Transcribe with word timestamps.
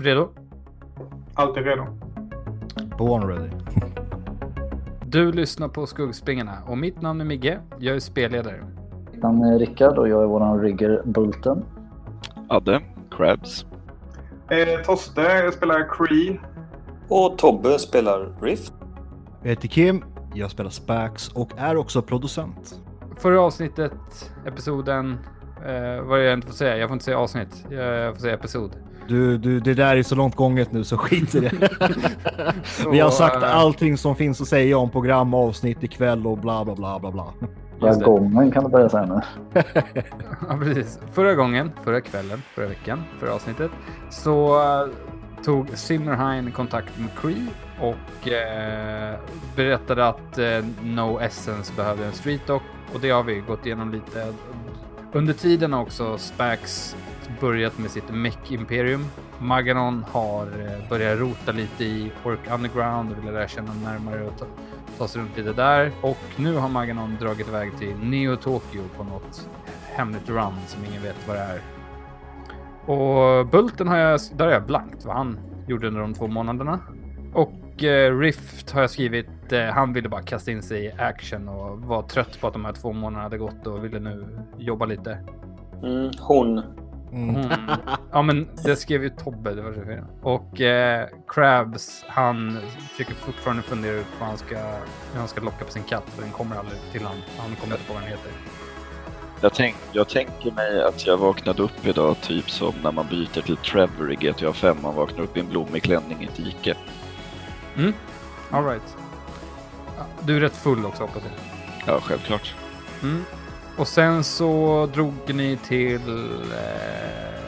Redo? 0.00 0.28
Alltid 1.34 1.64
redo. 1.64 1.86
Born 2.98 3.28
ready. 3.28 3.50
Du 5.06 5.32
lyssnar 5.32 5.68
på 5.68 5.86
Skuggspringarna 5.86 6.58
och 6.66 6.78
mitt 6.78 7.02
namn 7.02 7.20
är 7.20 7.24
Migge. 7.24 7.60
Jag 7.78 7.96
är 7.96 8.00
spelledare. 8.00 8.64
Mitt 9.12 9.22
namn 9.22 9.42
är 9.42 9.58
Rickard 9.58 9.98
och 9.98 10.08
jag 10.08 10.22
är 10.22 10.26
våran 10.26 10.60
rigger 10.60 11.02
Bulten. 11.04 11.64
Adde, 12.48 12.80
Crabs. 13.10 13.66
Eh, 14.50 14.82
Toste 14.84 15.52
spelar 15.52 15.88
Cree. 15.88 16.40
Och 17.08 17.38
Tobbe 17.38 17.78
spelar 17.78 18.34
Riff. 18.40 18.70
Jag 19.42 19.48
heter 19.50 19.68
Kim, 19.68 20.04
jag 20.34 20.50
spelar 20.50 20.70
Spax 20.70 21.28
och 21.28 21.50
är 21.56 21.76
också 21.76 22.02
producent. 22.02 22.80
Förra 23.16 23.40
avsnittet, 23.40 24.32
episoden, 24.46 25.18
eh, 25.66 26.02
vad 26.02 26.18
är 26.18 26.22
det 26.22 26.28
jag 26.28 26.34
inte 26.38 26.46
får 26.46 26.54
säga? 26.54 26.76
Jag 26.76 26.88
får 26.88 26.94
inte 26.94 27.04
säga 27.04 27.18
avsnitt. 27.18 27.66
Jag 27.70 28.14
får 28.14 28.20
säga 28.20 28.34
episod. 28.34 28.70
Du, 29.08 29.38
du, 29.38 29.60
det 29.60 29.74
där 29.74 29.96
är 29.96 30.02
så 30.02 30.14
långt 30.14 30.36
gånget 30.36 30.72
nu 30.72 30.84
så 30.84 30.96
skit 30.96 31.34
i 31.34 31.40
det. 31.40 31.52
Vi 32.90 33.00
har 33.00 33.10
sagt 33.10 33.42
eh, 33.42 33.56
allting 33.56 33.98
som 33.98 34.16
finns 34.16 34.40
att 34.40 34.48
säga 34.48 34.78
om 34.78 34.90
program, 34.90 35.34
avsnitt 35.34 35.82
ikväll 35.82 36.26
och 36.26 36.38
bla 36.38 36.64
bla 36.64 36.74
bla 36.74 36.98
bla 36.98 37.10
bla. 37.10 37.26
Det. 37.80 37.86
Jargongen 37.86 38.50
kan 38.50 38.64
du 38.64 38.70
börja 38.70 38.88
säga 38.88 39.06
nu. 39.06 39.20
Ja, 40.48 40.58
precis. 40.60 40.98
Förra 41.12 41.34
gången, 41.34 41.72
förra 41.84 42.00
kvällen, 42.00 42.42
förra 42.54 42.66
veckan, 42.66 43.04
förra 43.20 43.34
avsnittet, 43.34 43.70
så 44.10 44.60
eh, 44.60 44.88
tog 45.44 45.68
Zimmerheim 45.74 46.52
kontakt 46.52 46.98
med 46.98 47.08
Cree 47.20 47.46
och 47.80 48.28
eh, 48.28 49.14
berättade 49.56 50.08
att 50.08 50.38
eh, 50.38 50.64
No 50.84 51.20
Essence 51.20 51.72
behövde 51.76 52.06
en 52.06 52.12
Street 52.12 52.46
Dock 52.46 52.62
och 52.94 53.00
det 53.00 53.10
har 53.10 53.22
vi 53.22 53.40
gått 53.40 53.66
igenom 53.66 53.92
lite. 53.92 54.32
Under 55.12 55.34
tiden 55.34 55.72
har 55.72 55.82
också 55.82 56.18
Spax 56.18 56.96
börjat 57.40 57.78
med 57.78 57.90
sitt 57.90 58.10
Mech 58.10 58.52
Imperium. 58.52 59.04
Maganon 59.38 60.04
har 60.08 60.46
eh, 60.46 60.88
börjat 60.88 61.18
rota 61.18 61.52
lite 61.52 61.84
i 61.84 62.12
Ork 62.24 62.38
Underground 62.54 63.12
och 63.12 63.24
vill 63.24 63.32
lära 63.32 63.48
känna 63.48 63.74
närmare 63.74 64.26
och 64.26 64.38
ta, 64.38 64.46
ta 64.98 65.08
sig 65.08 65.22
runt 65.22 65.36
lite 65.36 65.52
där. 65.52 65.90
Och 66.00 66.18
nu 66.36 66.54
har 66.54 66.68
Maganon 66.68 67.16
dragit 67.20 67.48
iväg 67.48 67.78
till 67.78 67.96
Neo 67.96 68.36
Tokyo 68.36 68.82
på 68.96 69.04
något 69.04 69.48
hemligt 69.84 70.28
run 70.28 70.54
som 70.66 70.84
ingen 70.84 71.02
vet 71.02 71.28
vad 71.28 71.36
det 71.36 71.42
är. 71.42 71.60
Och 72.88 73.46
Bulten 73.46 73.88
har 73.88 73.96
jag, 73.96 74.20
där 74.36 74.46
är 74.46 74.52
jag 74.52 74.66
blankt 74.66 75.04
vad 75.04 75.16
han 75.16 75.38
gjorde 75.66 75.86
under 75.86 76.00
de 76.00 76.14
två 76.14 76.26
månaderna. 76.26 76.80
Och 77.34 77.84
eh, 77.84 78.18
Rift 78.18 78.70
har 78.70 78.80
jag 78.80 78.90
skrivit, 78.90 79.52
eh, 79.52 79.64
han 79.64 79.92
ville 79.92 80.08
bara 80.08 80.22
kasta 80.22 80.50
in 80.50 80.62
sig 80.62 80.84
i 80.84 80.92
action 80.98 81.48
och 81.48 81.80
var 81.80 82.02
trött 82.02 82.40
på 82.40 82.46
att 82.46 82.52
de 82.52 82.64
här 82.64 82.72
två 82.72 82.92
månaderna 82.92 83.22
hade 83.22 83.38
gått 83.38 83.66
och 83.66 83.84
ville 83.84 84.00
nu 84.00 84.26
jobba 84.58 84.86
lite. 84.86 85.18
Mm, 85.82 86.10
hon. 86.20 86.62
Mm. 87.12 87.34
Hon, 87.34 87.50
ja 88.12 88.22
men 88.22 88.48
det 88.64 88.76
skrev 88.76 89.02
ju 89.02 89.10
Tobbe, 89.10 89.54
det 89.54 89.62
var 89.62 89.72
så 89.72 89.84
fel. 89.84 90.04
Och 90.22 90.60
eh, 90.60 91.08
Krabs, 91.28 92.04
han 92.08 92.58
försöker 92.90 93.14
fortfarande 93.14 93.62
fundera 93.62 93.92
ut 93.92 94.06
vad 94.18 94.28
han 94.28 94.38
ska, 94.38 94.56
hur 95.12 95.18
han 95.18 95.28
ska 95.28 95.40
locka 95.40 95.64
på 95.64 95.70
sin 95.72 95.82
katt 95.82 96.04
för 96.06 96.22
den 96.22 96.32
kommer 96.32 96.56
aldrig 96.56 96.78
till 96.92 97.02
han. 97.02 97.16
Han 97.38 97.56
kommer 97.56 97.74
inte 97.74 97.86
på 97.86 97.92
vad 97.92 98.02
den 98.02 98.10
heter. 98.10 98.32
Jag, 99.40 99.54
tänk, 99.54 99.76
jag 99.92 100.08
tänker 100.08 100.50
mig 100.50 100.82
att 100.82 101.06
jag 101.06 101.16
vaknade 101.16 101.62
upp 101.62 101.86
idag 101.86 102.16
typ 102.20 102.50
som 102.50 102.74
när 102.82 102.92
man 102.92 103.06
byter 103.10 103.42
till 103.42 103.56
Trevor 103.56 104.12
i 104.12 104.16
GTA 104.16 104.52
5. 104.52 104.76
Man 104.82 104.94
vaknar 104.94 105.24
upp 105.24 105.36
i 105.36 105.40
en 105.40 105.48
blommig 105.48 105.82
klänning 105.82 106.22
i 106.22 106.24
ett 106.24 106.36
dike. 106.36 106.74
Mm, 107.76 107.92
alright. 108.50 108.96
Du 110.20 110.36
är 110.36 110.40
rätt 110.40 110.56
full 110.56 110.86
också 110.86 111.02
hoppas 111.02 111.22
jag. 111.24 111.94
Ja, 111.94 112.00
självklart. 112.00 112.54
Mm. 113.02 113.24
Och 113.78 113.88
sen 113.88 114.24
så 114.24 114.86
drog 114.86 115.34
ni 115.34 115.56
till 115.56 116.08
eh, 116.52 117.42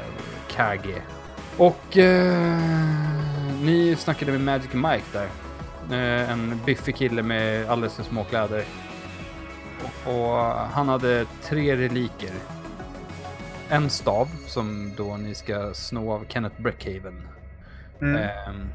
Kage. 0.49 1.03
Och 1.57 1.97
eh, 1.97 2.59
ni 3.63 3.97
snackade 3.99 4.33
med 4.33 4.41
Magic 4.41 4.73
Mike 4.73 5.05
där. 5.13 5.29
Eh, 5.91 6.31
en 6.31 6.61
biffig 6.67 6.97
kille 6.97 7.23
med 7.23 7.71
alldeles 7.71 7.95
för 7.95 8.03
små 8.03 8.25
kläder. 8.25 8.65
Och, 10.05 10.15
och 10.15 10.37
han 10.55 10.89
hade 10.89 11.27
tre 11.43 11.77
reliker. 11.77 12.31
En 13.69 13.91
stav 13.91 14.29
som 14.47 14.93
då 14.97 15.17
ni 15.17 15.35
ska 15.35 15.75
sno 15.75 16.13
av 16.13 16.25
Kenneth 16.29 16.63
Breckhaven. 16.63 17.29
Mm. 18.01 18.17
Ehm, 18.17 18.69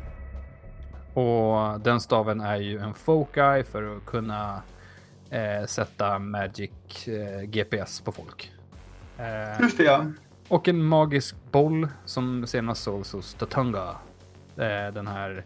och 1.14 1.80
den 1.80 2.00
staven 2.00 2.42
är 2.42 2.58
ju 2.58 2.80
en 2.80 2.94
foci 2.94 3.64
för 3.72 3.98
att 3.98 4.06
kunna 4.06 4.62
eh, 5.30 5.66
sätta 5.66 6.20
Magic 6.20 6.72
eh, 7.08 7.42
GPS 7.42 8.02
på 8.02 8.12
folk. 8.12 8.52
Eh, 9.18 9.62
Just 9.62 9.78
det 9.78 9.84
ja. 9.84 10.06
och 10.48 10.68
en 10.68 10.86
magisk 10.86 11.36
boll 11.52 11.88
som 12.06 12.48
senast 12.48 12.84
sågs 12.84 13.14
hos 13.14 13.34
Tatunga. 13.34 13.96
Eh, 14.58 14.94
den 14.94 15.08
här 15.08 15.46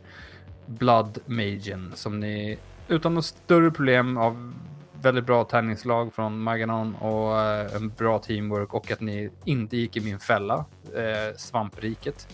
Blood 0.66 1.20
Magen 1.26 1.92
som 1.96 2.20
ni 2.20 2.60
utan 2.88 3.14
något 3.14 3.26
större 3.26 3.72
problem 3.72 4.18
av 4.18 4.54
väldigt 5.02 5.26
bra 5.26 5.44
tärningslag 5.44 6.14
från 6.14 6.40
Maganon 6.42 6.96
och 6.96 7.42
eh, 7.42 7.76
en 7.76 7.90
bra 7.90 8.20
teamwork 8.20 8.74
och 8.74 8.92
att 8.92 9.02
ni 9.02 9.30
inte 9.46 9.78
gick 9.78 9.98
i 9.98 10.00
min 10.00 10.20
fälla, 10.20 10.66
eh, 10.96 11.38
svampriket. 11.38 12.28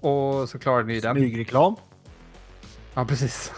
Och 0.00 0.48
så 0.48 0.58
klarade 0.58 0.88
ni 0.88 1.00
den. 1.00 1.16
Smygreklam. 1.16 1.76
Ja, 2.94 3.04
precis. 3.04 3.52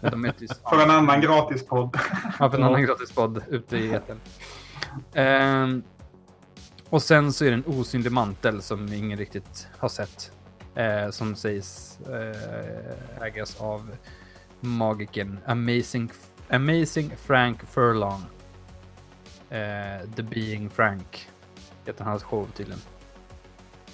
De 0.00 0.24
är 0.24 0.28
inte 0.28 0.54
För 0.70 0.82
en 0.82 0.90
annan 0.90 1.20
gratispodd. 1.20 1.98
Ja, 2.38 2.50
för 2.50 2.58
en 2.58 2.64
annan 2.64 2.82
gratispodd 2.82 3.42
ute 3.48 3.76
i 3.76 3.92
etern. 3.92 4.20
Ehm, 5.14 5.82
och 6.90 7.02
sen 7.02 7.32
så 7.32 7.44
är 7.44 7.48
det 7.48 7.54
en 7.54 7.64
osynlig 7.66 8.12
mantel 8.12 8.62
som 8.62 8.92
ingen 8.92 9.18
riktigt 9.18 9.68
har 9.78 9.88
sett. 9.88 10.32
Eh, 10.74 11.10
som 11.10 11.36
sägs 11.36 11.98
eh, 12.00 13.22
ägas 13.26 13.60
av 13.60 13.96
magiken 14.60 15.38
Amazing, 15.46 16.10
Amazing 16.50 17.12
Frank 17.16 17.62
Furlong. 17.62 18.22
Eh, 19.50 20.08
The 20.16 20.22
Being 20.22 20.70
Frank 20.70 21.28
heter 21.86 22.04
hans 22.04 22.22
show 22.22 22.48
tydligen. 22.56 22.82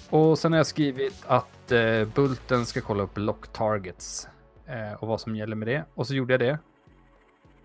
Och 0.09 0.39
sen 0.39 0.51
har 0.51 0.59
jag 0.59 0.67
skrivit 0.67 1.23
att 1.27 1.71
eh, 1.71 2.05
Bulten 2.15 2.65
ska 2.65 2.81
kolla 2.81 3.03
upp 3.03 3.17
lock 3.17 3.53
targets 3.53 4.27
eh, 4.69 4.93
och 4.93 5.07
vad 5.07 5.21
som 5.21 5.35
gäller 5.35 5.55
med 5.55 5.67
det. 5.67 5.85
Och 5.95 6.07
så 6.07 6.15
gjorde 6.15 6.33
jag 6.33 6.39
det. 6.39 6.59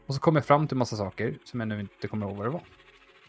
Och 0.06 0.15
så 0.15 0.20
kom 0.20 0.37
jag 0.37 0.44
fram 0.44 0.69
till 0.69 0.76
massa 0.76 0.97
saker 0.97 1.38
som 1.44 1.60
jag 1.60 1.69
nu 1.69 1.81
inte 1.81 2.09
kommer 2.09 2.26
ihåg 2.26 2.37
vad 2.37 2.47
det 2.47 2.50
var. 2.50 2.62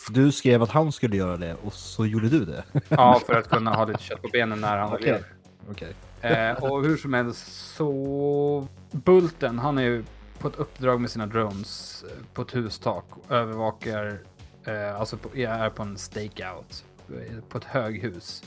Du 0.10 0.32
skrev 0.32 0.64
att 0.64 0.70
han 0.70 0.92
skulle 0.92 1.18
göra 1.18 1.38
det 1.38 1.56
och 1.64 1.74
så 1.74 2.06
gjorde 2.06 2.30
du 2.30 2.46
det. 2.46 2.64
Ja, 2.90 3.22
för 3.26 3.34
att 3.34 3.50
kunna 3.50 3.76
ha 3.76 3.86
lite 3.86 4.04
kött 4.04 4.22
på 4.22 4.28
benen 4.28 4.62
när 4.62 4.78
han 4.78 4.94
Okej. 4.94 5.06
lever. 5.06 5.26
Okej. 5.72 5.94
Eh, 6.22 6.64
och 6.64 6.84
hur 6.84 6.98
som 6.98 7.14
helst 7.14 7.76
så... 7.76 8.68
Bulten, 8.92 9.60
han 9.60 9.78
är 9.78 9.84
ju 9.84 10.04
på 10.40 10.48
ett 10.48 10.56
uppdrag 10.56 11.02
med 11.02 11.12
sina 11.12 11.26
drones 11.26 12.06
eh, 12.10 12.24
på 12.34 12.42
ett 12.42 12.56
hustak 12.56 13.06
och 13.12 13.32
övervakar, 13.32 14.20
eh, 14.64 15.00
alltså 15.00 15.18
på, 15.18 15.38
är 15.38 15.70
på 15.70 15.84
en 15.84 15.98
stakeout 15.98 16.86
eh, 17.10 17.40
på 17.50 17.58
ett 17.58 17.64
höghus. 17.64 18.44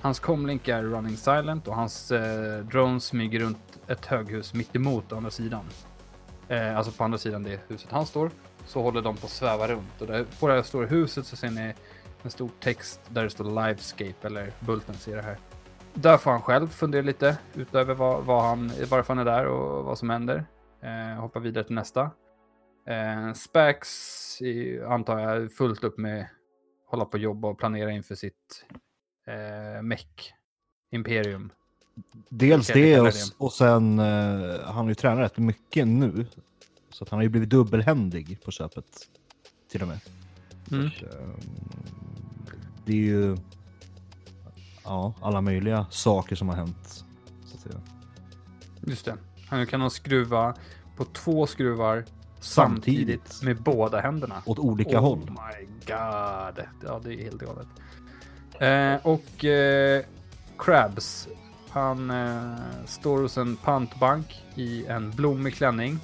Hans 0.00 0.20
comlink 0.20 0.68
är 0.68 0.82
running 0.82 1.16
silent 1.16 1.68
och 1.68 1.74
hans 1.74 2.10
eh, 2.10 2.64
drones 2.64 3.04
smyger 3.04 3.40
runt 3.40 3.78
ett 3.86 4.06
höghus 4.06 4.54
mitt 4.54 4.76
emot 4.76 5.12
andra 5.12 5.30
sidan. 5.30 5.64
Eh, 6.48 6.76
alltså 6.76 6.92
på 6.92 7.04
andra 7.04 7.18
sidan 7.18 7.42
det 7.42 7.60
huset 7.68 7.90
han 7.92 8.06
står. 8.06 8.30
Så 8.66 8.82
håller 8.82 9.02
de 9.02 9.16
på 9.16 9.26
att 9.26 9.32
sväva 9.32 9.68
runt 9.68 10.00
och 10.00 10.06
där, 10.06 10.26
på 10.40 10.48
det 10.48 10.54
här 10.54 10.62
stora 10.62 10.86
huset 10.86 11.26
så 11.26 11.36
ser 11.36 11.50
ni 11.50 11.74
en 12.22 12.30
stor 12.30 12.50
text 12.60 13.00
där 13.08 13.24
det 13.24 13.30
står 13.30 13.44
Livescape 13.44 14.26
eller 14.26 14.52
Bulten 14.60 14.94
ser 14.94 15.16
det 15.16 15.22
här. 15.22 15.38
Där 15.94 16.16
får 16.16 16.30
han 16.30 16.42
själv 16.42 16.68
fundera 16.68 17.02
lite 17.02 17.38
utöver 17.54 17.94
vad, 17.94 18.24
vad 18.24 18.42
han, 18.42 18.70
varför 18.90 19.14
han 19.14 19.18
är 19.18 19.32
där 19.32 19.46
och 19.46 19.84
vad 19.84 19.98
som 19.98 20.10
händer. 20.10 20.44
Eh, 20.82 21.20
hoppa 21.20 21.38
vidare 21.38 21.64
till 21.64 21.74
nästa. 21.74 22.10
Eh, 22.86 23.32
Spax 23.32 23.88
antar 24.88 25.18
jag 25.18 25.52
fullt 25.52 25.84
upp 25.84 25.98
med 25.98 26.26
hålla 26.86 27.04
på 27.04 27.12
och 27.12 27.18
jobba 27.18 27.48
och 27.48 27.58
planera 27.58 27.90
inför 27.90 28.14
sitt 28.14 28.64
eh, 29.28 29.82
mech 29.82 30.34
imperium. 30.90 31.50
Dels 32.28 32.66
det 32.66 33.00
och, 33.00 33.12
och 33.38 33.52
sen 33.52 33.98
uh, 33.98 34.60
han 34.64 34.74
har 34.74 34.88
ju 34.88 34.94
tränat 34.94 35.18
rätt 35.18 35.38
mycket 35.38 35.88
nu. 35.88 36.26
Så 36.90 37.04
att 37.04 37.10
han 37.10 37.18
har 37.18 37.22
ju 37.22 37.28
blivit 37.28 37.50
dubbelhändig 37.50 38.40
på 38.44 38.50
köpet. 38.50 39.08
Till 39.70 39.82
och 39.82 39.88
med. 39.88 40.00
Mm. 40.70 40.90
Så 40.90 41.04
eh, 41.04 41.12
det 42.84 42.92
är 42.92 42.96
ju 42.96 43.36
ja, 44.84 45.14
alla 45.20 45.40
möjliga 45.40 45.86
saker 45.90 46.36
som 46.36 46.48
har 46.48 46.56
hänt. 46.56 47.04
Så 47.46 47.54
att 47.54 47.60
säga. 47.60 47.80
Just 48.86 49.04
det. 49.04 49.16
Han 49.48 49.66
kan 49.66 49.80
ha 49.80 49.90
skruva 49.90 50.54
på 50.96 51.04
två 51.04 51.46
skruvar 51.46 52.04
Samtidigt. 52.40 53.20
samtidigt 53.28 53.42
med 53.42 53.62
båda 53.62 54.00
händerna. 54.00 54.42
Åt 54.46 54.58
olika 54.58 54.98
oh 54.98 55.00
håll. 55.00 55.18
my 55.18 55.66
god. 55.66 56.64
Ja, 56.84 57.00
det 57.04 57.14
är 57.14 57.22
helt 57.22 57.40
galet. 57.40 57.66
Eh, 58.58 58.96
och 59.02 59.44
eh, 59.44 60.04
Krabs. 60.58 61.28
Han 61.70 62.10
eh, 62.10 62.54
står 62.86 63.22
hos 63.22 63.38
en 63.38 63.56
pantbank 63.56 64.44
i 64.54 64.86
en 64.86 65.10
blommig 65.10 65.54
klänning. 65.54 65.98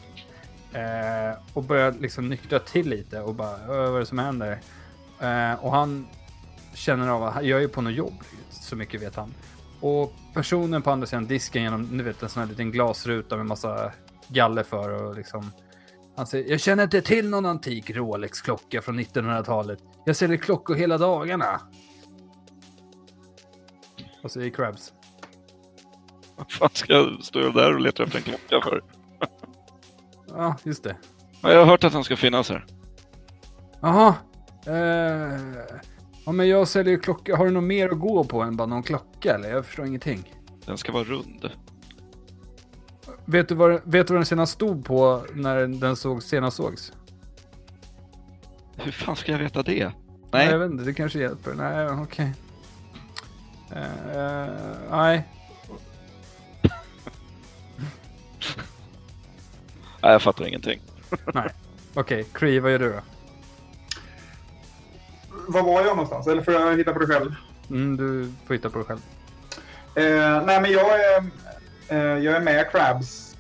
Eh, 0.73 1.39
och 1.53 1.63
börjar 1.63 1.93
liksom 1.93 2.29
nyktra 2.29 2.59
till 2.59 2.89
lite 2.89 3.21
och 3.21 3.35
bara, 3.35 3.67
vad 3.67 3.97
är 3.97 4.01
det 4.01 4.07
som 4.07 4.19
händer? 4.19 4.59
Eh, 5.21 5.65
och 5.65 5.73
han 5.73 6.07
känner 6.75 7.09
av 7.09 7.23
att 7.25 7.45
jag 7.45 7.63
är 7.63 7.69
på 7.69 7.81
något 7.81 7.95
jobb, 7.95 8.15
så 8.51 8.77
mycket 8.77 9.03
vet 9.03 9.17
han. 9.17 9.35
Och 9.81 10.13
personen 10.35 10.83
på 10.83 10.91
andra 10.91 11.07
sidan 11.07 11.27
disken 11.27 11.63
genom 11.63 11.83
ni 11.83 12.03
vet, 12.03 12.23
en 12.23 12.29
sån 12.29 12.43
här 12.43 12.49
liten 12.49 12.71
glasruta 12.71 13.37
med 13.37 13.47
massa 13.47 13.93
galler 14.29 14.63
för 14.63 14.91
och 14.91 15.17
liksom. 15.17 15.53
Han 16.17 16.27
säger, 16.27 16.51
jag 16.51 16.61
känner 16.61 16.83
inte 16.83 17.03
till 17.03 17.31
någon 17.31 17.47
antik 17.47 17.91
Rolex-klocka 17.91 18.83
från 18.83 19.01
1900-talet. 19.01 19.79
Jag 20.05 20.17
säljer 20.17 20.37
klockor 20.37 20.75
hela 20.75 20.99
dagarna. 20.99 21.61
Vad 24.25 24.31
säger 24.31 24.51
Krabs? 24.51 24.93
Vad 26.37 26.53
fan 26.53 26.69
ska 26.73 26.93
jag 26.93 27.25
stå 27.25 27.51
där 27.51 27.75
och 27.75 27.81
leta 27.81 28.03
efter 28.03 28.19
en 28.19 28.23
klocka 28.25 28.69
för? 28.69 28.83
Ja, 30.29 30.57
just 30.63 30.85
det. 30.85 30.97
Ja, 31.41 31.53
jag 31.53 31.59
har 31.59 31.67
hört 31.67 31.85
att 31.85 31.93
den 31.93 32.05
ska 32.05 32.17
finnas 32.17 32.51
här. 32.51 32.67
Jaha. 33.81 34.15
Eh, 34.67 35.41
ja, 36.27 36.33
men 36.33 36.49
jag 36.49 36.69
säljer 36.69 36.99
klocka. 36.99 37.37
Har 37.37 37.45
du 37.45 37.51
något 37.51 37.65
mer 37.65 37.89
att 37.89 37.99
gå 37.99 38.25
på 38.25 38.43
än 38.43 38.57
bara 38.57 38.67
någon 38.67 38.83
klocka? 38.83 39.35
Eller? 39.35 39.51
Jag 39.51 39.67
förstår 39.67 39.87
ingenting. 39.87 40.35
Den 40.67 40.79
ska 40.79 40.93
vara 40.93 41.05
rund. 41.05 41.51
Vet 43.25 43.49
du 43.49 43.55
vad, 43.55 43.73
vet 43.73 44.07
du 44.07 44.13
vad 44.13 44.21
den 44.21 44.27
senast 44.27 44.53
stod 44.53 44.85
på 44.85 45.25
när 45.35 45.67
den 45.67 45.97
såg, 45.97 46.23
senast 46.23 46.57
sågs? 46.57 46.93
Hur 48.77 48.93
fan 48.93 49.17
ska 49.17 49.33
jag 49.33 49.39
veta 49.39 49.63
det? 49.63 49.93
Nej. 50.33 50.47
Jag 50.47 50.51
Nej, 50.51 50.59
vet 50.59 50.71
inte, 50.71 50.85
det 50.85 50.95
kanske 50.95 51.19
hjälper. 51.19 51.55
Nej, 51.55 51.89
okej. 51.89 52.33
Eh, 53.75 54.47
nej. 54.91 55.23
Nej, 60.03 60.13
jag 60.13 60.23
fattar 60.23 60.47
ingenting. 60.47 60.81
Okej, 61.95 62.27
Cree, 62.33 62.61
vad 62.61 62.73
gör 62.73 62.79
du 62.79 62.93
då? 62.93 63.01
Var 65.49 65.63
var 65.63 65.81
jag 65.81 65.97
någonstans? 65.97 66.27
Eller 66.27 66.43
får 66.43 66.55
jag 66.55 66.77
hitta 66.77 66.93
på 66.93 66.99
det 66.99 67.07
själv? 67.07 67.35
Mm, 67.71 67.97
du 67.97 68.33
får 68.47 68.55
hitta 68.55 68.71
på 68.71 68.79
det 68.79 68.85
själv. 68.85 69.01
Eh, 69.95 70.45
nej, 70.47 70.61
men 70.61 70.71
jag 70.73 71.01
är, 71.01 71.25
eh, 71.89 72.25
jag 72.25 72.37
är 72.37 72.41
med 72.41 72.71
Crabs. 72.71 73.37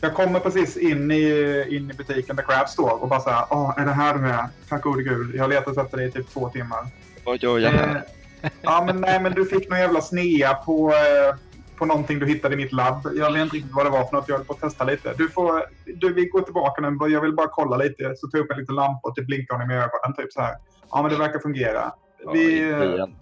Jag 0.00 0.14
kommer 0.14 0.40
precis 0.40 0.76
in 0.76 1.10
i, 1.10 1.66
in 1.68 1.90
i 1.90 1.94
butiken 1.94 2.36
där 2.36 2.42
Crabs 2.42 2.72
står 2.72 3.02
och 3.02 3.08
bara 3.08 3.20
så 3.20 3.30
här, 3.30 3.46
Åh, 3.50 3.74
är 3.76 3.84
det 3.84 3.92
här 3.92 4.18
du 4.18 4.28
är? 4.28 4.46
Tack 4.68 4.82
gode 4.82 5.02
gud. 5.02 5.34
Jag 5.34 5.42
har 5.42 5.48
letat 5.48 5.76
efter 5.76 5.96
dig 5.96 6.08
i 6.08 6.12
typ 6.12 6.30
två 6.30 6.48
timmar. 6.48 6.86
Vad 7.24 7.42
gör 7.42 7.58
jag 7.58 7.70
här? 7.70 8.02
Eh, 8.42 8.50
ja, 8.62 8.82
men 8.86 9.00
nej, 9.00 9.20
men 9.22 9.32
du 9.32 9.44
fick 9.44 9.70
någon 9.70 9.78
jävla 9.78 10.00
snea 10.00 10.54
på, 10.54 10.90
eh, 10.90 11.36
på 11.78 11.86
någonting 11.86 12.18
du 12.18 12.26
hittade 12.26 12.54
i 12.54 12.56
mitt 12.56 12.72
labb. 12.72 13.08
Jag 13.14 13.32
vet 13.32 13.42
inte 13.42 13.56
riktigt 13.56 13.74
vad 13.74 13.86
det 13.86 13.90
var 13.90 14.04
för 14.04 14.16
något. 14.16 14.28
Jag 14.28 14.36
höll 14.36 14.44
på 14.46 14.52
att 14.52 14.60
testa 14.60 14.84
lite. 14.84 15.14
Du 15.18 15.28
får, 15.28 15.64
du, 15.96 16.12
vi 16.14 16.24
går 16.26 16.40
tillbaka 16.40 16.80
nu. 16.90 17.08
Jag 17.12 17.20
vill 17.20 17.34
bara 17.34 17.48
kolla 17.48 17.76
lite. 17.76 18.14
Så 18.16 18.28
ta 18.28 18.38
upp 18.38 18.50
en 18.50 18.58
liten 18.58 18.74
lampa 18.74 19.08
och 19.08 19.14
typ 19.14 19.26
blinka 19.26 19.54
honom 19.54 19.70
i 19.70 19.74
ögonen. 19.74 20.14
Typ 20.16 20.32
så 20.32 20.40
här. 20.40 20.56
Ja, 20.90 21.02
men 21.02 21.10
det 21.10 21.16
verkar 21.18 21.38
fungera. 21.38 21.92
Ja, 22.24 22.32
Vi, 22.32 22.58
igen. 22.58 23.16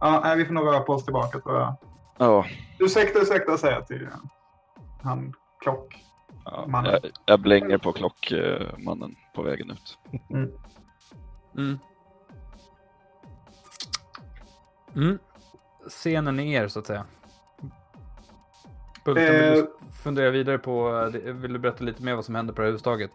ja, 0.00 0.20
nej, 0.24 0.36
vi 0.36 0.44
får 0.44 0.54
nog 0.54 0.66
röra 0.66 0.80
på 0.80 0.92
oss 0.92 1.04
tillbaka 1.04 1.38
tror 1.40 1.58
jag. 1.58 1.76
Ja, 2.18 2.44
Ursäkta, 2.78 3.18
ursäkta 3.20 3.58
säger 3.58 3.74
jag 3.74 3.86
till 3.86 4.02
eh, 4.02 4.08
han 5.02 5.32
klock. 5.60 6.04
ja. 6.44 6.64
Mannen. 6.66 6.92
Jag, 7.02 7.10
jag 7.24 7.40
blänger 7.40 7.78
på 7.78 7.92
klockmannen 7.92 9.14
på 9.34 9.42
vägen 9.42 9.70
ut. 9.70 9.98
Mm. 10.30 10.50
Mm. 11.56 11.78
Scenen 15.88 16.40
är 16.40 16.62
er, 16.62 16.68
så 16.68 16.78
att 16.78 16.86
säga. 16.86 17.04
Bulten, 19.04 19.24
vill 19.24 19.44
Eh. 19.44 19.52
du 19.54 19.66
fundera 20.02 20.30
vidare 20.30 20.58
på... 20.58 20.88
eh, 21.24 21.32
Vill 21.34 21.52
du 21.52 21.58
berätta 21.58 21.84
lite 21.84 22.02
mer 22.02 22.14
vad 22.14 22.24
som 22.24 22.34
hände 22.34 22.52
på 22.52 22.60
det 22.60 22.66
här 22.66 22.72
hustaget? 22.72 23.10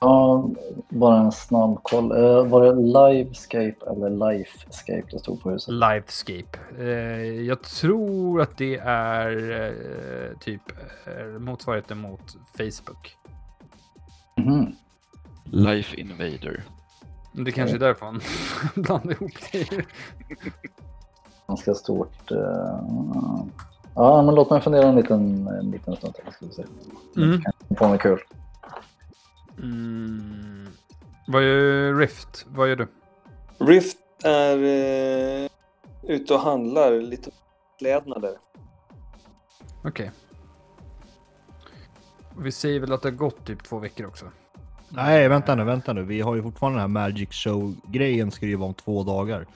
Ja, 0.00 0.50
bara 0.88 1.20
en 1.20 1.32
snabb 1.32 1.78
koll. 1.82 2.12
Eh, 2.12 2.46
var 2.46 2.64
det 2.64 2.74
Livescape 2.74 3.76
eller 3.90 4.32
Lifescape 4.32 5.02
det 5.10 5.18
stod 5.18 5.42
på 5.42 5.50
huset? 5.50 5.74
Livescape. 5.74 6.58
Eh, 6.78 7.40
jag 7.46 7.62
tror 7.62 8.40
att 8.40 8.56
det 8.58 8.76
är 8.84 9.50
eh, 9.50 10.38
typ 10.38 10.62
eh, 11.06 11.26
motsvarigheten 11.38 11.98
mot 11.98 12.36
Facebook. 12.58 13.16
Mhm. 14.36 14.74
Life 15.44 15.96
Invader. 15.96 16.62
Det 17.44 17.52
kanske 17.52 17.76
är 17.76 17.80
därför 17.80 18.06
han 18.06 18.20
blandar 18.82 19.12
ihop 19.12 19.32
grejer. 19.50 19.86
Ganska 21.48 21.74
stort. 21.74 22.30
eh, 22.30 22.80
Ja, 23.94 24.22
men 24.22 24.34
låt 24.34 24.50
mig 24.50 24.60
fundera 24.60 24.88
en 24.88 24.96
liten, 24.96 25.48
en 25.48 25.70
liten 25.70 25.96
stund 25.96 26.14
till. 26.14 26.24
Ska 26.32 26.46
vi 26.46 26.52
se. 26.52 26.64
Mm. 27.16 27.42
På 27.76 27.88
något 27.88 28.00
kul. 28.00 28.20
Mm. 29.58 30.68
Vad 31.26 31.42
gör 31.42 31.94
Rift? 31.94 32.46
Vad 32.48 32.68
gör 32.68 32.76
du? 32.76 32.88
Rift 33.58 33.98
är 34.24 34.56
eh, 34.56 35.48
ute 36.02 36.34
och 36.34 36.40
handlar 36.40 37.00
lite 37.00 37.30
klädnader. 37.78 38.36
Okej. 39.84 40.10
Vi 42.38 42.52
säger 42.52 42.80
väl 42.80 42.92
att 42.92 43.02
det 43.02 43.08
har 43.08 43.16
gått 43.16 43.46
typ 43.46 43.64
två 43.64 43.78
veckor 43.78 44.06
också. 44.06 44.26
Nej, 44.88 45.28
vänta 45.28 45.54
nu, 45.54 45.64
vänta 45.64 45.92
nu. 45.92 46.02
Vi 46.02 46.20
har 46.20 46.34
ju 46.34 46.42
fortfarande 46.42 46.76
den 46.76 46.80
här 46.80 46.88
Magic 46.88 47.28
Show-grejen 47.32 48.30
ska 48.30 48.46
ju 48.46 48.56
vara 48.56 48.68
om 48.68 48.74
två 48.74 49.02
dagar. 49.02 49.46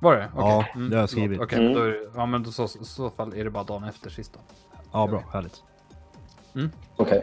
Var 0.00 0.16
det? 0.16 0.28
Okej. 0.36 0.44
Ja, 0.74 0.80
det 0.88 0.94
har 0.96 1.00
jag 1.00 1.10
skrivit. 1.10 1.40
Okej, 1.40 1.58
Mm. 1.58 1.72
då 1.74 1.80
är 1.82 1.88
det, 1.88 1.98
ja, 2.16 2.26
men 2.26 2.42
då 2.42 2.50
så, 2.50 2.64
i 2.64 2.84
så 2.84 3.10
fall 3.10 3.34
är 3.34 3.44
det 3.44 3.50
bara 3.50 3.64
dagen 3.64 3.84
efter 3.84 4.10
sista. 4.10 4.38
Ja, 4.92 5.06
bra. 5.06 5.22
Härligt. 5.32 5.62
Okej. 6.96 7.22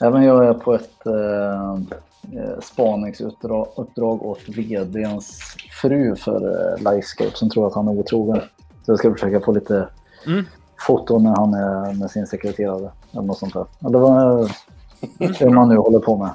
Även 0.00 0.22
jag 0.22 0.46
är 0.46 0.54
på 0.54 0.74
ett 0.74 1.06
eh, 1.06 1.72
eh, 2.42 2.60
spaningsuppdrag 2.62 3.68
uppdrag 3.76 4.22
åt 4.22 4.48
vdns 4.48 5.56
fru 5.82 6.16
för 6.16 6.36
eh, 6.72 6.78
Livescape 6.92 7.30
som 7.36 7.50
tror 7.50 7.66
att 7.66 7.74
han 7.74 7.88
är 7.88 7.92
otrogen. 7.92 8.40
Så 8.86 8.92
jag 8.92 8.98
ska 8.98 9.12
försöka 9.12 9.40
få 9.40 9.52
lite 9.52 9.88
Mm. 10.26 10.44
foton 10.86 11.22
när 11.22 11.36
han 11.36 11.54
är 11.54 11.94
med 11.94 12.10
sin 12.10 12.26
sekreterare. 12.26 12.90
Eller 13.12 13.22
något 13.22 13.38
sånt 13.38 13.52
där. 13.54 13.66
Eller 13.86 13.98
vad 13.98 14.40
eh, 14.44 14.50
hur 15.18 15.50
man 15.50 15.68
nu 15.68 15.76
håller 15.76 15.98
på 15.98 16.16
med. 16.16 16.30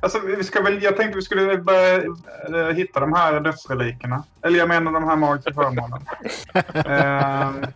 Alltså, 0.00 0.18
vi 0.20 0.44
ska 0.44 0.62
väl, 0.62 0.82
jag 0.82 0.96
tänkte 0.96 1.16
vi 1.16 1.22
skulle 1.22 1.58
börja 1.58 1.96
eh, 1.96 2.74
hitta 2.76 3.00
de 3.00 3.12
här 3.12 3.40
dödsrelikerna. 3.40 4.24
Eller 4.42 4.58
jag 4.58 4.68
menar 4.68 4.92
de 4.92 5.04
här 5.04 5.16
magiska 5.16 5.54
föremålen. 5.54 6.00
eh, 6.74 7.68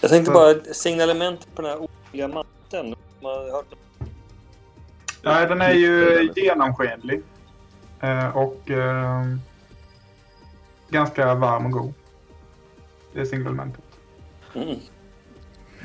Jag 0.00 0.10
tänkte 0.10 0.24
Så- 0.24 0.32
bara 0.32 0.54
signalement 0.74 1.48
på 1.54 1.62
den 1.62 1.70
här 1.70 1.78
olika 2.12 2.28
matten. 2.28 2.94
Man 3.22 3.32
har 3.32 3.52
hört 3.52 3.66
nej, 5.22 5.46
den 5.46 5.60
är 5.60 5.72
ju 5.72 6.28
genomskinlig. 6.36 7.22
Eh, 8.00 8.36
och 8.36 8.70
eh, 8.70 9.22
ganska 10.88 11.34
varm 11.34 11.66
och 11.66 11.72
god. 11.72 11.94
Det 13.14 13.20
är 13.20 13.24
signalentet. 13.24 13.84
mm. 14.54 14.76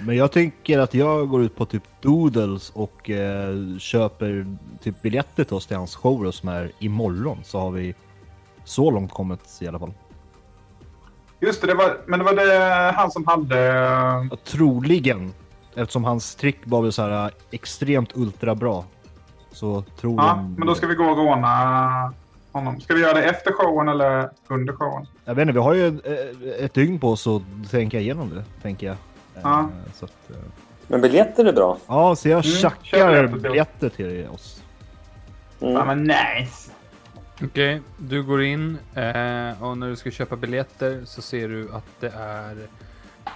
Men 0.06 0.16
jag 0.18 0.32
tänker 0.32 0.80
att 0.80 0.94
jag 0.94 1.30
går 1.30 1.42
ut 1.44 1.56
på 1.56 1.66
typ 1.66 1.84
Doodles 2.02 2.70
och 2.70 3.10
eh, 3.10 3.78
köper 3.80 4.46
typ 4.84 5.02
biljetter 5.02 5.44
till 5.44 5.54
oss 5.56 5.68
till 5.68 5.78
hans 5.78 5.96
show 5.96 6.24
då, 6.24 6.32
som 6.32 6.50
är 6.50 6.72
imorgon. 6.80 7.38
Så 7.44 7.60
har 7.60 7.72
vi 7.72 7.96
så 8.64 8.92
långt 8.92 9.12
kommit 9.12 9.58
i 9.62 9.68
alla 9.68 9.80
fall. 9.80 9.94
Just 11.40 11.62
det, 11.62 11.68
det 11.68 11.74
var, 11.74 11.98
men 12.06 12.20
det 12.20 12.26
var 12.26 12.34
det 12.34 12.92
han 12.96 13.12
som 13.12 13.28
hade... 13.28 13.68
eh, 13.68 14.28
Ja, 14.32 14.38
troligen. 14.44 15.34
Eftersom 15.76 16.04
hans 16.04 16.36
trick 16.36 16.58
var 16.64 16.82
väl 16.82 16.92
så 16.92 17.02
här 17.02 17.26
eh, 17.26 17.32
extremt 17.52 18.18
ultra 18.18 18.56
bra. 18.56 18.86
Så 19.52 19.82
tror 20.00 20.16
Ja, 20.18 20.36
men 20.58 20.68
då 20.68 20.76
ska 20.76 20.88
vi 20.88 20.96
gå 20.96 21.04
och 21.04 21.18
råna 21.18 22.14
honom. 22.52 22.80
Ska 22.80 22.94
vi 22.94 23.02
göra 23.02 23.14
det 23.14 23.24
efter 23.24 23.52
showen 23.52 23.88
eller 23.88 24.30
under 24.48 24.74
showen? 24.74 25.06
Jag 25.26 25.36
vet 25.36 25.42
inte, 25.42 25.54
vi 25.54 25.60
har 25.60 25.74
ju 25.74 25.88
ett, 25.88 26.06
ett 26.60 26.74
dygn 26.74 27.00
på 27.00 27.10
oss 27.12 27.28
att 27.28 27.42
tänka 27.72 28.00
igenom 28.00 28.30
det, 28.30 28.44
tänker 28.62 28.88
jag. 28.88 28.96
Eh, 29.38 29.42
Ja. 29.44 29.70
Så 29.94 30.06
att, 30.06 30.30
eh, 30.30 30.36
Men 30.88 31.02
biljetter 31.02 31.46
är 31.46 31.54
bra. 31.54 31.78
ja, 31.88 32.16
så 32.16 32.30
jag 32.30 32.46
Mm, 32.46 32.58
tjackar 32.58 33.28
biljetter 33.28 33.90
till 33.90 34.28
oss. 34.28 34.64
Mm. 35.62 35.74
Ja, 35.74 35.86
men 35.86 36.04
nice! 36.04 36.72
Okej, 37.44 37.82
du 37.98 38.24
går 38.24 38.44
in 38.44 38.78
eh, 38.96 39.64
och 39.64 39.78
när 39.78 39.88
du 39.90 39.96
ska 39.96 40.12
köpa 40.12 40.36
biljetter 40.36 41.02
så 41.06 41.22
ser 41.22 41.50
du 41.50 41.72
att 41.74 41.86
det 42.00 42.10
är 42.18 42.68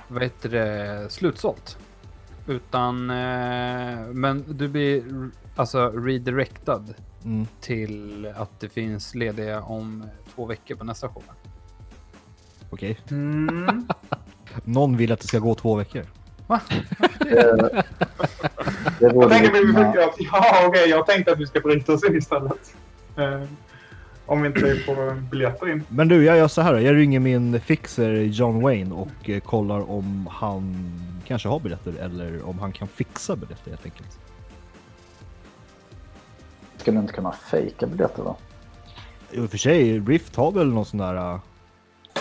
vad 0.08 0.24
heter 0.24 0.50
det, 0.50 1.10
slutsålt. 1.12 1.77
Utan, 2.48 3.10
eh, 3.10 4.00
men 4.13 4.43
du 4.48 4.67
blir 4.67 5.03
alltså 5.55 5.89
redirectad 5.89 6.93
Mm. 7.24 7.48
till 7.60 8.34
att 8.38 8.60
det 8.60 8.70
finns 8.70 9.15
lediga 9.15 9.62
om 9.62 10.05
två 10.36 10.46
veckor 10.46 10.75
på 10.75 10.84
nästa 10.84 11.08
show. 11.10 11.24
Okej. 12.70 13.00
Mm. 13.12 13.88
Någon 14.63 14.98
vill 14.98 15.12
att 15.12 15.20
det 15.20 15.27
ska 15.27 15.39
gå 15.39 15.55
två 15.55 15.75
veckor. 15.75 16.05
Det, 17.20 17.81
det 19.00 19.13
Jag 19.13 19.29
tänker 19.29 20.00
att... 20.00 20.15
Ja, 20.17 20.65
okej. 20.67 20.89
jag 20.89 21.08
tänkte 21.08 21.31
att 21.31 21.39
vi 21.39 21.48
ska 21.48 21.60
bryta 21.60 21.93
oss 21.93 22.03
in 22.03 22.17
istället. 22.17 22.75
Eh, 23.17 23.43
om 24.25 24.41
vi 24.41 24.48
inte 24.48 24.75
får 24.86 25.22
biljetter 25.31 25.70
in. 25.70 25.84
Men 25.89 26.08
du, 26.08 26.24
jag 26.24 26.38
gör 26.38 26.48
så 26.48 26.62
här. 26.62 26.77
Jag 26.77 26.96
ringer 26.96 27.20
min 27.20 27.62
fixer 27.62 28.12
John 28.12 28.62
Wayne 28.62 28.96
och 28.96 29.29
eh, 29.29 29.39
kollar 29.39 29.91
om 29.91 30.29
han 30.31 30.91
kanske 31.27 31.50
har 31.50 31.60
biljetter 31.60 31.93
eller 32.01 32.50
om 32.50 32.60
han 32.60 32.72
kan 32.72 32.88
fixa 32.88 33.36
biljetter 33.36 33.70
helt 33.70 33.86
enkelt. 33.86 34.20
Skulle 36.77 37.00
inte 37.00 37.13
kunna 37.13 37.31
fejka 37.31 37.88
biljetter 37.88 38.24
då? 38.24 38.38
I 39.31 39.39
och 39.39 39.50
för 39.50 39.58
sig, 39.58 40.00
Rift 40.00 40.36
har 40.36 40.51
väl 40.51 40.67
någon 40.67 40.86
sån 40.86 41.00
där... 41.00 41.39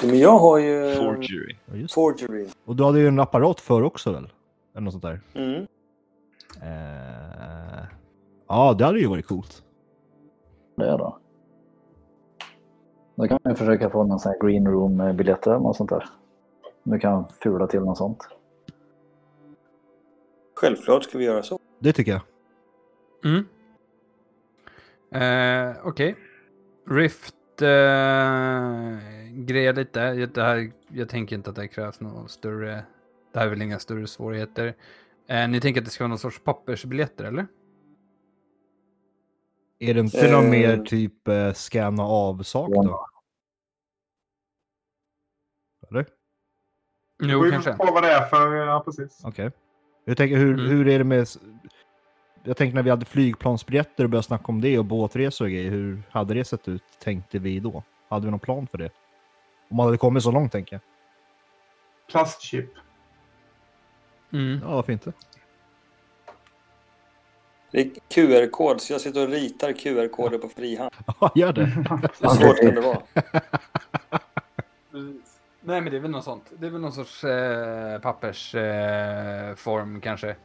Men 0.02 0.19
jag 0.19 0.38
har 0.38 0.59
ju... 0.59 0.95
Forgery. 0.95 1.57
Ja. 1.66 1.88
Forgery. 1.90 2.47
Och 2.64 2.76
du 2.76 2.85
hade 2.85 3.00
ju 3.00 3.09
en 3.09 3.21
apparat 3.21 3.61
för 3.61 3.83
också 3.83 4.12
väl? 4.12 4.28
Eller 4.75 4.85
något 4.85 4.92
sånt 4.92 5.02
där. 5.02 5.21
Mm. 5.35 5.66
Eh... 6.62 7.85
Ja, 8.49 8.75
det 8.78 8.85
hade 8.85 8.99
ju 8.99 9.07
varit 9.07 9.26
coolt. 9.26 9.62
Det 10.76 10.85
är 10.85 10.99
det. 10.99 11.12
Då 13.14 13.28
kan 13.28 13.38
man 13.45 13.57
försöka 13.57 13.90
få 13.90 14.04
någon 14.04 14.19
sån 14.19 14.33
här 14.33 14.47
green 14.47 14.66
room-biljetter 14.66 15.50
eller 15.50 15.61
något 15.61 15.76
sånt 15.76 15.90
där. 15.90 16.04
Du 16.83 16.99
kan 16.99 17.25
fula 17.42 17.66
till 17.66 17.80
något 17.80 17.99
sånt. 17.99 18.28
Självklart 20.54 21.04
ska 21.04 21.19
vi 21.19 21.25
göra 21.25 21.42
så. 21.42 21.59
Det 21.78 21.92
tycker 21.92 22.12
jag. 22.12 22.23
Mm. 23.25 23.47
Eh, 25.12 25.76
Okej. 25.85 26.16
Rift 26.88 27.62
eh, 27.62 27.69
grejer 29.47 29.73
lite. 29.73 30.27
Det 30.27 30.43
här, 30.43 30.73
jag 30.89 31.09
tänker 31.09 31.37
inte 31.37 31.51
att 31.51 31.57
det 31.57 31.69
krävs 31.69 32.01
något 32.01 32.31
större. 32.31 32.85
Det 33.33 33.39
här 33.39 33.47
är 33.47 33.51
väl 33.51 33.63
inga 33.63 33.79
större 33.79 34.07
svårigheter. 34.07 34.75
Eh, 35.27 35.49
ni 35.49 35.61
tänker 35.61 35.81
att 35.81 35.85
det 35.85 35.91
ska 35.91 36.05
vara 36.05 36.09
någon 36.09 36.19
sorts 36.19 36.41
pappersbiljetter 36.45 37.25
eller? 37.25 37.47
Är 39.79 39.95
det 39.95 40.01
inte 40.01 40.27
Eh. 40.27 40.33
någon 40.33 40.51
mer 40.51 40.77
typ 40.79 41.29
eh, 41.29 41.53
scanna 41.53 42.03
av-sak 42.03 42.69
då? 42.71 43.07
Eller? 45.91 46.07
Jo, 47.23 47.43
Vi 47.43 47.51
kanske. 47.51 47.77
får 47.77 47.87
på 47.87 47.93
vad 47.93 48.03
det 48.03 48.13
är 48.13 48.27
för, 48.27 48.55
ja 48.55 48.83
precis. 48.85 49.21
Okej. 49.25 49.51
Jag 50.05 50.17
tänker, 50.17 50.37
hur, 50.37 50.55
Mm. 50.55 50.67
hur 50.67 50.89
är 50.89 50.99
det 50.99 51.05
med... 51.05 51.27
Jag 52.45 52.57
tänker 52.57 52.75
när 52.75 52.83
vi 52.83 52.91
hade 52.91 53.05
flygplansbiljetter 53.05 54.05
och 54.05 54.11
började 54.11 54.27
snacka 54.27 54.45
om 54.47 54.61
det 54.61 54.79
och 54.79 54.85
båtresor 54.85 55.45
och 55.45 55.51
grejer. 55.51 55.71
Hur 55.71 56.03
hade 56.11 56.35
det 56.35 56.45
sett 56.45 56.69
ut, 56.69 56.83
tänkte 57.03 57.39
vi 57.39 57.61
då? 57.61 57.83
Hade 58.09 58.25
vi 58.25 58.31
någon 58.31 58.41
plan 58.41 58.67
för 58.67 58.79
det? 58.79 58.91
Om 59.71 59.77
man 59.77 59.87
hade 59.87 59.99
kommit 59.99 60.23
så 60.23 60.31
långt, 60.31 60.53
tänker 60.53 60.75
jag. 60.75 60.81
Plastchip. 62.11 62.71
Mm. 64.33 64.61
Ja, 64.62 64.75
varför 64.75 64.93
inte? 64.93 65.12
Det 67.71 67.81
är 67.81 67.91
QR-kod, 68.09 68.81
så 68.81 68.93
jag 68.93 69.00
sitter 69.00 69.23
och 69.23 69.29
ritar 69.29 69.73
QR-koder 69.73 70.39
på 70.39 70.49
frihand. 70.49 70.91
Ja, 71.21 71.33
gör 71.35 71.53
det. 71.53 71.65
Hur 72.21 72.29
svårt 72.29 72.61
kan 72.61 72.75
det 72.75 72.81
vara? 72.81 73.03
Nej, 75.61 75.81
men 75.81 75.91
det 75.91 75.97
är 75.97 76.00
väl 76.00 76.11
något 76.11 76.25
sånt. 76.25 76.53
Det 76.59 76.67
är 76.67 76.71
väl 76.71 76.81
någon 76.81 76.93
sorts 76.93 77.25
eh, 77.25 78.00
pappersform 78.00 79.97
eh, 79.97 80.00
kanske. 80.00 80.37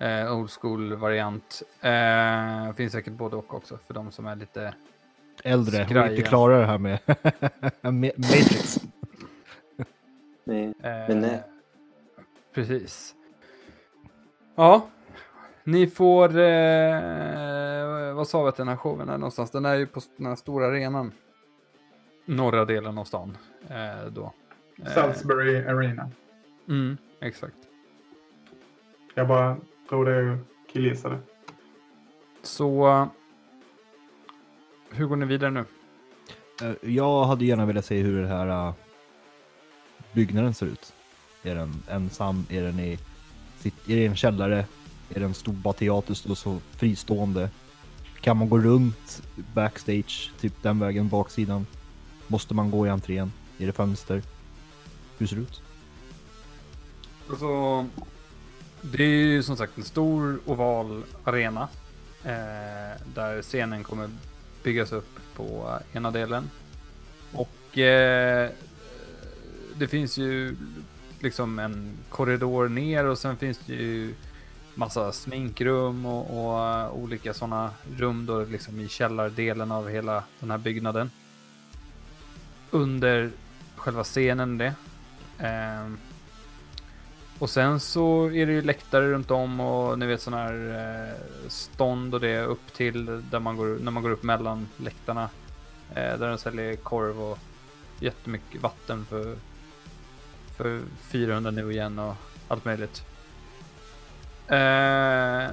Eh, 0.00 0.36
old 0.36 0.50
school-variant. 0.50 1.62
Eh, 1.80 2.74
finns 2.74 2.92
säkert 2.92 3.12
både 3.12 3.36
och 3.36 3.54
också 3.54 3.78
för 3.86 3.94
de 3.94 4.12
som 4.12 4.26
är 4.26 4.36
lite... 4.36 4.74
Äldre 5.44 5.80
och 5.82 5.86
Skraja. 5.88 6.10
inte 6.10 6.22
klara 6.28 6.58
det 6.60 6.66
här 6.66 6.78
med 6.78 6.98
Ma- 7.82 8.12
Matrix. 8.16 8.80
Nej. 10.44 10.64
Eh, 10.64 10.72
Men 11.08 11.20
nej. 11.20 11.42
Precis. 12.54 13.14
Ja, 14.54 14.88
ni 15.64 15.86
får... 15.86 16.38
Eh, 16.38 18.14
vad 18.14 18.28
sa 18.28 18.42
vi 18.42 18.48
att 18.48 18.56
den 18.56 18.68
här 18.68 18.76
showen 18.76 19.08
är 19.08 19.18
någonstans? 19.18 19.50
Den 19.50 19.64
är 19.64 19.74
ju 19.74 19.86
på 19.86 20.00
den 20.16 20.26
här 20.26 20.34
stora 20.36 20.66
arenan. 20.66 21.12
Norra 22.24 22.64
delen 22.64 22.98
av 22.98 23.04
stan. 23.04 23.38
Eh, 23.68 24.06
då. 24.12 24.32
Eh, 24.82 24.92
Salisbury 24.92 25.56
Arena. 25.66 26.10
Mm, 26.68 26.96
exakt. 27.20 27.56
Jag 29.14 29.28
bara 29.28 29.56
tror 29.88 30.04
det 30.04 30.30
och 30.32 30.38
killgissade. 30.72 31.18
Så... 32.42 33.08
Hur 34.94 35.06
går 35.06 35.16
ni 35.16 35.26
vidare 35.26 35.50
nu? 35.50 35.64
Eh, 36.62 36.90
Jag 36.94 37.24
hade 37.24 37.44
gärna 37.44 37.66
velat 37.66 37.84
se 37.84 38.02
hur 38.02 38.22
det 38.22 38.28
här 38.28 38.46
eh, 38.68 38.74
byggnaden 40.12 40.54
ser 40.54 40.66
ut. 40.66 40.92
Är 41.42 41.54
den 41.54 41.82
ensam? 41.90 42.46
Är 42.50 42.62
den 42.62 42.80
i, 42.80 42.98
sitt- 43.58 43.88
är 43.88 43.96
det 43.96 44.06
en 44.06 44.16
källare? 44.16 44.66
Är 45.14 45.20
det 45.20 45.24
en 45.26 45.34
stor 45.34 45.52
bara 45.52 45.74
teater 45.74 46.14
står 46.14 46.34
så 46.34 46.58
fristående? 46.76 47.50
Kan 48.20 48.36
man 48.36 48.48
gå 48.48 48.58
runt 48.58 49.22
backstage, 49.54 50.32
typ 50.40 50.62
den 50.62 50.78
vägen, 50.78 51.08
baksidan? 51.08 51.66
Måste 52.26 52.54
man 52.54 52.70
gå 52.70 52.86
i 52.86 52.90
entrén? 52.90 53.32
Är 53.58 53.66
det 53.66 53.72
fönster? 53.72 54.22
Hur 55.18 55.26
ser 55.26 55.36
det 55.36 55.42
ut? 55.42 55.62
Alltså, 57.30 57.86
det 58.82 59.04
är 59.04 59.08
ju 59.26 59.42
som 59.42 59.56
sagt 59.56 59.78
en 59.78 59.84
stor 59.84 60.40
oval 60.46 61.02
arena. 61.24 61.68
Eh, 62.24 63.00
där 63.14 63.42
scenen 63.42 63.84
kommer 63.84 64.10
byggas 64.64 64.92
upp 64.92 65.20
på 65.36 65.78
ena 65.92 66.10
delen. 66.10 66.50
Och 67.32 67.78
eh, 67.78 68.50
det 69.76 69.88
finns 69.88 70.18
ju 70.18 70.56
liksom 71.20 71.58
en 71.58 71.96
korridor 72.08 72.68
ner 72.68 73.04
och 73.04 73.18
sen 73.18 73.36
finns 73.36 73.58
det 73.58 73.74
ju 73.74 74.14
massa 74.74 75.12
sminkrum 75.12 76.06
och, 76.06 76.46
och 76.46 76.68
eh, 76.68 76.92
olika 76.92 77.34
sådana 77.34 77.70
rum 77.96 78.26
då 78.26 78.44
liksom 78.44 78.80
i 78.80 78.88
källardelen 78.88 79.72
av 79.72 79.88
hela 79.88 80.24
den 80.40 80.50
här 80.50 80.58
byggnaden. 80.58 81.10
Under 82.70 83.30
själva 83.76 84.04
scenen 84.04 84.58
det. 84.58 84.74
Eh, 85.38 85.90
och 87.38 87.50
sen 87.50 87.80
så 87.80 88.24
är 88.26 88.46
det 88.46 88.52
ju 88.52 88.62
läktare 88.62 89.10
runt 89.10 89.30
om 89.30 89.60
och 89.60 89.98
ni 89.98 90.06
vet 90.06 90.20
sådana 90.20 90.42
här 90.42 91.08
eh, 91.08 91.48
stånd 91.48 92.14
och 92.14 92.20
det 92.20 92.44
upp 92.44 92.72
till 92.72 93.22
där 93.30 93.38
man 93.38 93.56
går, 93.56 93.78
när 93.80 93.90
man 93.90 94.02
går 94.02 94.10
upp 94.10 94.22
mellan 94.22 94.68
läktarna. 94.76 95.28
Eh, 95.90 96.18
där 96.18 96.28
de 96.28 96.38
säljer 96.38 96.76
korv 96.76 97.22
och 97.22 97.38
jättemycket 98.00 98.62
vatten 98.62 99.06
för, 99.08 99.36
för 100.56 100.82
400 101.00 101.50
nu 101.50 101.72
igen 101.72 101.98
och 101.98 102.14
allt 102.48 102.64
möjligt. 102.64 103.04
Eh, 104.48 105.50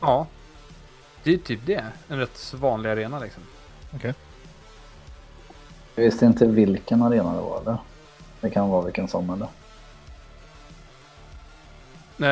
ja, 0.00 0.26
det 1.22 1.34
är 1.34 1.38
typ 1.38 1.60
det. 1.66 1.84
En 2.08 2.18
rätt 2.18 2.54
vanlig 2.54 2.90
arena 2.90 3.18
liksom. 3.18 3.42
Jag 5.94 6.04
visste 6.04 6.26
inte 6.26 6.46
vilken 6.46 7.02
arena 7.02 7.34
det 7.34 7.40
var 7.40 7.60
eller? 7.60 7.78
Det 8.40 8.50
kan 8.50 8.68
vara 8.68 8.84
vilken 8.84 9.08
som 9.08 9.30
eller? 9.30 9.48
Eh, 12.20 12.26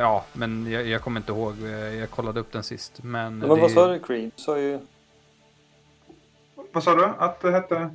ja, 0.00 0.24
men 0.32 0.70
jag, 0.70 0.86
jag 0.86 1.02
kommer 1.02 1.20
inte 1.20 1.32
ihåg. 1.32 1.54
eh, 1.62 1.70
Jag 1.94 2.10
kollade 2.10 2.40
upp 2.40 2.52
den 2.52 2.62
sist. 2.62 3.02
Men, 3.02 3.38
Men 3.38 3.48
vad 3.48 3.58
det- 3.60 3.68
sa 3.68 3.86
du, 3.92 3.98
Creed? 3.98 4.30
Du 4.36 4.42
sa 4.42 4.58
ju... 4.58 4.78
Vad 6.72 6.84
sa 6.84 6.94
du? 6.94 7.04
Att 7.04 7.40
det 7.40 7.50
hette? 7.50 7.90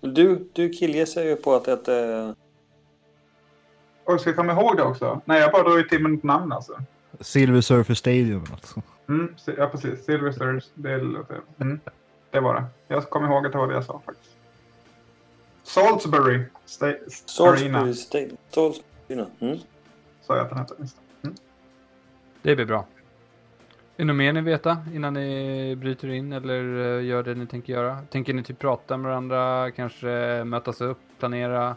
Du, 0.00 0.48
du 0.52 0.68
killgissar 0.70 1.22
ju 1.24 1.36
på 1.36 1.54
att 1.54 1.64
det 1.64 1.70
hette... 1.70 2.34
Oj, 4.04 4.18
ska 4.18 4.28
jag 4.30 4.36
komma 4.36 4.52
ihåg 4.52 4.76
det 4.76 4.82
också? 4.82 5.20
Nej, 5.24 5.40
jag 5.40 5.52
bara 5.52 5.62
drog 5.62 5.88
till 5.88 6.02
med 6.08 6.24
namn 6.24 6.52
alltså. 6.52 6.78
Silver 7.20 7.60
Surfer 7.60 7.94
Stadium 7.94 8.44
alltså. 8.52 8.82
Mm, 9.08 9.34
ja, 9.56 9.66
precis. 9.66 10.04
Silversters. 10.04 10.64
Det 10.74 10.98
låter... 10.98 11.40
Mm, 11.60 11.80
det 12.30 12.40
var 12.40 12.54
det. 12.54 12.64
Jag 12.88 13.10
kommer 13.10 13.28
ihåg 13.28 13.46
att 13.46 13.52
det 13.52 13.58
var 13.58 13.68
det 13.68 13.74
jag 13.74 13.84
sa 13.84 14.00
faktiskt. 14.06 14.30
Salisbury 15.64 16.42
Sta- 16.66 16.86
Arena. 16.86 17.08
Salisbury 17.80 17.94
State. 17.94 18.30
Salisbury. 18.50 19.24
Mm. 19.40 19.58
Sa 20.28 20.36
jag 20.36 20.42
att 20.44 20.48
den 20.48 20.58
hette. 20.58 20.74
Just 20.78 20.96
det. 21.22 21.30
Det 22.42 22.56
blir 22.56 22.66
bra. 22.66 22.78
Är 22.78 22.84
det 23.96 24.04
något 24.04 24.16
mer 24.16 24.32
ni 24.32 24.40
veta 24.40 24.76
innan 24.94 25.14
ni 25.14 25.76
bryter 25.76 26.08
in 26.08 26.32
eller 26.32 26.96
eh, 26.98 27.04
gör 27.04 27.22
det 27.22 27.34
ni 27.34 27.46
tänker 27.46 27.72
göra? 27.72 27.98
Tänker 28.10 28.34
ni 28.34 28.42
typ 28.42 28.58
prata 28.58 28.96
med 28.96 29.10
varandra, 29.10 29.70
kanske 29.70 30.06
mötas 30.44 30.80
upp, 30.80 30.98
planera? 31.18 31.76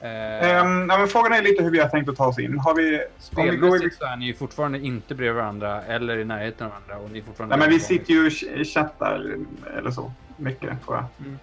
Eh, 0.00 0.10
Ehm, 0.50 0.86
ja, 0.90 0.98
men 0.98 1.08
frågan 1.08 1.32
är 1.32 1.42
lite 1.42 1.62
hur 1.62 1.70
vi 1.70 1.78
har 1.80 1.88
tänkt 1.88 2.08
att 2.08 2.16
ta 2.16 2.26
oss 2.26 2.38
in. 2.38 2.58
Har 2.58 2.74
vi... 2.74 3.00
Om 3.36 3.50
vi 3.50 3.56
går 3.56 3.68
i... 3.68 3.78
Spelmässigt 3.78 3.98
så 3.98 4.04
är 4.06 4.16
ni 4.16 4.24
ju 4.26 4.34
fortfarande 4.34 4.78
inte 4.78 5.14
bredvid 5.14 5.36
varandra 5.42 5.82
eller 5.82 6.16
i 6.18 6.24
närheten 6.24 6.66
av 6.66 6.72
varandra. 6.72 6.98
Och 6.98 7.10
ni 7.10 7.22
fortfarande 7.22 7.56
Nej, 7.56 7.66
men 7.66 7.74
vi 7.74 7.80
sitter 7.80 8.12
ju 8.12 8.26
och 8.26 8.32
ch- 8.32 8.64
chattar 8.64 9.34
eller 9.78 9.90
så. 9.90 10.12
Mycket, 10.36 10.84
tror 10.84 10.96
jag. 10.96 11.04
Mm. 11.26 11.38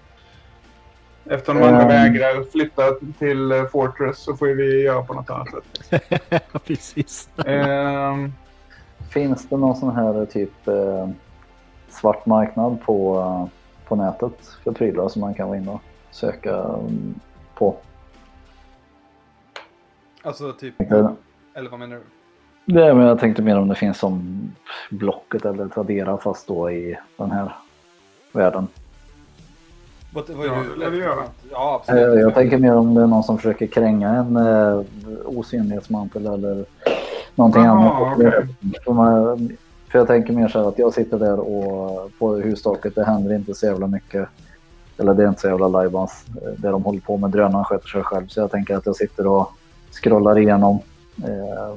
Eftersom 1.30 1.58
de 1.58 1.64
andra 1.64 1.82
Mm. 1.82 1.88
vägrar 1.88 2.44
flytta 2.52 2.84
till 3.20 3.52
eh, 3.52 3.66
Fortress 3.66 4.18
så 4.18 4.36
får 4.38 4.48
vi 4.48 4.82
göra 4.84 5.02
på 5.04 5.14
något 5.14 5.30
annat 5.30 5.48
sätt. 5.50 6.44
Precis. 6.66 7.30
Ehm, 7.46 8.34
Finns 9.10 9.50
det 9.50 9.58
någon 9.58 9.76
sån 9.76 9.96
här 9.96 10.26
typ 10.26 10.68
eh, 10.68 11.10
svart 11.90 12.26
marknad 12.26 12.82
på, 12.82 13.50
på 13.88 13.96
nätet 13.96 14.58
för 14.64 14.72
prylar 14.72 15.08
som 15.10 15.22
man 15.22 15.34
kan 15.34 15.48
vara 15.48 15.58
inne 15.58 15.72
och 15.72 15.82
söka 16.12 16.56
mm, 16.56 17.20
på? 17.56 17.76
Alltså 20.24 20.54
typ, 20.54 20.82
eller 20.82 21.70
vad 21.70 21.80
menar 21.80 21.96
du? 21.96 22.74
det, 22.74 22.94
men 22.94 23.06
jag 23.08 23.20
tänkte 23.20 23.42
mer 23.42 23.58
om 23.58 23.68
det 23.68 23.76
finns 23.76 23.98
som 23.98 24.42
Blocket 24.92 25.46
eller 25.46 25.68
Tradera 25.68 26.18
fast 26.18 26.48
då 26.48 26.72
i 26.72 26.98
den 27.18 27.32
här 27.32 27.52
världen. 28.32 28.68
Vad, 30.14 30.30
vad 30.30 30.48
Ja, 30.48 30.52
är 30.56 30.80
det 30.80 30.90
du 30.90 30.98
göra. 30.98 31.24
Ja, 31.52 31.84
Eh, 31.88 31.94
absolut. 31.94 32.20
Jag 32.22 32.34
tänker 32.34 32.58
mer 32.58 32.76
om 32.76 32.94
det 32.94 33.02
är 33.02 33.08
någon 33.08 33.24
som 33.24 33.38
försöker 33.38 33.68
kränga 33.68 34.10
en 34.10 34.36
eh, 34.38 34.82
osynlighetsmantel 35.26 36.26
eller 36.28 36.66
någonting 37.36 37.66
Aha, 37.66 38.06
annat. 38.08 38.18
För, 38.86 38.94
man, 38.94 39.50
för 39.92 40.00
jag 40.00 40.08
tänker 40.08 40.34
mer 40.34 40.48
så 40.48 40.60
här 40.62 40.68
att 40.68 40.80
jag 40.80 40.94
sitter 40.94 41.20
där 41.20 41.40
och 41.40 42.12
på 42.20 42.36
hustaket, 42.36 42.96
det 42.96 43.04
händer 43.06 43.36
inte 43.36 43.54
så 43.54 43.66
jävla 43.66 43.88
mycket. 43.88 44.30
Eller 44.98 45.14
det 45.14 45.24
är 45.24 45.28
inte 45.28 45.42
så 45.42 45.48
jävla 45.48 45.68
lajbans. 45.68 46.26
Eh, 46.42 46.50
Det 46.58 46.70
de 46.70 46.84
håller 46.84 47.00
på 47.00 47.18
med, 47.18 47.30
drönaren 47.30 47.66
sköter 47.66 47.88
sig 47.88 48.04
själv. 48.04 48.28
Så 48.28 48.40
jag 48.40 48.52
tänker 48.52 48.76
att 48.76 48.86
jag 48.86 48.96
sitter 48.96 49.28
och 49.28 49.52
scrollar 49.92 50.38
igenom 50.38 50.80
eh, 51.24 51.76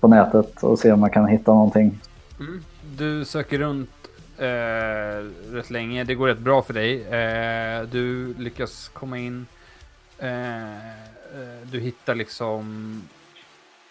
på 0.00 0.08
nätet 0.08 0.62
och 0.62 0.78
ser 0.78 0.92
om 0.92 1.02
jag 1.02 1.12
kan 1.12 1.26
hitta 1.26 1.54
någonting. 1.54 2.00
Mm. 2.40 2.62
Du 2.98 3.24
söker 3.24 3.58
runt 3.58 3.90
eh, 4.38 5.24
rätt 5.52 5.70
länge. 5.70 6.04
Det 6.04 6.14
går 6.14 6.28
rätt 6.28 6.38
bra 6.38 6.62
för 6.62 6.74
dig. 6.74 7.02
Eh, 7.02 7.82
du 7.82 8.34
lyckas 8.34 8.88
komma 8.88 9.18
in. 9.18 9.46
Eh, 10.18 10.88
eh 10.88 11.62
du 11.62 11.80
hittar 11.80 12.14
liksom 12.14 13.02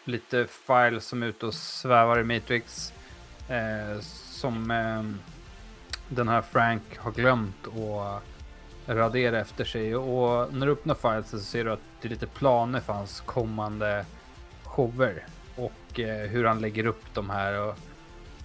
lite 0.03 0.47
files 0.47 1.05
som 1.05 1.23
är 1.23 1.27
ute 1.27 1.45
och 1.45 1.53
svävar 1.53 2.19
i 2.19 2.23
Matrix. 2.23 2.93
Eh, 3.49 4.01
som 4.31 4.71
eh, 4.71 5.03
den 6.07 6.27
här 6.27 6.41
Frank 6.41 6.97
har 6.97 7.11
glömt 7.11 7.67
att 7.67 8.23
radera 8.87 9.39
efter 9.39 9.65
sig. 9.65 9.95
Och 9.95 10.53
när 10.53 10.65
du 10.65 10.71
öppnar 10.71 10.95
files 10.95 11.29
så 11.29 11.39
ser 11.39 11.63
du 11.63 11.71
att 11.71 11.79
det 12.01 12.07
är 12.07 12.09
lite 12.09 12.27
planer 12.27 12.79
för 12.79 12.93
hans 12.93 13.21
kommande 13.21 14.05
shower. 14.63 15.25
Och 15.55 15.99
eh, 15.99 16.29
hur 16.29 16.45
han 16.45 16.61
lägger 16.61 16.85
upp 16.85 17.13
de 17.13 17.29
här. 17.29 17.61
Och 17.61 17.75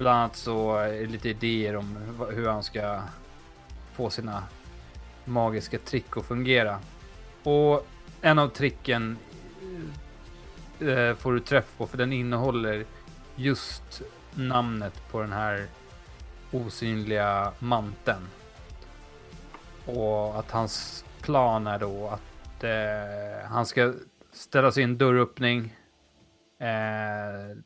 bland 0.00 0.18
annat 0.18 0.36
så 0.36 0.76
är 0.76 0.92
det 0.92 1.06
lite 1.06 1.28
idéer 1.28 1.76
om 1.76 1.98
hur 2.30 2.48
han 2.48 2.62
ska 2.62 3.02
få 3.92 4.10
sina 4.10 4.42
magiska 5.24 5.78
trick 5.78 6.16
att 6.16 6.24
fungera. 6.24 6.78
Och 7.42 7.86
en 8.20 8.38
av 8.38 8.48
tricken 8.48 9.18
eh, 10.80 11.14
får 11.14 11.32
du 11.32 11.40
träff 11.40 11.64
på 11.76 11.86
för 11.86 11.98
den 11.98 12.12
innehåller 12.12 12.84
just 13.36 14.02
namnet 14.34 15.02
på 15.10 15.20
den 15.20 15.32
här 15.32 15.66
osynliga 16.52 17.52
manteln. 17.58 18.28
Och 19.86 20.38
att 20.38 20.50
hans 20.50 21.04
plan 21.20 21.66
är 21.66 21.78
då 21.78 22.08
att 22.08 22.64
eh, 22.64 23.48
han 23.50 23.66
ska 23.66 23.94
ställa 24.32 24.72
sig 24.72 24.80
i 24.80 24.84
en 24.84 24.98
dörröppning. 24.98 25.76
Eh, 26.58 27.56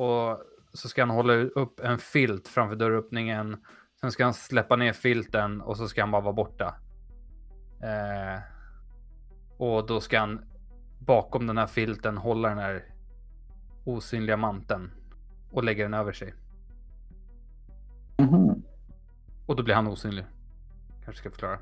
och 0.00 0.44
så 0.72 0.88
ska 0.88 1.02
han 1.02 1.10
hålla 1.10 1.32
upp 1.34 1.80
en 1.80 1.98
filt 1.98 2.48
framför 2.48 2.76
dörröppningen. 2.76 3.56
Sen 4.00 4.12
ska 4.12 4.24
han 4.24 4.34
släppa 4.34 4.76
ner 4.76 4.92
filten 4.92 5.60
och 5.60 5.76
så 5.76 5.88
ska 5.88 6.02
han 6.02 6.10
bara 6.10 6.22
vara 6.22 6.32
borta. 6.32 6.74
Eh, 7.82 8.40
och 9.58 9.86
då 9.86 10.00
ska 10.00 10.18
han 10.20 10.40
bakom 10.98 11.46
den 11.46 11.58
här 11.58 11.66
filten 11.66 12.16
hålla 12.16 12.48
den 12.48 12.58
här 12.58 12.84
osynliga 13.84 14.36
manteln 14.36 14.90
och 15.50 15.64
lägga 15.64 15.84
den 15.84 15.94
över 15.94 16.12
sig. 16.12 16.34
Mhm. 18.18 18.62
Och 19.46 19.56
då 19.56 19.62
blir 19.62 19.74
han 19.74 19.86
osynlig. 19.86 20.24
Kanske 21.04 21.20
ska 21.20 21.30
förklara. 21.30 21.58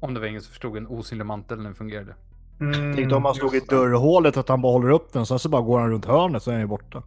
Om 0.00 0.14
det 0.14 0.20
var 0.20 0.26
ingen 0.26 0.40
som 0.40 0.50
förstod 0.50 0.76
en 0.76 0.86
osynlig 0.86 1.26
mantel 1.26 1.58
när 1.58 1.64
den 1.64 1.74
fungerade. 1.74 2.14
Mm, 2.60 2.96
Tänkte 2.96 3.14
om 3.16 3.24
han 3.24 3.34
stod 3.34 3.54
i 3.54 3.60
dörrhålet 3.60 4.36
att 4.36 4.48
han 4.48 4.62
bara 4.62 4.72
håller 4.72 4.90
upp 4.90 5.12
den, 5.12 5.26
sen 5.26 5.38
så 5.38 5.48
bara 5.48 5.62
går 5.62 5.80
han 5.80 5.90
runt 5.90 6.04
hörnet 6.04 6.42
så 6.42 6.50
är 6.50 6.54
han 6.54 6.60
ju 6.60 6.66
borta. 6.66 7.02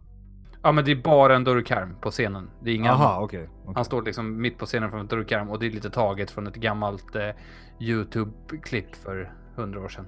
Ja, 0.64 0.72
men 0.72 0.84
det 0.84 0.90
är 0.90 0.96
bara 1.02 1.36
en 1.36 1.44
dörrkarm 1.44 1.96
på 2.00 2.10
scenen. 2.10 2.50
Det 2.60 2.70
är 2.70 2.74
inga 2.74 2.88
Jaha, 2.88 3.20
okej. 3.22 3.48
okej. 3.62 3.72
Han 3.74 3.84
står 3.84 4.02
liksom 4.02 4.40
mitt 4.40 4.58
på 4.58 4.66
scenen 4.66 4.90
framför 4.90 5.00
en 5.00 5.06
dörrkarm 5.18 5.50
och 5.50 5.58
det 5.58 5.66
är 5.66 5.70
lite 5.70 5.90
taget 5.90 6.30
från 6.30 6.46
ett 6.46 6.54
gammalt 6.54 7.16
eh, 7.16 7.28
YouTube-klipp 7.80 8.94
för 8.94 9.32
100 9.56 9.80
år 9.80 9.88
sedan. 9.88 10.06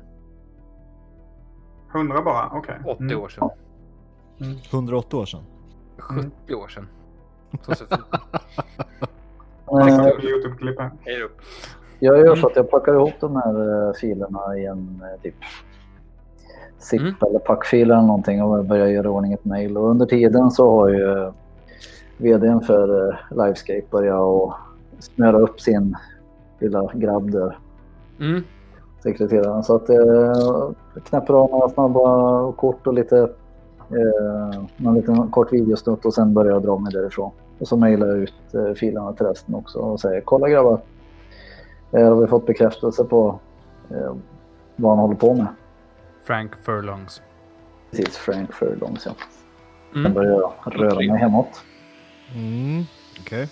100 1.94 2.22
bara? 2.22 2.48
Okej. 2.52 2.74
80 2.86 3.02
Mm. 3.02 3.20
år 3.20 3.28
sedan. 3.28 3.50
108 4.70 5.16
år 5.16 5.26
sedan. 5.26 5.42
70 5.98 6.54
år 6.54 6.68
sedan. 6.68 6.88
Så 7.62 7.74
ser 7.74 7.86
det 7.86 7.94
ut. 7.94 8.04
Eh, 9.70 10.24
Youtube-klipp 10.24 10.78
här. 10.80 10.90
Jag 11.98 12.18
gör 12.18 12.36
så 12.36 12.46
att 12.46 12.56
jag 12.56 12.70
packar 12.70 12.94
ihop 12.94 13.14
de 13.20 13.36
här 13.36 13.86
eh, 13.88 13.92
filerna 14.00 14.58
i 14.58 14.66
en 14.66 15.02
eh, 15.14 15.20
typ 15.22 15.34
zip 16.78 17.00
Mm. 17.00 17.14
eller 17.28 17.38
packfil 17.38 17.90
eller 17.90 18.02
någonting 18.02 18.42
och 18.42 18.64
börjar 18.64 18.86
göra 18.86 19.10
ordning 19.10 19.32
ett 19.32 19.44
mail. 19.44 19.76
Och 19.78 19.88
under 19.90 20.06
tiden 20.06 20.50
så 20.50 20.70
har 20.70 20.88
ju 20.88 21.32
vdn 22.18 22.60
för 22.60 23.08
eh, 23.08 23.14
Livescape 23.30 23.82
börjat 23.90 24.20
att 24.20 24.54
snöra 24.98 25.38
upp 25.38 25.60
sin 25.60 25.96
lilla 26.58 26.90
grabb 26.94 27.30
där, 27.30 27.58
Mm. 28.20 28.42
sekreteraren. 29.02 29.62
Så 29.64 29.74
att 29.76 29.88
eh, 29.90 30.70
knäpper 31.04 31.34
av 31.34 31.50
några 31.50 31.68
snabba 31.68 32.52
kort 32.52 32.86
och 32.86 32.94
lite 32.94 33.18
eh, 33.90 34.60
någon 34.76 34.94
liten 34.94 35.28
kort 35.28 35.52
videosnutt 35.52 36.04
och 36.06 36.14
sen 36.14 36.34
börjar 36.34 36.52
jag 36.52 36.62
dra 36.62 36.78
mig 36.78 36.92
därifrån. 36.92 37.30
Och 37.58 37.68
så 37.68 37.76
mejlar 37.76 38.06
jag 38.06 38.16
ut 38.18 38.34
eh, 38.54 38.72
filerna 38.72 39.12
till 39.12 39.26
resten 39.26 39.54
också 39.54 39.78
och 39.78 40.00
säger 40.00 40.20
kolla 40.20 40.48
grabbar. 40.48 40.78
Eh, 41.92 42.08
har 42.08 42.14
vi 42.20 42.26
fått 42.26 42.46
bekräftelse 42.46 43.04
på 43.04 43.38
eh, 43.90 44.14
vad 44.76 44.90
han 44.90 44.98
håller 44.98 45.14
på 45.16 45.34
med. 45.34 45.46
Frank 46.26 46.52
Furlongs. 46.62 47.22
Precis, 47.90 48.16
Frank 48.16 48.52
Furlongs 48.52 49.06
ja. 49.06 49.12
Mm. 49.94 50.14
börjar 50.14 50.32
jag 50.32 50.52
röra 50.66 50.94
mig 50.94 51.18
hemåt. 51.18 51.62
Mm, 52.34 52.84
okej. 53.20 53.48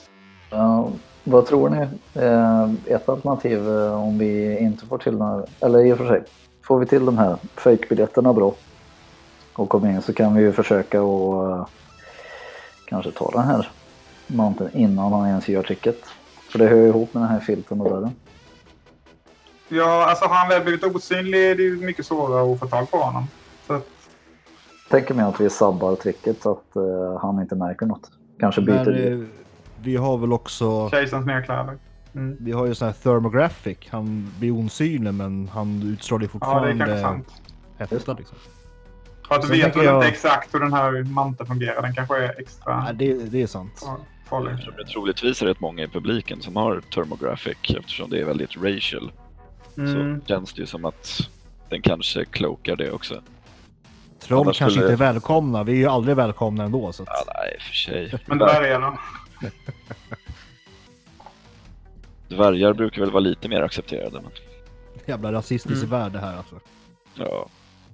Ja, 0.50 0.88
vad 1.24 1.46
tror 1.46 1.68
ni? 1.68 1.86
Eh, 2.14 2.94
ett 2.94 3.08
alternativ 3.08 3.68
eh, 3.68 4.02
om 4.02 4.18
vi 4.18 4.58
inte 4.58 4.86
får 4.86 4.98
till 4.98 5.18
den 5.18 5.28
här, 5.28 5.44
eller 5.60 5.86
i 5.86 5.92
och 5.92 5.98
för 5.98 6.08
sig, 6.08 6.22
får 6.62 6.78
vi 6.78 6.86
till 6.86 7.04
de 7.04 7.18
här 7.18 7.36
fake-biljetterna 7.54 8.32
bra 8.32 8.54
och 9.52 9.68
kommer 9.68 9.90
in 9.90 10.02
så 10.02 10.12
kan 10.12 10.34
vi 10.34 10.42
ju 10.42 10.52
försöka 10.52 11.02
och 11.02 11.50
eh, 11.50 11.66
kanske 12.86 13.10
ta 13.10 13.30
den 13.30 13.42
här 13.44 13.70
manteln 14.26 14.70
innan 14.72 15.12
han 15.12 15.28
ens 15.28 15.48
gör 15.48 15.62
tricket. 15.62 15.98
För 16.50 16.58
det 16.58 16.66
hör 16.66 16.76
ju 16.76 16.88
ihop 16.88 17.14
med 17.14 17.22
den 17.22 17.30
här 17.30 17.40
filten 17.40 17.80
och 17.80 17.90
dörren. 17.90 18.12
Ja, 19.68 20.04
alltså 20.10 20.24
har 20.24 20.34
han 20.36 20.48
väl 20.48 20.62
blivit 20.62 20.84
osynlig 20.84 21.50
är 21.50 21.54
det 21.54 21.62
ju 21.62 21.76
mycket 21.76 22.06
svårare 22.06 22.52
att 22.52 22.58
få 22.60 22.66
tag 22.66 22.90
på 22.90 22.96
honom. 22.96 23.26
Så 23.66 23.72
att, 23.74 23.86
Tänker 24.90 25.14
mig 25.14 25.24
att 25.24 25.40
vi 25.40 25.50
sabbar 25.50 25.96
tricket 25.96 26.42
så 26.42 26.50
att 26.52 26.76
eh, 26.76 27.18
han 27.22 27.40
inte 27.40 27.54
märker 27.56 27.86
något. 27.86 28.10
Kanske 28.40 28.60
byter 28.60 28.84
Men 28.84 29.22
eh, 29.22 29.28
vi 29.82 29.96
har 29.96 30.18
väl 30.18 30.32
också... 30.32 30.90
kejsarens 30.90 31.26
nya 31.26 31.42
kläder. 31.42 31.78
Mm. 32.14 32.36
Vi 32.40 32.52
har 32.52 32.66
ju 32.66 32.74
sån 32.74 32.86
här 32.88 32.92
thermographic. 32.92 33.78
Han 33.90 34.32
blir 34.38 34.50
osynlig 34.66 35.14
men 35.14 35.48
han 35.52 35.82
utstrålar 35.82 36.22
ju 36.22 36.28
Ja, 36.40 36.60
det 36.60 36.70
är 36.70 36.78
kanske 36.78 36.86
fortfarande 36.96 37.00
sant. 37.00 37.42
hetta 37.78 38.12
liksom. 38.12 38.36
För 39.28 39.34
att 39.34 39.42
du 39.42 39.48
vet 39.48 39.76
väl 39.76 39.84
jag- 39.84 39.94
inte 39.96 40.08
exakt 40.08 40.54
hur 40.54 40.60
den 40.60 40.72
här 40.72 41.02
manteln 41.02 41.46
fungerar. 41.46 41.82
Den 41.82 41.94
kanske 41.94 42.16
är 42.24 42.40
extra 42.40 42.84
Ja, 42.86 42.92
det, 42.92 43.12
det 43.14 43.42
är 43.42 43.46
sant. 43.46 43.86
farlig. 44.28 44.56
Det 44.78 44.84
troligtvis 44.92 45.42
är 45.42 45.46
rätt 45.46 45.60
många 45.60 45.82
i 45.82 45.88
publiken 45.88 46.40
som 46.42 46.56
har 46.56 46.80
thermographic 46.94 47.56
eftersom 47.78 48.10
det 48.10 48.20
är 48.20 48.24
väldigt 48.24 48.56
racial 48.56 49.12
Mm. 49.78 50.20
så 50.20 50.26
känns 50.26 50.52
det 50.52 50.60
ju 50.60 50.66
som 50.66 50.84
att 50.84 51.20
den 51.68 51.82
kanske 51.82 52.24
klokar 52.24 52.76
det 52.76 52.90
också. 52.90 53.22
Troll 54.20 54.40
Annars 54.46 54.58
kanske 54.58 54.78
skulle- 54.80 54.92
inte 54.92 55.04
är 55.04 55.12
välkomna. 55.12 55.62
Vi 55.64 55.72
är 55.72 55.76
ju 55.76 55.86
aldrig 55.86 56.16
välkomna 56.16 56.64
ändå. 56.64 56.92
Så 56.92 57.02
att... 57.02 57.08
Ja, 57.12 57.32
nej, 57.34 57.56
för 57.60 57.74
sig. 57.74 58.18
Men 58.26 58.38
dvärgarna. 58.38 58.98
Dvärgar 62.28 62.72
brukar 62.72 63.00
väl 63.00 63.10
vara 63.10 63.20
lite 63.20 63.48
mer 63.48 63.62
accepterade. 63.62 64.20
Men, 64.20 64.30
Jävla 65.06 65.32
rasistisk 65.32 65.76
Mm. 65.84 65.90
värld 65.90 66.12
det 66.12 66.18
här 66.18 66.36
alltså. 66.36 66.60
ja. 67.14 67.46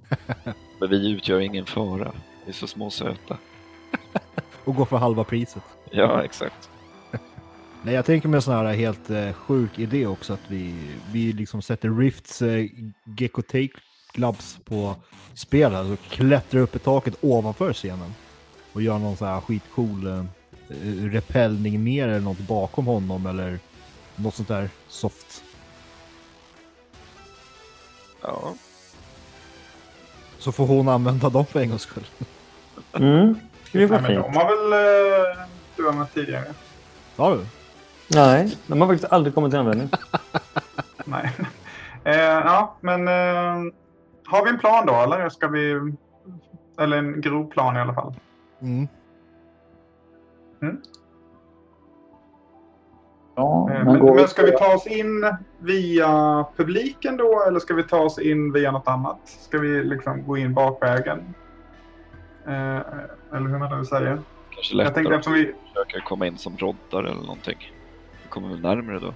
men 0.79 0.89
vi 0.89 1.11
utgör 1.11 1.39
ingen 1.39 1.65
fara. 1.65 2.11
Vi 2.45 2.49
är 2.49 2.53
så 2.53 2.67
små 2.67 2.85
och 2.85 2.93
söta. 2.93 3.37
Och 4.65 4.75
gå 4.75 4.85
för 4.85 4.97
halva 4.97 5.23
priset. 5.23 5.63
Ja, 5.91 6.23
exakt. 6.23 6.69
Nej, 7.83 7.95
jag 7.95 8.05
tänker 8.05 8.27
mig 8.27 8.37
en 8.37 8.41
sån 8.41 8.53
här 8.53 8.73
helt 8.73 9.09
eh, 9.09 9.33
sjuk 9.33 9.79
idé 9.79 10.05
också 10.05 10.33
att 10.33 10.41
vi, 10.47 10.75
vi 11.11 11.33
liksom 11.33 11.61
sätter 11.61 11.89
Rifts 11.89 12.41
eh, 12.41 12.65
Gecko 13.17 13.41
Take 13.41 13.69
Clubs 14.13 14.59
på 14.65 14.95
spel 15.33 15.71
här 15.71 15.91
och 15.91 15.99
klättrar 16.09 16.61
upp 16.61 16.75
i 16.75 16.79
taket 16.79 17.15
ovanför 17.21 17.73
scenen. 17.73 18.13
Och 18.73 18.81
gör 18.81 18.97
någon 18.97 19.17
sån 19.17 19.27
här 19.27 19.41
skitcool 19.41 20.07
eh, 20.07 20.25
eh, 20.69 21.03
repellning 21.03 21.83
ner 21.83 22.07
eller 22.07 22.19
något 22.19 22.39
bakom 22.39 22.85
honom 22.85 23.25
eller 23.25 23.59
något 24.15 24.35
sånt 24.35 24.47
där 24.47 24.69
soft. 24.87 25.43
Ja, 28.21 28.53
Så 30.39 30.51
får 30.51 30.67
hon 30.67 30.87
använda 30.89 31.29
dem 31.29 31.45
för 31.45 31.59
en 31.59 31.69
gångs 31.69 31.81
skull. 31.81 32.05
Mm. 32.93 33.35
Det 33.71 33.85
var 33.85 33.99
fint. 33.99 34.09
de 34.09 34.35
har 34.35 34.45
väl 34.45 34.73
uh, 35.37 35.43
du 35.75 35.89
använt 35.89 36.13
tidigare? 36.13 36.45
Ja, 37.15 37.35
du. 37.35 37.45
Nej, 38.15 38.57
de 38.67 38.81
har 38.81 38.87
faktiskt 38.87 39.13
aldrig 39.13 39.35
kommit 39.35 39.51
till 39.51 39.59
användning. 39.59 39.89
Nej. 41.05 41.31
Eh, 42.03 42.15
ja, 42.15 42.75
men 42.81 43.07
eh, 43.07 43.73
har 44.25 44.43
vi 44.43 44.49
en 44.49 44.59
plan 44.59 44.85
då 44.85 44.93
eller 44.93 45.29
ska 45.29 45.47
vi... 45.47 45.93
Eller 46.79 46.97
en 46.97 47.21
grov 47.21 47.51
plan 47.51 47.77
i 47.77 47.79
alla 47.79 47.93
fall. 47.93 48.13
Mm. 48.61 48.87
Ja, 53.35 53.69
Eh, 53.71 53.77
men 53.77 53.85
men, 53.85 53.99
går 53.99 54.15
men 54.15 54.27
ska 54.27 54.45
vi 54.45 54.51
ta 54.51 54.73
oss 54.75 54.87
in 54.87 55.35
via 55.59 56.45
publiken 56.57 57.17
då 57.17 57.43
eller 57.47 57.59
ska 57.59 57.73
vi 57.73 57.83
ta 57.83 57.99
oss 57.99 58.19
in 58.19 58.53
via 58.53 58.71
något 58.71 58.87
annat? 58.87 59.19
Ska 59.23 59.57
vi 59.59 59.83
liksom 59.83 60.27
gå 60.27 60.37
in 60.37 60.53
bakvägen? 60.53 61.33
Eh, 62.47 62.77
eller 63.33 63.49
hur 63.49 63.57
man 63.57 63.79
nu 63.79 63.85
säger. 63.85 64.21
kanske 64.49 64.75
Jag 64.75 64.93
tänkte 64.93 65.01
lättare 65.01 65.15
att 65.15 65.19
eftersom 65.19 65.33
vi... 65.33 65.53
försöka 65.73 66.05
komma 66.05 66.27
in 66.27 66.37
som 66.37 66.57
roddare 66.57 67.09
eller 67.09 67.21
någonting. 67.21 67.71
Kommer 68.31 68.49
väl 68.49 68.61
närmare 68.61 68.99
då. 68.99 69.13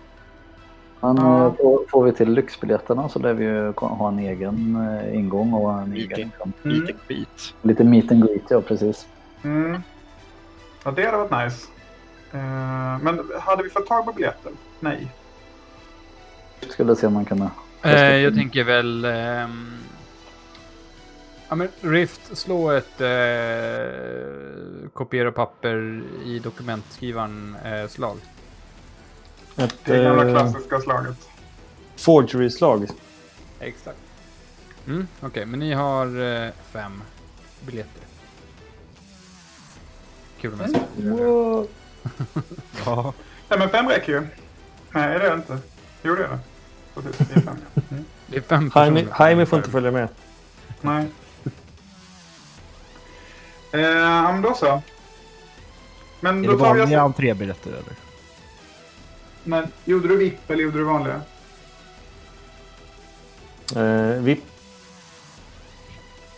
Men 1.02 1.18
eh, 1.18 1.54
får, 1.54 1.86
får 1.90 2.04
vi 2.04 2.12
till 2.12 2.32
lyxbiljetterna 2.34 3.10
så 3.10 3.20
lär 3.20 3.34
vi 3.34 3.44
ju 3.46 3.72
ha 3.78 4.08
en 4.08 4.20
egen 4.20 4.76
eh, 5.02 5.16
ingång 5.16 5.54
och 5.54 5.74
en 5.74 5.94
egen 5.94 6.08
Meeting. 6.08 6.26
liksom, 6.26 6.54
Mm. 6.64 6.82
Lite 6.82 6.94
skit. 7.08 7.54
lite 7.62 7.84
meet 7.84 8.12
and 8.12 8.24
greet. 8.28 8.42
Ja, 8.50 8.62
precis. 8.62 9.08
Mm. 9.44 9.82
Ja, 10.84 10.92
det 10.92 11.06
hade 11.06 11.18
varit 11.18 11.46
nice. 11.46 11.68
Eh, 12.32 13.00
men 13.02 13.22
hade 13.42 13.64
vi 13.64 13.70
fått 13.70 13.88
tag 13.88 14.06
på 14.06 14.12
biljetter? 14.12 14.52
Nej. 14.80 15.08
Skulle 16.70 16.96
se 16.96 17.08
om 17.08 17.14
man 17.14 17.26
kunde. 17.26 17.50
Eh, 17.84 18.16
jag 18.16 18.36
tänker 18.36 18.64
väl... 18.64 19.06
ehm, 19.06 19.74
ja, 21.50 21.56
men 21.56 21.68
Rift, 21.82 22.38
slå 22.38 22.72
ett 22.72 23.02
eh, 23.02 24.88
kopiera 24.94 25.32
papper 25.32 26.04
i 26.26 26.40
dokumentskrivaren 26.40 27.56
eh, 27.66 27.88
slag. 27.88 28.18
Ett 29.56 29.76
Det 29.86 30.04
gamla 30.04 30.26
eh, 30.26 30.32
klassiska 30.32 30.80
slaget. 30.80 31.30
forgery-slag. 31.96 32.88
Exakt. 33.60 33.98
Mm, 34.88 35.08
Okej, 35.22 35.46
men 35.46 35.60
ni 35.60 35.74
har 35.74 36.06
eh, 36.46 36.52
fem 36.72 37.02
biljetter. 37.66 38.02
Kul 40.42 40.56
med 40.56 40.70
sig. 40.70 40.82
Ja. 42.86 43.14
Nej, 43.50 43.60
men 43.60 43.70
fem 43.70 43.88
räcker 43.90 44.12
ju. 44.12 44.28
Nej, 44.92 45.20
det 45.20 45.26
är 45.26 45.30
det 45.30 45.36
inte. 45.36 45.58
Jo, 46.04 46.16
det 46.16 46.24
är 46.24 46.28
det. 46.30 46.40
Precis, 47.02 47.18
det 47.28 47.36
är 47.36 47.42
fem. 47.42 47.58
Mm. 47.92 48.06
Det 48.28 48.38
är 48.38 48.42
fem 48.42 48.72
Jaime, 48.76 49.00
personer. 49.04 49.16
Jaime 49.26 49.46
får 49.46 49.58
inte 49.60 49.72
följa 49.72 49.92
med. 49.92 50.08
Nej. 50.82 51.06
Eh, 53.72 53.80
men 54.32 54.42
då 54.42 54.54
så. 54.54 54.82
Men 56.20 56.44
Är 56.44 56.48
då 56.48 56.54
det 56.54 56.64
vanliga 56.64 56.86
oss... 57.06 57.06
entrébiljetter 57.06 57.70
eller? 57.70 57.94
Men, 59.48 59.68
gjorde 59.86 60.08
du 60.08 60.18
VIP 60.18 60.50
eller 60.52 60.64
gjorde 60.64 60.78
du 60.78 60.84
vanliga? 60.84 61.22
Eh, 63.76 64.22
VIP. 64.22 64.44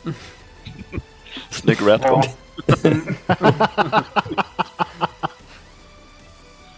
Snygg 1.49 1.77
ratcon. 1.81 2.23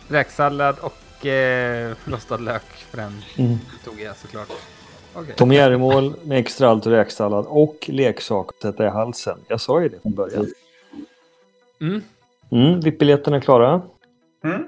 Räksallad 0.07 0.75
och 0.79 1.25
eh, 1.25 1.95
rostad 2.05 2.37
lök 2.37 2.63
för 2.89 2.97
den 2.97 3.21
Mm. 3.37 3.57
tog 3.83 4.01
jag 4.01 4.17
såklart. 4.17 4.47
Okej. 5.13 5.33
Tom 5.37 5.51
Jerrymål 5.51 6.13
med 6.23 6.39
extra 6.39 6.69
allt 6.69 6.85
och 6.85 6.91
räksallad 6.91 7.45
och 7.47 7.85
leksak 7.87 8.49
att 8.49 8.61
sätta 8.61 8.85
i 8.85 8.89
halsen. 8.89 9.37
Jag 9.47 9.61
sa 9.61 9.81
ju 9.81 9.89
det 9.89 9.99
från 10.01 10.13
början. 10.15 10.47
Mm. 11.81 12.01
Mm, 12.51 12.79
VIP-biljetterna 12.79 13.37
är 13.37 13.41
klara. 13.41 13.81
Mm. 14.43 14.67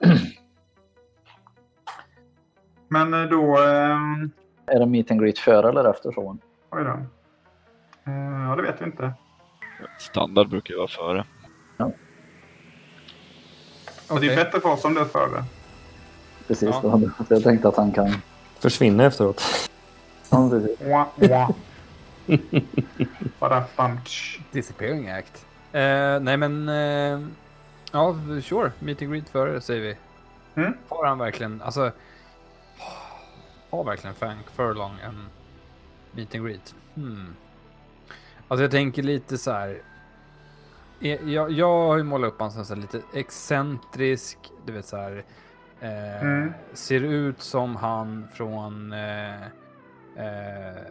Men 2.94 3.14
eh, 3.14 3.22
då... 3.30 3.58
ehm, 3.58 4.30
Är 4.66 4.78
det 4.78 4.86
meet 4.86 5.10
and 5.10 5.20
greet 5.20 5.38
före 5.38 5.68
eller 5.68 5.90
efter 5.90 6.12
showen? 6.12 6.38
Oj 6.70 6.84
då. 6.84 6.90
Eh, 8.10 8.48
ja, 8.48 8.56
det 8.56 8.62
vet 8.62 8.80
vi 8.80 8.84
inte. 8.84 9.12
Standard 9.98 10.48
brukar 10.48 10.72
ju 10.74 10.78
vara 10.78 10.88
före. 10.88 11.24
Och 14.10 14.20
det 14.20 14.32
är 14.32 14.36
bättre 14.36 14.60
för 14.60 14.68
oss 14.72 14.84
om 14.84 14.94
det 14.94 15.00
är 15.00 15.04
före. 15.04 15.44
Precis. 16.46 16.68
Ja. 16.72 16.80
då 16.82 16.88
hade- 16.88 17.10
Jag 17.28 17.42
tänkte 17.42 17.68
att 17.68 17.76
han 17.76 17.92
kan. 17.92 18.10
Försvinna 18.58 19.04
efteråt. 19.04 19.42
Ja, 20.30 20.50
precis. 20.50 20.80
Wah, 20.80 21.06
wah. 21.16 21.50
Bara 23.38 23.64
bumtsch. 23.76 24.38
Disappearing 24.52 25.10
Act. 25.10 25.46
Eh, 25.72 26.20
nej 26.20 26.36
men... 26.36 26.68
Eh, 26.68 27.20
ja, 27.92 28.16
sure. 28.42 28.72
Meet 28.78 29.02
and 29.02 29.10
greet 29.12 29.28
före 29.28 29.60
säger 29.60 29.80
vi. 29.82 29.96
Mm. 30.62 30.74
Har 30.88 31.06
han 31.06 31.18
verkligen... 31.18 31.62
Alltså... 31.62 31.90
Har 33.74 33.84
verkligen 33.84 34.14
Frank 34.16 34.50
Furlong 34.50 34.92
en 35.04 35.28
meet 36.12 36.34
and 36.34 36.46
greet? 36.46 36.74
Hmm. 36.94 37.36
Alltså 38.48 38.62
jag 38.64 38.70
tänker 38.70 39.02
lite 39.02 39.38
så 39.38 39.50
här. 39.50 39.82
Eh, 41.00 41.28
Jag, 41.30 41.50
jag 41.50 41.86
har 41.88 41.96
ju 41.96 42.02
målat 42.02 42.32
upp 42.32 42.38
honom 42.38 42.52
som 42.52 42.64
så 42.64 42.74
här 42.74 42.80
lite 42.80 43.02
excentrisk, 43.14 44.38
du 44.66 44.72
vet 44.72 44.86
så 44.86 44.96
här. 44.96 45.24
Eh, 45.80 46.22
Mm. 46.22 46.52
Ser 46.72 47.00
ut 47.00 47.40
som 47.42 47.76
han 47.76 48.28
från... 48.34 48.92
Eh, 48.92 49.42
eh, 50.16 50.82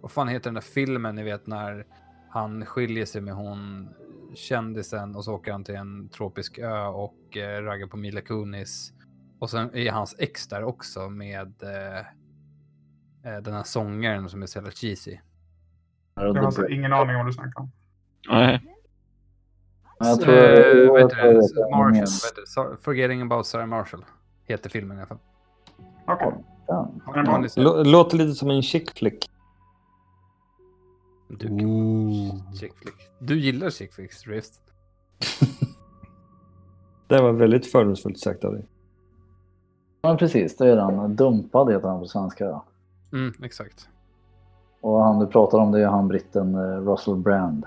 vad 0.00 0.10
fan 0.10 0.28
heter 0.28 0.44
den 0.44 0.54
där 0.54 0.60
filmen 0.60 1.14
ni 1.14 1.22
vet 1.22 1.46
när 1.46 1.86
han 2.30 2.66
skiljer 2.66 3.06
sig 3.06 3.20
med 3.20 3.34
hon 3.34 3.88
kändisen 4.34 5.16
och 5.16 5.24
så 5.24 5.34
åker 5.34 5.52
han 5.52 5.64
till 5.64 5.74
en 5.76 6.08
tropisk 6.08 6.58
ö 6.58 6.86
och 6.86 7.36
eh, 7.36 7.62
raggar 7.62 7.86
på 7.86 7.96
Mila 7.96 8.20
Kunis. 8.20 8.92
Och 9.38 9.50
sen 9.50 9.74
är 9.76 9.90
hans 9.92 10.16
ex 10.18 10.46
där 10.48 10.64
också 10.64 11.08
med 11.08 11.62
eh, 11.62 11.98
eh, 13.32 13.42
den 13.42 13.54
här 13.54 13.62
sångaren 13.62 14.28
som 14.28 14.42
är 14.42 14.46
så 14.46 14.58
jävla 14.58 14.70
cheesy. 14.70 15.18
Jag 16.14 16.34
har 16.34 16.38
alltså 16.42 16.68
ingen 16.68 16.92
aning 16.92 17.16
om 17.16 17.18
vad 17.18 17.26
du 17.26 17.32
snackar 17.32 17.60
om. 17.60 17.70
Nej. 18.28 18.74
Jag 19.98 20.20
tror- 20.20 20.34
eh, 20.34 20.90
vad 20.90 21.00
heter 21.00 21.16
det? 21.16 21.34
Marshall. 21.70 21.70
Vad 21.80 21.96
heter 21.96 22.40
det? 22.40 22.60
So- 22.60 22.76
Forgetting 22.82 23.22
about 23.22 23.46
Sarah 23.46 23.66
Marshall. 23.66 24.04
Heter 24.44 24.70
filmen 24.70 24.96
i 24.96 25.00
alla 25.00 25.06
fall. 25.08 25.18
Okej. 26.06 26.44
Ja. 26.66 26.92
Vanlig- 27.06 27.48
Lå- 27.56 27.84
Låter 27.84 28.16
lite 28.16 28.32
som 28.34 28.50
en 28.50 28.62
chick 28.62 28.98
flick. 28.98 29.30
Du, 31.28 31.48
chick 32.60 32.72
flick. 32.78 32.94
du 33.20 33.40
gillar 33.40 33.70
chick 33.70 33.92
flicks, 33.92 34.26
Rift. 34.26 34.60
Det 37.08 37.22
var 37.22 37.32
väldigt 37.32 37.72
fördomsfullt 37.72 38.18
sagt 38.18 38.44
av 38.44 38.52
dig. 38.52 38.66
Ja, 40.10 40.16
precis. 40.18 40.56
Det 40.56 40.68
är 40.68 40.76
den. 40.76 41.16
Dumpad 41.16 41.72
heter 41.72 41.88
han 41.88 42.00
på 42.00 42.06
svenska. 42.06 42.44
ja. 42.44 42.64
Mm, 43.12 43.32
exakt. 43.42 43.88
Och 44.80 45.04
han 45.04 45.18
du 45.18 45.26
pratar 45.26 45.58
om 45.58 45.72
det 45.72 45.80
är 45.82 45.86
han 45.86 46.08
britten 46.08 46.54
eh, 46.54 46.60
Russell 46.90 47.16
Brand. 47.16 47.66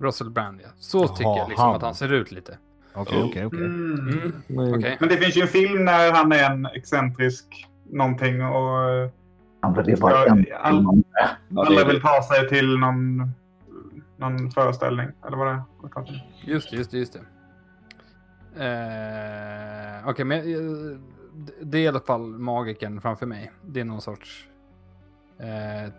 Russell 0.00 0.30
Brand, 0.30 0.60
ja. 0.62 0.68
Så 0.76 1.08
tycker 1.08 1.22
Jaha, 1.22 1.38
jag 1.38 1.48
liksom 1.48 1.66
han. 1.66 1.76
att 1.76 1.82
han 1.82 1.94
ser 1.94 2.12
ut 2.12 2.32
lite. 2.32 2.58
Okej, 2.94 3.22
okej, 3.24 3.46
okej. 3.46 3.58
Mm. 3.64 3.92
Mm, 4.08 4.32
Men- 4.46 4.74
Okej. 4.74 4.96
Men 5.00 5.08
det 5.08 5.16
finns 5.16 5.36
ju 5.36 5.40
en 5.42 5.48
film 5.48 5.84
när 5.84 6.12
han 6.12 6.32
är 6.32 6.50
en 6.50 6.66
excentrisk 6.66 7.68
någonting 7.90 8.42
och 8.44 9.10
Han 9.60 9.74
vill 9.84 10.00
bara 10.00 10.12
Ja, 10.12 10.26
en. 10.26 10.42
det 10.42 11.60
alla 11.60 11.80
är 11.80 11.86
vill 11.86 12.00
ta 12.02 12.22
sig 12.22 12.48
till 12.48 12.78
någon, 12.78 13.30
någon 14.16 14.50
föreställning. 14.50 15.08
Eller 15.26 15.36
vad 15.36 15.46
det 15.46 15.52
är. 15.52 16.22
Just 16.44 16.70
det, 16.70 16.76
just 16.76 16.90
det, 16.90 16.98
just 16.98 17.12
det. 17.12 17.20
Eh, 18.64 20.08
Okej, 20.08 20.24
men 20.24 20.38
eh, 20.38 20.98
det 21.62 21.78
är 21.78 21.82
i 21.82 21.88
alla 21.88 22.00
fall 22.00 22.20
magiken 22.26 23.00
framför 23.00 23.26
mig. 23.26 23.52
Det 23.66 23.80
är 23.80 23.84
någon 23.84 24.00
sorts... 24.00 24.46
Eh, 25.38 25.92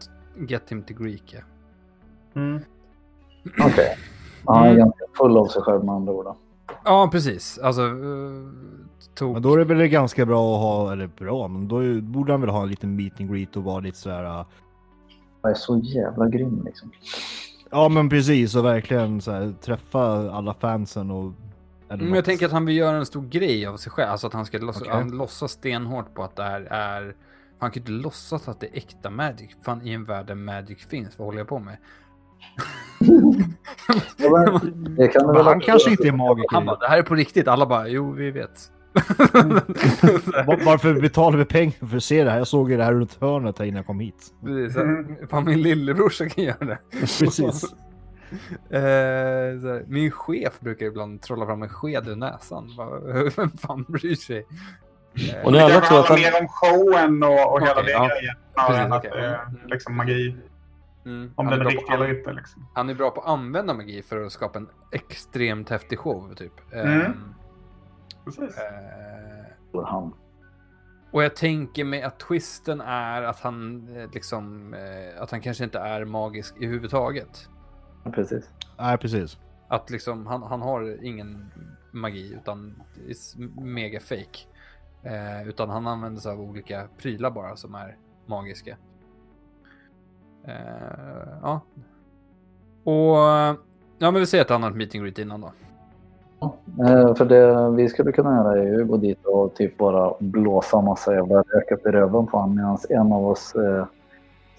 get 0.47 0.63
him 0.71 0.83
to 0.83 0.93
Greek, 0.93 1.23
ja. 1.33 1.39
Mm. 2.41 2.61
Okej. 3.59 3.97
Han 4.45 4.63
är 4.63 4.67
Mm. 4.69 4.77
ganska 4.77 5.05
full 5.17 5.37
av 5.37 5.45
sig 5.47 5.61
själv 5.61 5.83
med 5.85 5.95
andra 5.95 6.13
ord. 6.13 6.25
då. 6.25 6.37
Ja, 6.85 7.09
precis. 7.11 7.59
Alltså... 7.59 7.81
Uh, 7.81 8.49
tog... 9.15 9.33
Men 9.33 9.41
då 9.41 9.53
är 9.53 9.57
det 9.57 9.63
väl 9.65 9.87
ganska 9.87 10.25
bra 10.25 10.55
att 10.55 10.61
ha, 10.61 10.91
eller 10.91 11.07
bra, 11.07 11.47
men 11.47 11.67
då 11.67 11.77
är- 11.83 12.01
borde 12.01 12.33
han 12.33 12.41
väl 12.41 12.49
ha 12.49 12.61
en 12.63 12.69
liten 12.69 12.95
meet 12.95 13.19
and 13.19 13.31
greet 13.31 13.57
och 13.57 13.63
vara 13.63 13.79
lite 13.79 13.97
sådär... 13.97 14.23
äh, 14.23 14.45
Jag 15.41 15.51
är 15.51 15.55
så 15.55 15.77
jävla 15.77 16.27
grym 16.29 16.61
liksom. 16.65 16.91
Ja 17.71 17.89
men 17.89 18.09
precis, 18.09 18.55
och 18.55 18.65
verkligen 18.65 19.21
så 19.21 19.31
här, 19.31 19.53
träffa 19.61 20.31
alla 20.31 20.53
fansen 20.53 21.11
och... 21.11 21.31
eller 21.93 22.03
Men 22.03 22.09
något. 22.09 22.15
jag 22.15 22.25
tänker 22.25 22.45
att 22.45 22.51
han 22.51 22.65
vill 22.65 22.77
göra 22.77 22.97
en 22.97 23.05
stor 23.05 23.27
grej 23.27 23.65
av 23.65 23.77
sig 23.77 23.91
själv. 23.91 24.09
Alltså 24.11 24.27
att 24.27 24.33
han 24.33 24.45
ska 24.45 24.57
låtsas, 24.57 24.81
Okej. 24.81 24.93
han 24.93 25.11
låtsas 25.17 25.51
stenhårt 25.51 26.13
på 26.15 26.23
att 26.23 26.35
det 26.35 26.43
här 26.43 26.61
är... 26.61 27.15
Han 27.59 27.71
kan 27.71 27.83
ju 27.83 27.93
inte 27.93 28.03
låtsas 28.03 28.47
att 28.47 28.59
det 28.59 28.67
är 28.67 28.77
äkta 28.77 29.09
Magic. 29.09 29.49
Fan, 29.65 29.81
i 29.87 29.93
en 29.93 30.05
värld 30.05 30.25
där 30.27 30.35
Magic 30.35 30.85
finns, 30.87 31.19
vad 31.19 31.25
håller 31.27 31.37
jag 31.39 31.47
på 31.47 31.59
med? 31.59 31.77
Kan 35.13 35.35
han 35.45 35.59
kanske 35.59 35.91
inte 35.91 36.07
är 36.07 36.11
magiker. 36.11 36.55
Han 36.55 36.65
bara, 36.65 36.77
det 36.77 36.87
här 36.87 36.97
är 36.97 37.03
på 37.03 37.15
riktigt. 37.15 37.47
Alla 37.47 37.65
bara, 37.65 37.87
jo, 37.87 38.11
vi 38.11 38.31
vet. 38.31 38.71
Va- 40.47 40.57
Varför 40.65 41.01
betalar 41.01 41.37
vi 41.37 41.45
pengar 41.45 41.87
för 41.89 41.97
att 41.97 42.03
se 42.03 42.23
det 42.23 42.31
här? 42.31 42.37
Jag 42.37 42.47
såg 42.47 42.71
ju 42.71 42.77
det 42.77 42.83
här 42.83 42.93
runt 42.93 43.17
hörnet 43.21 43.59
här 43.59 43.65
innan 43.65 43.77
jag 43.77 43.85
kom 43.85 43.99
hit. 43.99 44.33
Precis, 44.43 44.73
så, 44.73 45.05
fan, 45.29 45.45
min 45.45 45.61
lillebrorsa 45.61 46.29
kan 46.29 46.43
göra 46.43 46.65
det. 46.65 46.77
Precis. 46.99 47.75
Eh, 48.69 49.81
min 49.87 50.11
chef 50.11 50.59
brukar 50.59 50.85
ibland 50.85 51.21
trolla 51.21 51.45
fram 51.45 51.63
en 51.63 51.69
sked 51.69 52.07
ur 52.07 52.15
näsan. 52.15 52.69
Vem 53.35 53.49
fan 53.51 53.85
bryr 53.87 54.15
sig? 54.15 54.37
Eh, 54.37 55.45
Och 55.45 55.51
Det 55.51 55.59
kanske 55.59 55.87
tror 55.87 55.99
att 55.99 56.07
handlar 56.09 56.31
han... 56.31 56.33
mer 56.33 56.41
om 56.41 56.47
showen 56.47 57.23
och, 57.23 57.53
och 57.53 57.61
hela 57.61 57.71
Okej, 57.81 57.83
den 57.93 58.01
ja. 58.03 58.07
grejen. 58.07 58.35
Precis, 58.67 58.85
än 58.85 58.93
att 58.93 59.01
det 59.01 59.09
är 59.09 59.33
Mm. 59.45 59.59
liksom 59.67 59.95
magi. 59.97 60.35
mm, 61.05 61.31
Om 61.35 61.47
han, 61.47 61.57
den 61.57 61.67
är 61.67 61.71
riktig 61.71 61.93
eller 61.93 62.17
inte. 62.17 62.33
Liksom. 62.33 62.67
han 62.73 62.89
är 62.89 62.93
bra 62.93 63.11
på 63.11 63.21
att 63.21 63.27
använda 63.27 63.73
magi 63.73 64.01
för 64.01 64.21
att 64.25 64.31
skapa 64.31 64.59
en 64.59 64.69
extremt 64.91 65.69
häftig 65.69 65.99
show, 65.99 66.33
typ. 66.35 66.73
Mm. 66.73 67.01
Ehm, 67.01 67.33
Precis. 68.25 68.57
eh, 68.57 69.85
Han. 69.85 70.13
och 71.11 71.23
jag 71.23 71.35
tänker 71.35 71.83
mig 71.85 72.01
att 72.03 72.19
twisten 72.19 72.81
är 72.81 73.21
att 73.21 73.39
han 73.39 73.87
eh, 73.97 74.09
liksom, 74.13 74.73
eh, 74.73 75.21
att 75.21 75.31
han 75.31 75.41
kanske 75.41 75.63
inte 75.63 75.79
är 75.79 76.05
magisk 76.05 76.55
i 76.59 76.65
huvudtaget. 76.65 77.49
Precis. 78.03 78.49
Nej, 78.79 78.97
precis. 78.97 79.37
Att 79.67 79.89
liksom, 79.89 80.27
han, 80.27 80.43
han 80.43 80.61
har 80.61 81.05
ingen 81.05 81.51
magi 81.91 82.33
utan 82.33 82.81
mega 83.61 83.99
fake. 83.99 84.39
Eh, 85.03 85.47
utan 85.47 85.69
han 85.69 85.87
använder 85.87 86.21
sig 86.21 86.31
av 86.31 86.41
olika 86.41 86.87
prylar 86.97 87.31
bara 87.31 87.55
som 87.55 87.75
är 87.75 87.97
magiska. 88.25 88.77
Eh, 90.43 91.33
ja. 91.41 91.61
Och 92.83 93.17
ja, 93.97 94.11
men 94.11 94.13
vi 94.13 94.25
säger 94.25 94.43
att 94.43 94.49
han 94.49 94.63
har 94.63 94.69
ett 94.69 94.77
meeting 94.77 95.01
greet 95.01 95.19
innan 95.19 95.41
då. 95.41 95.51
Eh, 96.85 97.15
för 97.15 97.25
det 97.25 97.69
vi 97.75 97.89
skulle 97.89 98.11
kunna 98.11 98.35
göra 98.35 98.59
är 98.61 98.63
ju 98.63 98.85
gå 98.85 98.97
dit 98.97 99.25
och 99.25 99.55
typ 99.55 99.77
bara 99.77 100.13
blåsa 100.19 100.81
massa 100.81 101.13
jävla 101.13 101.41
rök 101.41 101.71
upp 101.71 101.85
i 101.85 101.89
röven 101.89 102.27
på 102.27 102.37
honom 102.37 102.55
medan 102.55 102.77
en 102.89 103.13
av 103.13 103.27
oss 103.27 103.55
eh, 103.55 103.85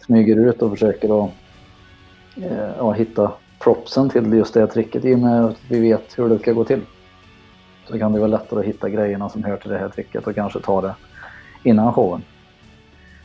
smyger 0.01 0.37
ut 0.37 0.63
och 0.63 0.71
försöker 0.71 1.25
att 1.25 1.31
ja, 2.79 2.93
hitta 2.93 3.33
propsen 3.59 4.11
till 4.11 4.33
just 4.33 4.55
det 4.55 4.67
tricket 4.67 5.05
i 5.05 5.15
och 5.15 5.19
med 5.19 5.45
att 5.45 5.57
vi 5.69 5.81
vet 5.81 6.19
hur 6.19 6.29
det 6.29 6.39
ska 6.39 6.53
gå 6.53 6.65
till. 6.65 6.81
Så 7.89 7.99
kan 7.99 8.13
det 8.13 8.19
vara 8.19 8.29
lättare 8.29 8.61
att 8.61 8.67
hitta 8.67 8.89
grejerna 8.89 9.29
som 9.29 9.45
hör 9.45 9.57
till 9.57 9.71
det 9.71 9.79
här 9.79 9.89
tricket 9.89 10.27
och 10.27 10.35
kanske 10.35 10.61
ta 10.61 10.81
det 10.81 10.95
innan 11.63 11.93
showen. 11.93 12.23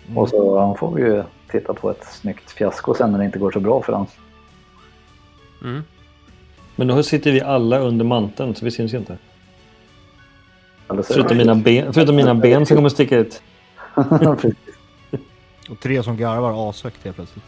Mm. 0.05 0.17
Och 0.17 0.29
så 0.29 0.75
får 0.79 0.95
vi 0.95 1.01
ju 1.01 1.23
titta 1.51 1.73
på 1.73 1.91
ett 1.91 2.05
snyggt 2.05 2.51
fiasko 2.51 2.93
sen 2.93 3.11
när 3.11 3.19
det 3.19 3.25
inte 3.25 3.39
går 3.39 3.51
så 3.51 3.59
bra 3.59 3.81
för 3.81 3.93
honom. 3.93 4.07
Mm. 5.63 5.83
Men 6.75 6.87
då 6.87 7.03
sitter 7.03 7.31
vi 7.31 7.41
alla 7.41 7.79
under 7.79 8.05
manteln 8.05 8.55
så 8.55 8.65
vi 8.65 8.71
syns 8.71 8.93
ju 8.93 8.97
inte. 8.97 9.17
Förutom 10.87 11.37
mina 11.37 11.55
ben, 11.55 11.93
förutom 11.93 12.15
mina 12.15 12.35
ben 12.35 12.65
som 12.65 12.75
kommer 12.75 12.89
sticka 12.89 13.17
ut. 13.17 13.41
Och 15.69 15.79
tre 15.79 16.03
som 16.03 16.17
garvar 16.17 16.69
ashögt 16.69 17.03
helt 17.03 17.15
plötsligt. 17.15 17.43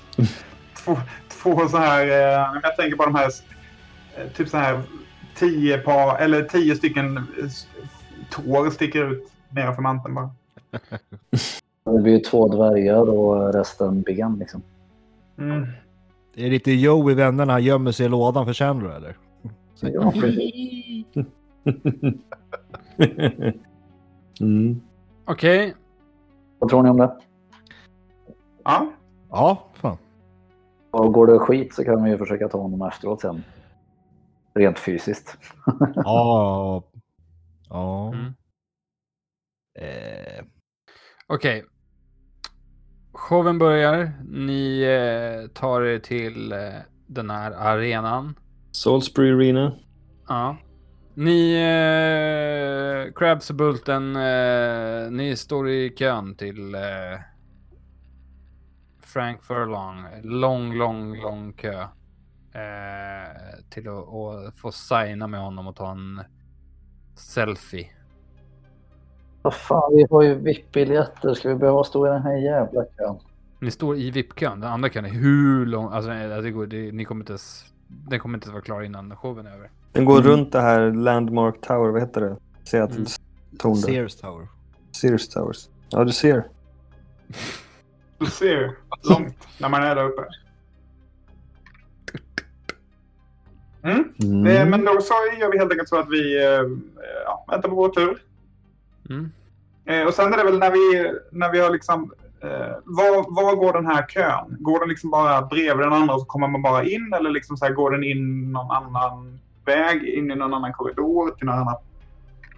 Två 1.43 1.67
så 1.67 1.77
här, 1.77 2.05
eh, 2.05 2.59
jag 2.63 2.75
tänker 2.75 2.97
på 2.97 3.05
de 3.05 3.15
här, 3.15 3.31
eh, 4.17 4.27
typ 4.35 4.49
så 4.49 4.57
här 4.57 4.81
tio 5.35 5.77
par, 5.77 6.17
eller 6.17 6.43
tio 6.43 6.75
stycken 6.75 7.17
eh, 7.17 7.23
tår 8.29 8.69
sticker 8.69 9.11
ut 9.11 9.31
nedanför 9.49 9.81
manteln 9.81 10.15
bara. 10.15 10.29
Det 11.85 12.01
blir 12.01 12.13
ju 12.13 12.19
två 12.19 12.47
dvärgar 12.47 13.09
och 13.09 13.53
resten 13.53 14.01
ben 14.01 14.35
liksom. 14.39 14.61
Mm. 15.37 15.67
Det 16.35 16.45
är 16.45 16.49
lite 16.49 16.71
Joe 16.71 17.11
i 17.11 17.13
Vännerna, 17.13 17.53
han 17.53 17.63
gömmer 17.63 17.91
sig 17.91 18.05
i 18.05 18.09
lådan 18.09 18.45
för 18.45 18.53
Chandler 18.53 18.89
eller? 18.89 19.17
Ja, 19.81 20.13
mm. 24.39 24.81
Okej, 25.25 25.75
Vad 26.59 26.69
tror 26.69 26.83
ni 26.83 26.89
om 26.89 26.97
det? 26.97 27.11
Ja, 28.63 28.91
Ja. 29.29 29.68
Och 30.91 31.13
går 31.13 31.27
det 31.27 31.39
skit 31.39 31.73
så 31.73 31.83
kan 31.83 32.03
vi 32.03 32.09
ju 32.09 32.17
försöka 32.17 32.47
ta 32.47 32.57
honom 32.57 32.81
efteråt 32.81 33.21
sen. 33.21 33.43
Rent 34.53 34.79
fysiskt. 34.79 35.37
Ja. 35.95 36.83
Ja. 37.69 38.13
Mm. 38.13 38.33
Eh, 39.79 40.43
okej. 41.27 41.65
Showen 43.13 43.59
börjar. 43.59 44.11
Ni 44.29 44.81
eh, 44.81 45.47
tar 45.53 45.81
er 45.81 45.99
till 45.99 46.51
eh, 46.51 46.57
den 47.07 47.29
här 47.29 47.51
arenan. 47.51 48.35
Salisbury 48.71 49.31
Arena. 49.31 49.73
Ja. 50.27 50.57
Ni, 51.13 51.53
eh, 51.53 53.13
Krabs 53.13 53.49
och 53.49 53.55
Bulten, 53.55 54.15
eh, 54.15 55.11
ni 55.11 55.35
står 55.35 55.69
i 55.69 55.89
kön 55.89 56.35
till 56.35 56.75
eh, 56.75 57.19
Frank 59.13 59.43
Furlong. 59.43 60.05
Lång, 60.23 60.73
lång, 60.73 61.21
lång 61.21 61.53
kö. 61.53 61.81
Eh, 62.53 63.59
till 63.69 63.87
att, 63.89 64.13
att 64.13 64.55
få 64.55 64.71
signa 64.71 65.27
med 65.27 65.39
honom 65.39 65.67
och 65.67 65.75
ta 65.75 65.91
en 65.91 66.21
selfie. 67.15 67.87
Vad 69.41 69.53
fan, 69.53 69.95
vi 69.95 70.05
har 70.09 70.21
ju 70.23 70.35
VIP-biljetter. 70.35 71.33
Ska 71.33 71.49
vi 71.49 71.55
behöva 71.55 71.83
stå 71.83 72.07
i 72.07 72.09
den 72.09 72.21
här 72.21 72.35
jävla 72.35 72.85
kön? 72.97 73.15
Ni 73.59 73.71
står 73.71 73.97
i 73.97 74.11
VIP-kön. 74.11 74.59
Den 74.59 74.69
andra 74.71 74.89
kön 74.89 75.05
är 75.05 75.09
hur 75.09 75.65
lång? 75.65 75.91
Alltså, 75.93 76.09
nej, 76.11 76.41
det 76.41 76.51
går, 76.51 76.67
det, 76.67 76.91
ni 76.91 77.05
kommer 77.05 77.21
inte 77.21 77.31
ens, 77.31 77.65
den 77.87 78.19
kommer 78.19 78.37
inte 78.37 78.45
ens 78.45 78.53
vara 78.53 78.63
klar 78.63 78.81
innan 78.81 79.15
showen 79.15 79.45
är 79.45 79.51
över. 79.51 79.71
Den 79.91 80.05
går 80.05 80.19
Mm. 80.19 80.27
runt 80.31 80.51
det 80.51 80.61
här 80.61 80.91
Landmark 80.91 81.61
Tower, 81.61 81.89
vad 81.91 82.01
heter 82.01 82.21
det? 82.21 82.37
Seattles 82.63 83.19
torn 83.59 83.73
där. 83.73 83.81
Sears 83.81 84.15
Tower. 84.15 84.47
Sears 84.91 85.27
Towers. 85.29 85.69
Ja, 85.89 86.03
du 86.03 86.11
ser. 86.11 86.43
du 88.19 88.25
ser 88.25 88.75
långt 89.03 89.47
när 89.57 89.69
man 89.69 89.83
är 89.83 89.95
där 89.95 90.05
uppe. 90.05 90.21
Mm. 93.83 94.13
Mm. 94.23 94.47
Eh, 94.47 94.65
Men 94.65 94.85
då 94.85 95.01
så 95.01 95.13
gör 95.39 95.51
vi 95.51 95.57
helt 95.57 95.71
enkelt 95.71 95.89
så 95.89 95.99
att 95.99 96.09
vi 96.09 96.43
eh, 96.43 96.63
ja, 97.25 97.45
väntar 97.47 97.69
på 97.69 97.75
vår 97.75 97.89
tur. 97.89 98.23
Mm. 99.09 99.31
Eh, 99.85 100.07
och 100.07 100.13
sen 100.13 100.33
är 100.33 100.37
det 100.37 100.43
väl 100.43 100.59
när 100.59 100.71
vi, 100.71 101.13
när 101.31 101.51
vi 101.51 101.59
har 101.59 101.69
liksom... 101.69 102.13
Eh, 102.41 102.75
var, 102.83 103.35
var 103.35 103.55
går 103.55 103.73
den 103.73 103.85
här 103.85 104.07
kön? 104.07 104.57
Går 104.59 104.79
den 104.79 104.89
liksom 104.89 105.09
bara 105.09 105.41
bredvid 105.41 105.85
den 105.85 105.93
andra 105.93 106.13
och 106.13 106.19
så 106.19 106.25
kommer 106.25 106.47
man 106.47 106.61
bara 106.61 106.83
in? 106.83 107.13
Eller 107.13 107.29
liksom 107.29 107.57
så 107.57 107.65
här, 107.65 107.73
går 107.73 107.91
den 107.91 108.03
in 108.03 108.51
någon 108.51 108.71
annan 108.71 109.39
väg, 109.65 110.03
in 110.03 110.31
i 110.31 110.35
någon 110.35 110.53
annan 110.53 110.73
korridor 110.73 111.31
till 111.31 111.45
någon 111.45 111.59
annan 111.59 111.75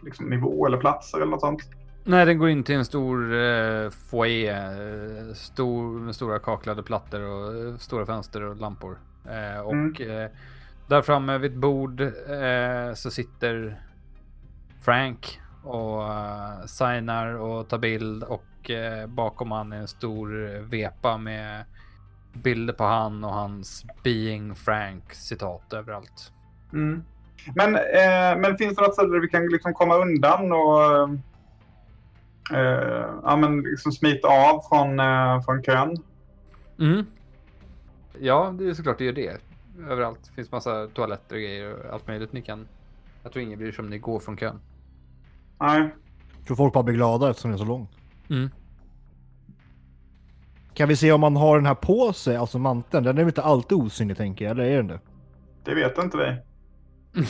liksom, 0.03 0.25
nivå 0.25 0.65
eller 0.65 0.77
platser 0.77 1.17
eller 1.17 1.31
något 1.31 1.41
sånt? 1.41 1.61
Nej, 2.03 2.25
den 2.25 2.37
går 2.37 2.49
in 2.49 2.63
till 2.63 2.75
en 2.75 2.85
stor 2.85 3.33
eh, 3.33 3.89
foyer. 3.89 5.27
Eh, 5.29 5.33
stor, 5.33 5.99
med 5.99 6.15
stora 6.15 6.39
kaklade 6.39 6.83
plattor 6.83 7.21
och 7.21 7.55
eh, 7.55 7.77
stora 7.77 8.05
fönster 8.05 8.43
och 8.43 8.55
lampor. 8.57 8.97
Eh, 9.25 9.59
och 9.61 9.73
Mm. 9.73 10.23
eh, 10.23 10.29
där 10.87 11.01
framme 11.01 11.37
vid 11.37 11.51
ett 11.51 11.57
bord 11.57 12.01
eh, 12.01 12.93
så 12.93 13.11
sitter 13.11 13.81
Frank 14.81 15.39
och 15.63 16.03
eh, 16.03 16.65
signar 16.65 17.27
och 17.27 17.67
tar 17.69 17.77
bild. 17.77 18.23
Och 18.23 18.43
bakom 19.07 19.51
han 19.51 19.73
är 19.73 19.77
en 19.77 19.87
stor 19.87 20.59
vepa 20.61 21.17
med 21.17 21.65
bilder 22.33 22.73
på 22.73 22.83
han 22.83 23.23
och 23.23 23.33
hans 23.33 23.85
Being 24.03 24.55
Frank 24.55 25.13
citat 25.13 25.73
överallt. 25.73 26.31
Mm. 26.73 27.03
Men, 27.55 27.71
men 28.41 28.57
finns 28.57 28.75
det 28.75 28.81
något 28.81 28.95
sätt 28.95 29.11
där 29.11 29.19
vi 29.19 29.27
kan 29.27 29.47
liksom 29.47 29.73
komma 29.73 29.95
undan 29.95 30.51
och 30.51 31.09
eh, 32.53 33.05
ja, 33.23 33.37
men 33.41 33.61
liksom 33.61 33.91
smita 33.91 34.27
av 34.27 34.61
från, 34.69 34.99
eh, 34.99 35.41
från 35.41 35.63
kön? 35.63 35.97
Mm. 36.79 37.05
Ja, 38.19 38.55
det 38.57 38.69
är 38.69 38.73
såklart 38.73 38.97
det 38.97 39.05
gör 39.05 39.13
det. 39.13 39.37
Överallt 39.89 40.19
Det 40.23 40.33
finns 40.35 40.51
massa 40.51 40.87
toaletter 40.87 41.35
och 41.35 41.41
grejer 41.41 41.73
och 41.73 41.93
allt 41.93 42.07
möjligt 42.07 42.33
ni 42.33 42.41
kan. 42.41 42.67
Jag 43.23 43.31
tror 43.31 43.43
ingen 43.43 43.59
bryr 43.59 43.71
sig 43.71 43.83
om 43.83 43.89
ni 43.89 43.97
går 43.97 44.19
från 44.19 44.37
kön. 44.37 44.59
Nej. 45.59 45.89
Jag 46.37 46.47
tror 46.47 46.57
folk 46.57 46.73
bara 46.73 46.83
blir 46.83 46.95
glada 46.95 47.29
eftersom 47.29 47.51
det 47.51 47.55
är 47.55 47.59
så 47.59 47.65
långt. 47.65 47.89
Mm. 48.29 48.49
Kan 50.73 50.89
vi 50.89 50.95
se 50.95 51.11
om 51.11 51.21
man 51.21 51.35
har 51.35 51.55
den 51.55 51.65
här 51.65 51.75
på 51.75 52.13
sig, 52.13 52.35
alltså 52.35 52.59
manteln? 52.59 53.03
Den 53.03 53.17
är 53.17 53.21
väl 53.21 53.27
inte 53.27 53.43
alltid 53.43 53.77
osynlig 53.77 54.17
tänker 54.17 54.45
jag, 54.45 54.51
eller 54.51 54.63
är 54.63 54.77
den 54.77 54.87
det? 54.87 54.99
Det 55.63 55.75
vet 55.75 55.97
inte 55.97 56.17
vi. 56.17 56.37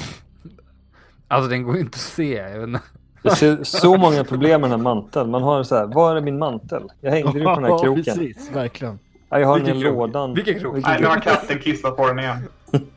Alltså 1.28 1.50
den 1.50 1.63
går 1.63 1.76
ju 1.76 1.82
inte 1.82 1.95
att 1.95 2.02
se. 2.02 2.34
Jag 2.34 2.60
vet 2.60 2.67
inte. 2.67 2.82
Jag 3.23 3.38
ser 3.38 3.63
så 3.63 3.97
många 3.97 4.23
problem 4.23 4.62
med 4.62 4.69
den 4.69 4.79
här 4.79 4.84
manteln. 4.84 5.31
Man 5.31 5.43
har 5.43 5.63
så 5.63 5.75
här, 5.75 5.86
var 5.86 6.15
är 6.15 6.21
min 6.21 6.39
mantel? 6.39 6.84
Jag 7.01 7.12
hängde 7.12 7.39
ju 7.39 7.43
på 7.45 7.55
den 7.55 7.63
här 7.63 7.69
Ja, 7.71 7.77
kroken. 7.79 8.03
precis. 8.03 8.51
Verkligen. 8.53 8.99
Ja, 9.29 9.39
jag 9.39 9.47
har 9.47 9.60
den 9.60 9.67
i 9.67 9.71
Vilken 9.71 9.81
krok? 9.91 9.97
lådan. 9.97 10.34
Vilken 10.34 10.60
krok? 10.60 10.75
Vilken 10.75 10.91
Nej, 10.91 11.01
nu 11.01 11.07
har 11.07 11.19
katten 11.19 11.60
kissat 11.60 11.97
på 11.97 12.07
den 12.07 12.19
igen. 12.19 12.38
Mm. 12.73 12.86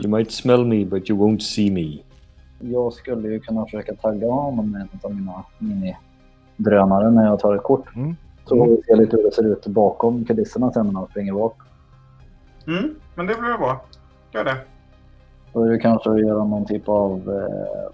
You 0.00 0.08
might 0.16 0.32
smell 0.32 0.64
me 0.64 0.84
but 0.84 1.10
you 1.10 1.18
won't 1.18 1.38
see 1.40 1.70
me. 1.70 1.98
Jag 2.60 2.92
skulle 2.92 3.28
ju 3.28 3.40
kunna 3.40 3.64
försöka 3.64 3.94
tagga 3.94 4.26
honom 4.30 4.70
med 4.70 4.80
en 4.80 4.88
av 5.02 5.14
mina 5.14 5.44
minidrönare 5.58 7.10
när 7.10 7.24
jag 7.26 7.40
tar 7.40 7.54
ett 7.56 7.62
kort. 7.62 7.96
Mm. 7.96 8.16
Så 8.44 8.56
får 8.56 8.66
vi 8.66 8.82
se 8.86 8.96
lite 8.96 9.16
hur 9.16 9.24
det 9.24 9.32
ser 9.32 9.46
ut 9.46 9.66
bakom 9.66 10.24
kulisserna 10.24 10.72
sen 10.72 10.86
när 10.86 10.92
man 10.92 11.06
springer 11.06 11.32
bak. 11.32 11.56
Mm, 12.66 12.94
men 13.14 13.26
det 13.26 13.34
blir 13.34 13.58
bra. 13.58 13.84
Gör 14.32 14.44
det. 14.44 14.56
Då 15.52 15.64
är 15.64 15.70
det 15.70 15.78
kanske 15.78 16.10
att 16.10 16.20
göra 16.20 16.44
någon 16.44 16.66
typ 16.66 16.88
av... 16.88 17.30
Eh, 17.30 17.90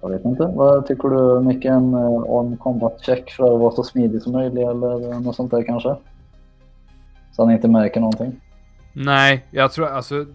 jag 0.00 0.08
vet 0.08 0.24
inte. 0.24 0.46
Vad 0.46 0.86
tycker 0.86 1.08
du 1.08 1.40
Micke? 1.40 1.64
En 1.64 1.94
eh, 1.94 2.10
on 2.10 2.56
combat 2.56 3.00
check 3.00 3.30
för 3.30 3.54
att 3.54 3.60
vara 3.60 3.70
så 3.70 3.82
smidig 3.82 4.22
som 4.22 4.32
möjligt 4.32 4.68
eller 4.68 5.20
något 5.20 5.36
sånt 5.36 5.50
där 5.50 5.62
kanske? 5.62 5.96
Så 7.32 7.44
han 7.44 7.52
inte 7.52 7.68
märker 7.68 8.00
någonting. 8.00 8.40
Nej, 8.92 9.46
jag 9.50 9.72
tror 9.72 9.88
alltså. 9.88 10.26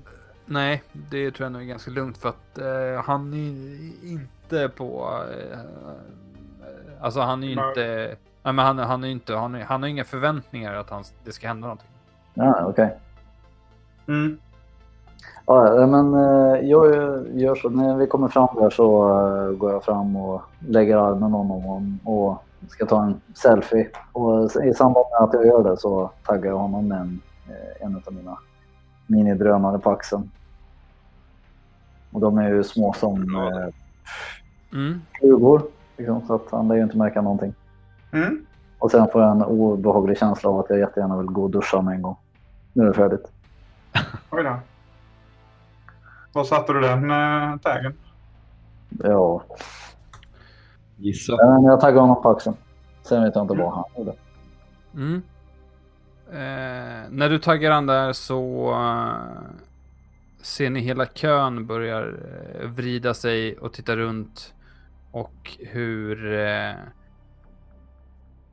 Nej, 0.45 0.84
det 1.12 1.32
tror 1.32 1.45
jag 1.45 1.51
nog 1.51 1.62
är 1.62 1.65
ganska 1.65 1.91
lugnt 1.91 2.17
för 2.17 2.30
att 2.30 2.58
eh, 2.58 3.04
han 3.06 3.34
är 3.34 4.08
inte 4.12 4.69
på. 4.69 5.10
Eh, 5.51 5.60
alltså 6.99 7.19
han 7.19 7.43
är 7.43 7.47
ju 7.47 7.54
inte. 7.54 8.15
Nej, 8.43 8.54
men 8.54 8.65
han, 8.65 8.78
han 8.78 9.04
är 9.04 9.08
inte. 9.08 9.36
Han, 9.36 9.56
är, 9.56 9.63
han 9.63 9.82
har 9.82 9.89
inga 9.89 10.04
förväntningar 10.04 10.73
att 10.73 10.89
han, 10.89 11.04
det 11.23 11.32
ska 11.32 11.47
hända 11.47 11.67
någonting. 11.67 11.89
Ja, 12.34 12.65
okej. 12.65 12.97
Mm. 14.08 14.38
Ja, 15.47 15.88
men 15.88 16.13
eh, 16.13 16.69
jag 16.69 16.86
gör 17.34 17.55
så. 17.55 17.69
När 17.69 17.95
vi 17.95 18.08
kommer 18.08 18.27
fram 18.27 18.47
där 18.55 18.69
så 18.69 19.10
eh, 19.10 19.51
går 19.58 19.71
jag 19.71 19.84
fram 19.84 20.15
och 20.15 20.41
lägger 20.60 20.97
armen 20.97 21.34
om 21.34 21.49
honom 21.49 21.99
och 22.03 22.43
ska 22.69 22.86
ta 22.86 23.03
en 23.03 23.21
selfie. 23.34 23.88
Och 24.12 24.43
i 24.63 24.73
samband 24.73 25.05
med 25.12 25.27
att 25.27 25.34
jag 25.34 25.45
gör 25.45 25.63
det 25.63 25.77
så 25.77 26.10
taggar 26.25 26.51
jag 26.51 26.58
honom 26.58 26.88
med 26.88 26.97
en, 27.01 27.21
eh, 27.49 27.86
en 27.86 27.95
av 28.08 28.13
mina 28.13 28.38
minidrönare 29.08 29.79
på 29.79 29.91
axeln. 29.91 30.31
Och 32.12 32.21
de 32.21 32.38
är 32.38 32.49
ju 32.49 32.63
små 32.63 32.93
som 32.93 33.25
Mm. 34.73 35.01
flugor. 35.19 35.62
Liksom, 35.97 36.21
så 36.27 36.36
att 36.36 36.51
han 36.51 36.67
lär 36.67 36.75
ju 36.75 36.84
inte 36.84 36.97
märka 36.97 37.21
någonting. 37.21 37.53
Mm. 38.13 38.45
Och 38.79 38.91
sen 38.91 39.08
får 39.12 39.21
jag 39.21 39.31
en 39.31 39.43
obehaglig 39.43 40.17
känsla 40.17 40.49
av 40.49 40.60
att 40.60 40.69
jag 40.69 40.79
jättegärna 40.79 41.17
vill 41.17 41.27
gå 41.27 41.43
och 41.43 41.49
duscha 41.49 41.81
med 41.81 41.95
en 41.95 42.01
gång. 42.01 42.15
Nu 42.73 42.84
är 42.84 42.88
det 42.88 42.93
färdigt. 42.93 43.31
Oj 44.31 44.43
då. 44.43 44.55
Var 46.36 46.43
satte 46.43 46.74
du 46.74 46.82
den 46.82 47.12
äh, 47.12 47.58
taggen? 47.58 47.93
Ja, 48.89 49.43
Gissa. 50.98 51.38
men 51.38 51.63
jag 51.63 51.80
taggar 51.82 52.02
honom 52.02 52.21
på 52.21 52.30
axeln. 52.30 52.56
Sen 53.04 53.24
vet 53.24 53.36
jag 53.36 53.43
inte 53.43 53.54
vad 53.54 53.74
han 53.74 53.84
gjorde. 53.98 54.13
Mm. 54.93 55.21
Eh, 56.30 57.10
när 57.10 57.30
du 57.30 57.39
taggar 57.39 57.71
han 57.71 57.86
där 57.86 58.13
så 58.13 58.71
eh, 58.71 59.41
ser 60.41 60.69
ni 60.69 60.80
hela 60.80 61.06
kön 61.06 61.67
börjar 61.67 62.19
eh, 62.62 62.67
vrida 62.67 63.13
sig 63.13 63.58
och 63.58 63.74
titta 63.74 63.95
runt. 63.95 64.54
Och 65.12 65.58
hur 65.60 66.39
eh, 66.39 66.74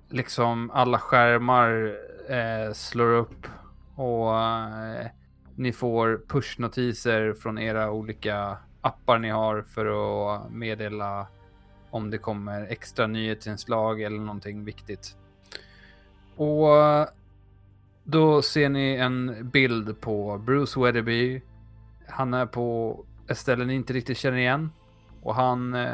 liksom 0.08 0.70
alla 0.70 0.98
skärmar 0.98 1.94
eh, 2.28 2.72
slår 2.72 3.12
upp. 3.12 3.46
Och 3.96 4.40
eh, 4.40 5.06
ni 5.56 5.72
får 5.72 6.20
pushnotiser 6.28 7.34
från 7.34 7.58
era 7.58 7.90
olika 7.90 8.56
appar 8.80 9.18
ni 9.18 9.30
har 9.30 9.62
för 9.62 9.86
att 9.86 10.52
meddela 10.52 11.26
om 11.90 12.10
det 12.10 12.18
kommer 12.18 12.66
extra 12.66 13.06
nyhetsinslag 13.06 14.02
eller 14.02 14.18
någonting 14.18 14.64
viktigt. 14.64 15.16
Och 16.36 16.68
då 18.04 18.42
ser 18.42 18.68
ni 18.68 18.94
en 18.94 19.50
bild 19.50 20.00
på 20.00 20.38
Bruce 20.38 20.80
Weatherby. 20.80 21.42
Han 22.08 22.34
är 22.34 22.46
på 22.46 22.98
ett 23.28 23.38
ställe 23.38 23.64
ni 23.64 23.74
inte 23.74 23.92
riktigt 23.92 24.18
känner 24.18 24.38
igen. 24.38 24.70
Och 25.22 25.34
han 25.34 25.74
eh, 25.74 25.90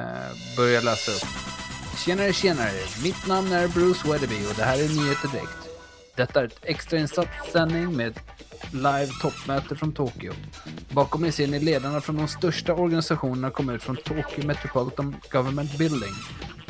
börjar 0.56 0.82
läsa 0.82 1.12
upp. 1.12 1.58
Tjenare, 1.98 2.32
tjenare! 2.32 3.02
Mitt 3.02 3.26
namn 3.26 3.52
är 3.52 3.68
Bruce 3.68 4.08
Weatherby 4.08 4.46
och 4.50 4.56
det 4.56 4.62
här 4.62 4.76
är 4.76 4.88
Nyheter 4.88 5.28
Direkt. 5.32 5.67
Detta 6.18 6.40
är 6.40 6.44
ett 6.44 6.60
extrainsatt 6.62 7.28
sändning 7.52 7.96
med 7.96 8.08
ett 8.08 8.22
live 8.72 9.08
toppmöte 9.22 9.76
från 9.76 9.92
Tokyo. 9.92 10.32
Bakom 10.90 11.24
er 11.24 11.30
ser 11.30 11.46
ni 11.46 11.60
ledarna 11.60 12.00
från 12.00 12.16
de 12.16 12.28
största 12.28 12.74
organisationerna 12.74 13.50
komma 13.50 13.72
ut 13.72 13.82
från 13.82 13.96
Tokyo 13.96 14.46
Metropolitan 14.46 15.16
Government 15.32 15.78
Building, 15.78 16.14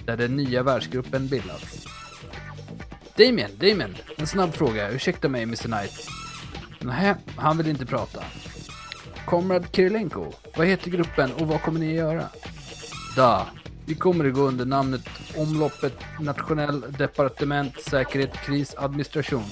där 0.04 0.16
den 0.16 0.36
nya 0.36 0.62
världsgruppen 0.62 1.28
bildats. 1.28 1.86
Damien, 3.16 3.50
Damien, 3.58 3.96
en 4.16 4.26
snabb 4.26 4.54
fråga. 4.54 4.90
Ursäkta 4.90 5.28
mig, 5.28 5.42
Mr 5.42 5.56
Knight. 5.56 6.08
Nej, 6.80 7.14
han 7.36 7.58
vill 7.58 7.68
inte 7.68 7.86
prata. 7.86 8.24
Komrad 9.26 9.66
Kirilenko, 9.72 10.32
vad 10.56 10.66
heter 10.66 10.90
gruppen 10.90 11.32
och 11.32 11.48
vad 11.48 11.62
kommer 11.62 11.80
ni 11.80 11.88
att 11.88 11.94
göra? 11.94 12.28
Da, 13.16 13.46
vi 13.88 13.94
kommer 13.94 14.24
att 14.24 14.34
gå 14.34 14.40
under 14.40 14.66
namnet 14.66 15.08
Omloppet 15.36 15.94
Nationell 16.20 16.80
Departement 16.80 17.80
Säkerhet 17.80 18.32
Krisadministration. 18.32 19.44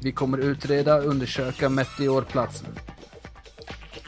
Vi 0.00 0.12
kommer 0.12 0.38
utreda 0.38 0.96
och 0.96 1.04
undersöka 1.04 1.68
Meteorplatsen. 1.68 2.68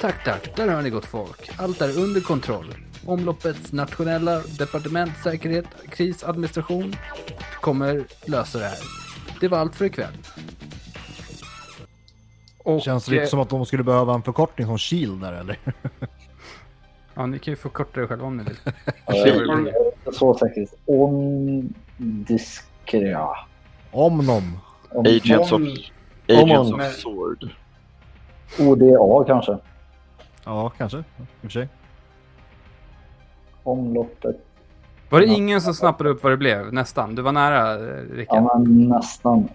Tack, 0.01 0.25
tack. 0.25 0.57
Där 0.57 0.69
hör 0.69 0.83
ni 0.83 0.91
gott 0.91 1.05
folk. 1.05 1.51
Allt 1.59 1.81
är 1.81 1.99
under 1.99 2.21
kontroll. 2.21 2.75
Omloppets 3.07 3.73
nationella 3.73 4.43
departement 4.59 5.13
säkerhet 5.23 5.67
krisadministration 5.91 6.95
kommer 7.61 8.05
lösa 8.25 8.59
det 8.59 8.65
här. 8.65 8.79
Det 9.41 9.49
var 9.49 9.59
allt 9.59 9.77
för 9.77 9.85
ikväll. 9.85 10.17
Och, 12.59 12.83
Känns 12.83 13.05
det 13.07 13.13
lite 13.13 13.27
som 13.27 13.41
att 13.41 13.51
de 13.51 13.67
skulle 13.67 13.83
behöva 13.83 14.15
en 14.15 14.23
förkortning 14.23 14.67
som 14.67 14.79
Shield 14.79 15.21
där 15.21 15.33
eller? 15.33 15.59
Ja, 17.17 17.27
ni 17.27 17.39
kan 17.39 17.53
ju 17.53 17.57
förkorta 17.57 18.01
det 18.01 18.07
själva 18.07 18.27
om 18.27 18.37
ni 18.37 18.45
vill. 18.45 18.57
Så 20.13 20.35
säkert. 20.35 20.71
Ondiskrea. 21.99 23.29
Omnom. 23.91 24.59
Om- 24.91 25.07
Agents 25.07 25.53
of, 25.53 25.61
Om- 25.61 25.69
Agents 26.29 26.73
Om- 26.73 26.81
of 26.81 26.93
Sword. 26.93 27.51
ODA 28.59 29.25
kanske. 29.27 29.59
Ja, 30.45 30.71
kanske. 30.79 30.99
I 30.99 31.03
och 31.21 31.27
för 31.43 31.49
sig. 31.49 31.69
Omloppet. 33.63 34.37
Var 35.11 35.21
det 35.21 35.27
ingen 35.27 35.61
som 35.61 35.75
snappade 35.75 36.11
upp 36.11 36.23
vad 36.23 36.33
det 36.33 36.37
blev? 36.37 36.73
Nästan. 36.73 37.15
Du 37.15 37.23
var 37.23 37.33
nära, 37.33 37.75
eh, 37.75 38.03
Rickard. 38.13 38.37
Ja, 38.45 38.59
men 38.59 38.89
nästan. 38.89 39.49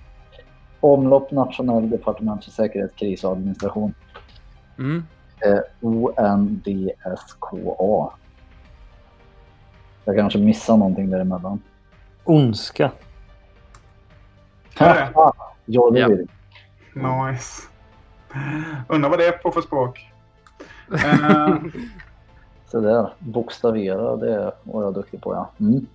Omlopp 0.80 1.32
Nationell 1.32 1.90
Departement 1.90 2.44
för 2.44 2.52
Säkerhet, 2.52 2.96
Kris 2.96 3.24
och 3.24 3.32
Administration. 3.32 3.94
Mm. 4.80 5.04
Eh, 5.46 5.60
ONDSKA. 5.82 7.58
Jag 10.06 10.16
kanske 10.16 10.40
missar 10.40 10.78
någonting 10.78 11.10
däremellan. 11.10 11.62
Ondska. 12.24 12.92
Är 14.80 14.94
det? 14.94 15.10
Ja, 15.14 15.34
det 15.92 16.00
Ja. 16.00 16.08
vill 16.08 16.28
Nice. 16.94 17.62
Undrar 18.88 19.10
vad 19.10 19.20
det 19.20 19.28
är 19.28 19.32
på 19.32 19.52
för 19.52 19.62
språk. 19.62 20.12
Eh, 20.94 21.56
Så 22.68 22.80
där. 22.80 23.14
Bokstavera, 23.20 24.16
det 24.16 24.52
var 24.64 24.84
jag 24.84 24.94
duktig 24.94 25.22
på, 25.22 25.34
ja. 25.34 25.50
Mm. 25.60 25.86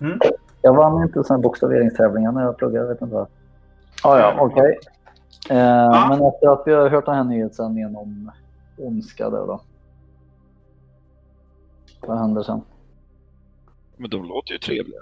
Mm. 0.00 0.18
Jag 0.62 0.74
vann 0.74 1.02
inte 1.02 1.24
sådana 1.24 1.42
bokstaveringstävlingar 1.42 2.32
när 2.32 2.42
jag 2.42 2.56
pluggade, 2.56 2.86
jag 2.86 2.92
vet 2.94 3.02
inte 3.02 3.14
vad. 3.14 3.26
Ah, 4.02 4.18
ja, 4.18 4.34
okej. 4.38 4.78
Eh, 5.50 6.08
Men 6.08 6.22
efter 6.26 6.52
att 6.52 6.62
vi 6.66 6.72
har 6.72 6.88
hört 6.90 7.06
den 7.06 7.14
här 7.14 7.24
nyhetssändningen 7.24 7.96
om 7.96 8.30
ondska 8.78 9.30
där 9.30 9.46
då. 9.46 9.60
Vad 12.06 12.18
händer 12.18 12.42
sen? 12.42 12.60
Men 13.96 14.10
de 14.10 14.24
låter 14.24 14.52
ju 14.52 14.58
trevliga. 14.58 15.00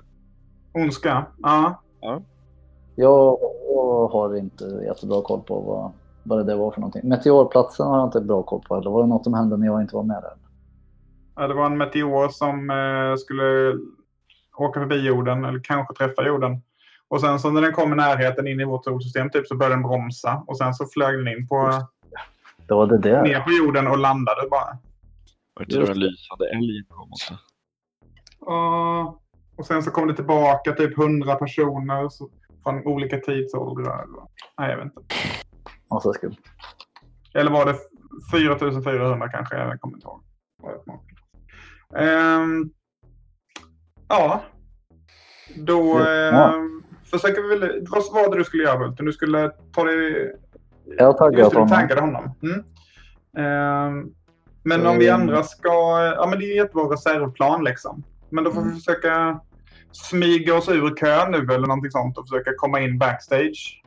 ondska. 0.74 1.26
Ja. 1.42 1.82
Jag, 2.00 3.38
jag 3.74 4.08
har 4.08 4.36
inte 4.36 4.64
jättebra 4.64 5.22
koll 5.22 5.40
på 5.40 5.60
vad, 5.60 5.92
vad 6.22 6.46
det 6.46 6.54
var 6.56 6.70
för 6.70 6.80
någonting. 6.80 7.08
Meteorplatsen 7.08 7.86
har 7.86 7.98
jag 7.98 8.06
inte 8.06 8.20
bra 8.20 8.42
koll 8.42 8.60
på. 8.68 8.76
Eller 8.76 8.90
var 8.90 9.02
det 9.02 9.08
något 9.08 9.24
som 9.24 9.34
hände 9.34 9.56
när 9.56 9.66
jag 9.66 9.80
inte 9.80 9.96
var 9.96 10.02
med 10.02 10.22
där? 10.22 10.32
Ja, 11.36 11.48
Det 11.48 11.54
var 11.54 11.66
en 11.66 11.78
meteor 11.78 12.28
som 12.28 12.70
eh, 12.70 13.16
skulle 13.16 13.78
åka 14.58 14.80
förbi 14.80 15.06
jorden 15.06 15.44
eller 15.44 15.60
kanske 15.64 15.94
träffa 15.94 16.26
jorden. 16.26 16.62
Och 17.08 17.20
sen 17.20 17.38
så 17.40 17.50
när 17.50 17.62
den 17.62 17.72
kom 17.72 17.92
i 17.92 17.96
närheten 17.96 18.46
in 18.48 18.60
i 18.60 18.64
vårt 18.64 18.84
solsystem 18.84 19.30
typ, 19.30 19.46
så 19.46 19.56
började 19.56 19.74
den 19.74 19.82
bromsa. 19.82 20.44
Och 20.46 20.58
sen 20.58 20.74
så 20.74 20.86
flög 20.86 21.18
den 21.18 21.28
in 21.28 21.48
på, 21.48 21.82
Det 22.68 22.74
var 22.74 22.86
det 22.86 22.98
där. 22.98 23.22
ner 23.22 23.40
på 23.40 23.50
jorden 23.52 23.86
och 23.86 23.98
landade 23.98 24.48
bara. 24.50 24.78
Var 25.54 25.64
det 25.64 25.86
den 25.86 25.98
lysande 25.98 26.48
älgen 26.52 26.84
kom 26.88 27.10
också? 27.12 27.34
Och, 28.40 29.08
och 29.58 29.66
sen 29.66 29.82
så 29.82 29.90
kom 29.90 30.08
det 30.08 30.14
tillbaka 30.14 30.72
typ 30.72 30.98
100 30.98 31.34
personer 31.34 32.08
så, 32.08 32.30
från 32.62 32.86
olika 32.86 33.18
tidsåldrar. 33.18 34.04
Nej, 34.58 34.70
jag 34.70 34.76
vet 34.76 34.84
inte. 34.86 35.00
Massa 35.90 36.12
skumt. 36.12 36.36
Eller 37.34 37.50
var 37.50 37.66
det 37.66 37.74
4400 38.32 39.28
kanske? 39.28 39.56
Jag 39.56 39.80
kommer 39.80 39.96
inte 39.96 40.06
ihåg. 40.06 40.22
Ehm, 41.96 42.70
ja. 44.08 44.42
Då 45.56 46.00
Ja. 46.00 46.54
ehm, 46.54 46.77
försöker 47.10 47.42
vi 47.42 47.48
väl... 47.58 47.86
Vad 47.90 48.02
var 48.12 48.30
det 48.32 48.38
du 48.38 48.44
skulle 48.44 48.62
göra 48.62 48.78
Bulten? 48.78 49.06
Du 49.06 49.12
skulle 49.12 49.50
ta 49.72 49.84
dig... 49.84 50.32
Jag 50.98 51.34
Just 51.38 51.50
du 51.50 51.56
honom. 51.58 51.68
taggade 51.68 52.00
honom. 52.00 52.30
Mm. 52.42 52.64
Ehm, 53.38 54.10
men 54.62 54.86
om 54.86 54.98
vi 54.98 55.08
Mm. 55.08 55.20
andra 55.20 55.42
ska... 55.42 55.68
Ja, 56.16 56.26
men 56.30 56.38
det 56.38 56.44
är 56.44 56.56
jättebra 56.56 56.82
reservplan 56.84 57.64
liksom. 57.64 58.02
Men 58.30 58.44
då 58.44 58.50
får 58.50 58.60
vi 58.60 58.66
Mm. 58.66 58.76
försöka 58.78 59.40
smyga 59.92 60.54
oss 60.54 60.68
ur 60.68 60.96
kön 60.96 61.30
nu 61.32 61.38
eller 61.54 61.66
någonting 61.66 61.90
sånt 61.90 62.18
och 62.18 62.28
försöka 62.28 62.50
komma 62.56 62.80
in 62.80 62.98
backstage. 62.98 63.82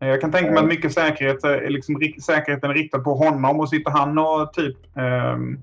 Eh, 0.00 0.08
Jag 0.08 0.20
kan 0.20 0.32
tänka 0.32 0.50
mig 0.50 0.58
att 0.60 0.68
mycket 0.68 0.92
säkerhet 0.92 1.44
är 1.44 1.70
liksom, 1.70 2.00
säkerheten 2.22 2.70
är 2.70 2.74
riktad 2.74 2.98
på 2.98 3.14
honom 3.14 3.60
och 3.60 3.68
sitter 3.68 3.90
han 3.90 4.18
och 4.18 4.52
typ 4.52 4.76
ehm, 4.96 5.58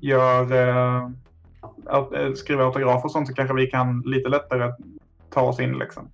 gör, 0.00 0.52
eh, 0.52 1.08
aut- 1.88 2.26
eh, 2.26 2.32
skriver 2.32 2.64
autografer 2.64 3.04
och 3.04 3.10
sånt 3.10 3.28
så 3.28 3.34
kanske 3.34 3.54
vi 3.54 3.66
kan 3.66 4.02
lite 4.06 4.28
lättare 4.28 4.72
ta 5.30 5.40
oss 5.40 5.60
in 5.60 5.78
liksom. 5.78 6.08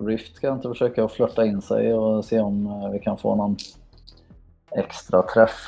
Rift 0.00 0.36
ska 0.36 0.52
inte 0.52 0.68
försöka 0.68 1.08
flörta 1.08 1.44
in 1.46 1.62
sig 1.62 1.94
och 1.94 2.24
se 2.24 2.40
om 2.40 2.66
eh, 2.66 2.90
vi 2.92 2.98
kan 2.98 3.16
få 3.18 3.34
någon 3.36 3.56
extra 4.70 5.22
träff. 5.22 5.66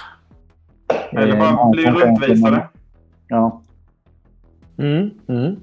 Eller 1.13 1.35
Eh, 1.37 1.39
bara 1.57 1.71
bli 1.71 1.87
runtvisade. 1.87 2.69
Ja. 3.29 3.63
Mm, 4.79 5.11
mm. 5.29 5.57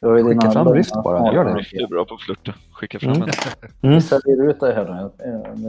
Skicka 0.00 0.50
fram 0.50 0.68
Rift 0.72 0.94
bara, 1.04 1.32
gör 1.34 1.44
det. 1.44 1.64
Du 1.72 1.82
är 1.84 1.88
bra 1.88 2.04
på 2.04 2.14
att 2.14 2.20
flirta. 2.20 2.54
Skicka 2.72 2.98
fram 2.98 3.10
Mm. 3.12 3.22
en. 3.22 3.30
Mm. 3.82 3.94
Vi 3.96 4.00
säljer 4.00 4.50
ut 4.50 4.60
det 4.60 4.74
här 4.74 4.84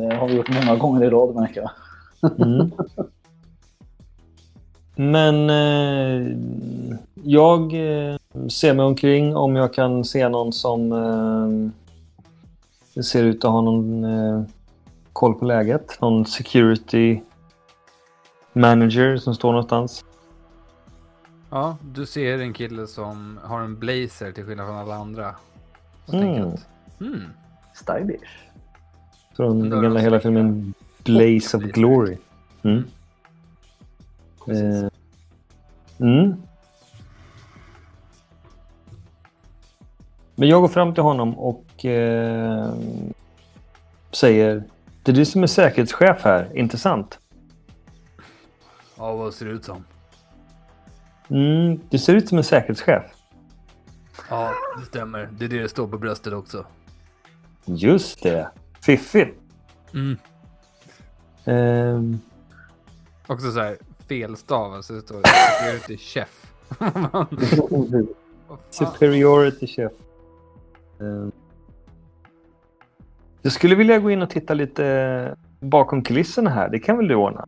Det 0.09 0.15
har 0.15 0.27
vi 0.27 0.36
gjort 0.36 0.65
många 0.65 0.79
gånger 0.79 1.03
i 1.03 1.09
rad 1.09 1.36
märker 1.36 1.61
jag. 1.61 1.71
Mm. 2.47 2.71
Men 4.96 5.50
eh, 5.50 6.38
jag 7.24 7.62
eh, 7.62 8.18
ser 8.50 8.74
mig 8.74 8.86
omkring 8.86 9.36
om 9.36 9.56
jag 9.56 9.74
kan 9.74 10.06
se 10.06 10.30
någon 10.30 10.54
som 10.54 10.91
eh, 12.96 13.04
ser 13.04 13.24
ut 13.24 13.46
att 13.46 13.52
ha 13.52 13.62
någon 13.62 14.04
eh, 14.04 14.43
koll 15.14 15.34
på 15.34 15.46
läget. 15.46 16.02
Någon 16.02 16.26
security 16.26 17.22
manager 18.54 19.18
som 19.18 19.36
står 19.36 19.52
någonstans. 19.52 20.06
Ja, 21.50 21.78
du 21.93 22.06
ser 22.06 22.39
en 22.39 22.54
kille 22.54 22.88
som 22.88 23.39
har 23.43 23.62
en 23.62 23.80
blazer 23.80 24.32
till 24.32 24.46
skillnad 24.46 24.68
från 24.68 24.78
alla 24.78 24.96
andra. 24.96 25.36
Mm. 26.14 26.48
att, 26.48 26.68
hmm, 27.00 27.24
Stylish. 27.74 28.32
Från 29.36 29.70
den 29.70 29.82
gamla 29.82 30.00
hela 30.00 30.20
filmen 30.20 30.74
Blaze 31.04 31.58
of 31.58 31.64
Glory. 31.64 32.18
Mm. 32.64 32.84
Precis. 34.46 34.84
Eh, 34.84 34.89
mm. 36.00 36.41
Men 40.36 40.50
jag 40.50 40.62
går 40.62 40.68
fram 40.68 40.93
till 40.93 41.04
honom 41.04 41.39
och 41.39 41.86
eh, 41.86 42.74
säger 44.12 44.64
Det 45.04 45.12
är 45.12 45.16
du 45.16 45.26
som 45.26 45.43
är 45.43 45.48
säkerhetschef 45.48 46.24
här, 46.24 46.58
inte 46.58 46.78
sant? 46.78 47.20
Ja, 48.98 49.16
vad 49.16 49.34
ser 49.34 49.46
det 49.46 49.52
ut 49.52 49.66
som? 49.66 49.86
Mm, 51.30 51.80
du 51.89 51.98
ser 51.98 52.16
ut 52.16 52.30
som 52.30 52.38
en 52.38 52.43
säkerhetschef. 52.43 53.04
Ja, 54.30 54.52
det 54.80 54.86
stämmer. 54.86 55.30
Det 55.32 55.46
är 55.46 55.50
det 55.50 55.62
det 55.62 55.70
står 55.70 55.88
på 55.88 55.98
bröstet 55.98 56.34
också. 56.34 56.66
Just 57.66 58.24
det. 58.24 58.50
Fiffigt. 58.82 59.39
Mm. 59.93 60.18
Ehm, 61.46 62.20
Också 63.28 63.52
så 63.52 63.60
här 63.60 63.78
felstavas. 64.08 64.88
Det 64.88 65.01
står 65.01 65.97
chef. 65.97 66.53
Vad 66.80 66.93
fan? 67.12 68.08
superiority 68.70 69.68
chef. 69.68 69.91
Ehm, 71.01 71.32
jag 73.41 73.51
skulle 73.51 73.76
vilja 73.76 73.99
gå 73.99 74.12
in 74.12 74.22
och 74.22 74.30
titta 74.30 74.53
lite 74.53 75.36
bakom 75.60 76.03
kulisserna 76.03 76.49
här. 76.49 76.70
Det 76.70 76.80
kan 76.80 76.97
väl 76.97 77.08
du 77.08 77.16
ordna? 77.16 77.47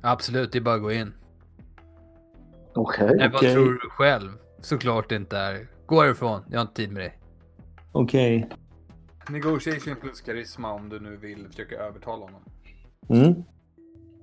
Absolut, 0.00 0.52
det 0.52 0.58
är 0.58 0.62
bara 0.62 0.74
att 0.74 0.82
gå 0.82 0.92
in. 0.92 1.12
Okej. 2.74 3.14
Nej, 3.16 3.28
vad 3.28 3.36
Okej. 3.36 3.54
tror 3.54 3.72
du 3.72 3.90
själv? 3.90 4.30
Såklart 4.60 5.08
det 5.08 5.16
inte 5.16 5.38
är. 5.38 5.66
Gå 5.86 6.00
härifrån, 6.02 6.42
jag 6.48 6.58
har 6.58 6.62
inte 6.62 6.74
tid 6.74 6.92
med 6.92 7.02
dig. 7.02 7.18
Okej. 7.92 8.48
Negotiation 9.28 9.96
plus 10.00 10.20
karisma 10.20 10.72
om 10.72 10.88
du 10.88 11.00
nu 11.00 11.16
vill 11.16 11.46
försöka 11.48 11.76
övertala 11.76 12.24
honom. 12.24 12.42
Mm. 13.08 13.44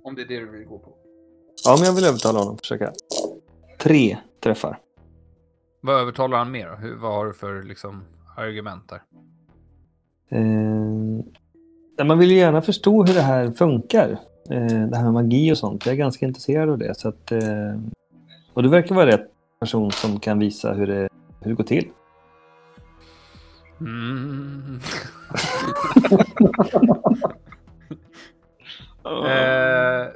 Om 0.03 0.15
det 0.15 0.21
är 0.21 0.27
det 0.27 0.39
du 0.39 0.51
vill 0.51 0.65
gå 0.65 0.79
på. 0.79 1.04
Ja, 1.65 1.75
men 1.77 1.85
jag 1.85 1.93
vill 1.93 2.05
övertala 2.05 2.39
honom. 2.39 2.57
Försöka. 2.57 2.93
Tre 3.79 4.17
träffar. 4.43 4.79
Vad 5.81 6.01
övertalar 6.01 6.37
han 6.37 6.51
mer? 6.51 6.77
Hur, 6.79 6.95
vad 6.95 7.13
har 7.13 7.25
du 7.25 7.33
för 7.33 7.63
liksom, 7.63 8.03
argument 8.37 8.89
där? 8.89 9.01
Nej, 11.97 12.07
man 12.07 12.19
vill 12.19 12.31
ju 12.31 12.37
gärna 12.37 12.61
förstå 12.61 13.03
hur 13.03 13.13
det 13.13 13.21
här 13.21 13.51
funkar. 13.51 14.19
Eh, 14.49 14.87
det 14.87 14.97
här 14.97 15.03
med 15.03 15.13
magi 15.13 15.51
och 15.51 15.57
sånt. 15.57 15.85
Jag 15.85 15.93
är 15.93 15.97
ganska 15.97 16.25
intresserad 16.25 16.69
av 16.69 16.77
det. 16.77 16.95
Så 16.99 17.09
att, 17.09 17.31
eh, 17.31 17.79
och 18.53 18.63
du 18.63 18.69
verkar 18.69 18.95
vara 18.95 19.07
rätt 19.07 19.31
person 19.59 19.91
som 19.91 20.19
kan 20.19 20.39
visa 20.39 20.73
hur 20.73 20.87
det, 20.87 21.09
hur 21.41 21.51
det 21.51 21.55
går 21.55 21.63
till. 21.63 21.87
Mm. 23.79 24.79
eh, 29.25 30.07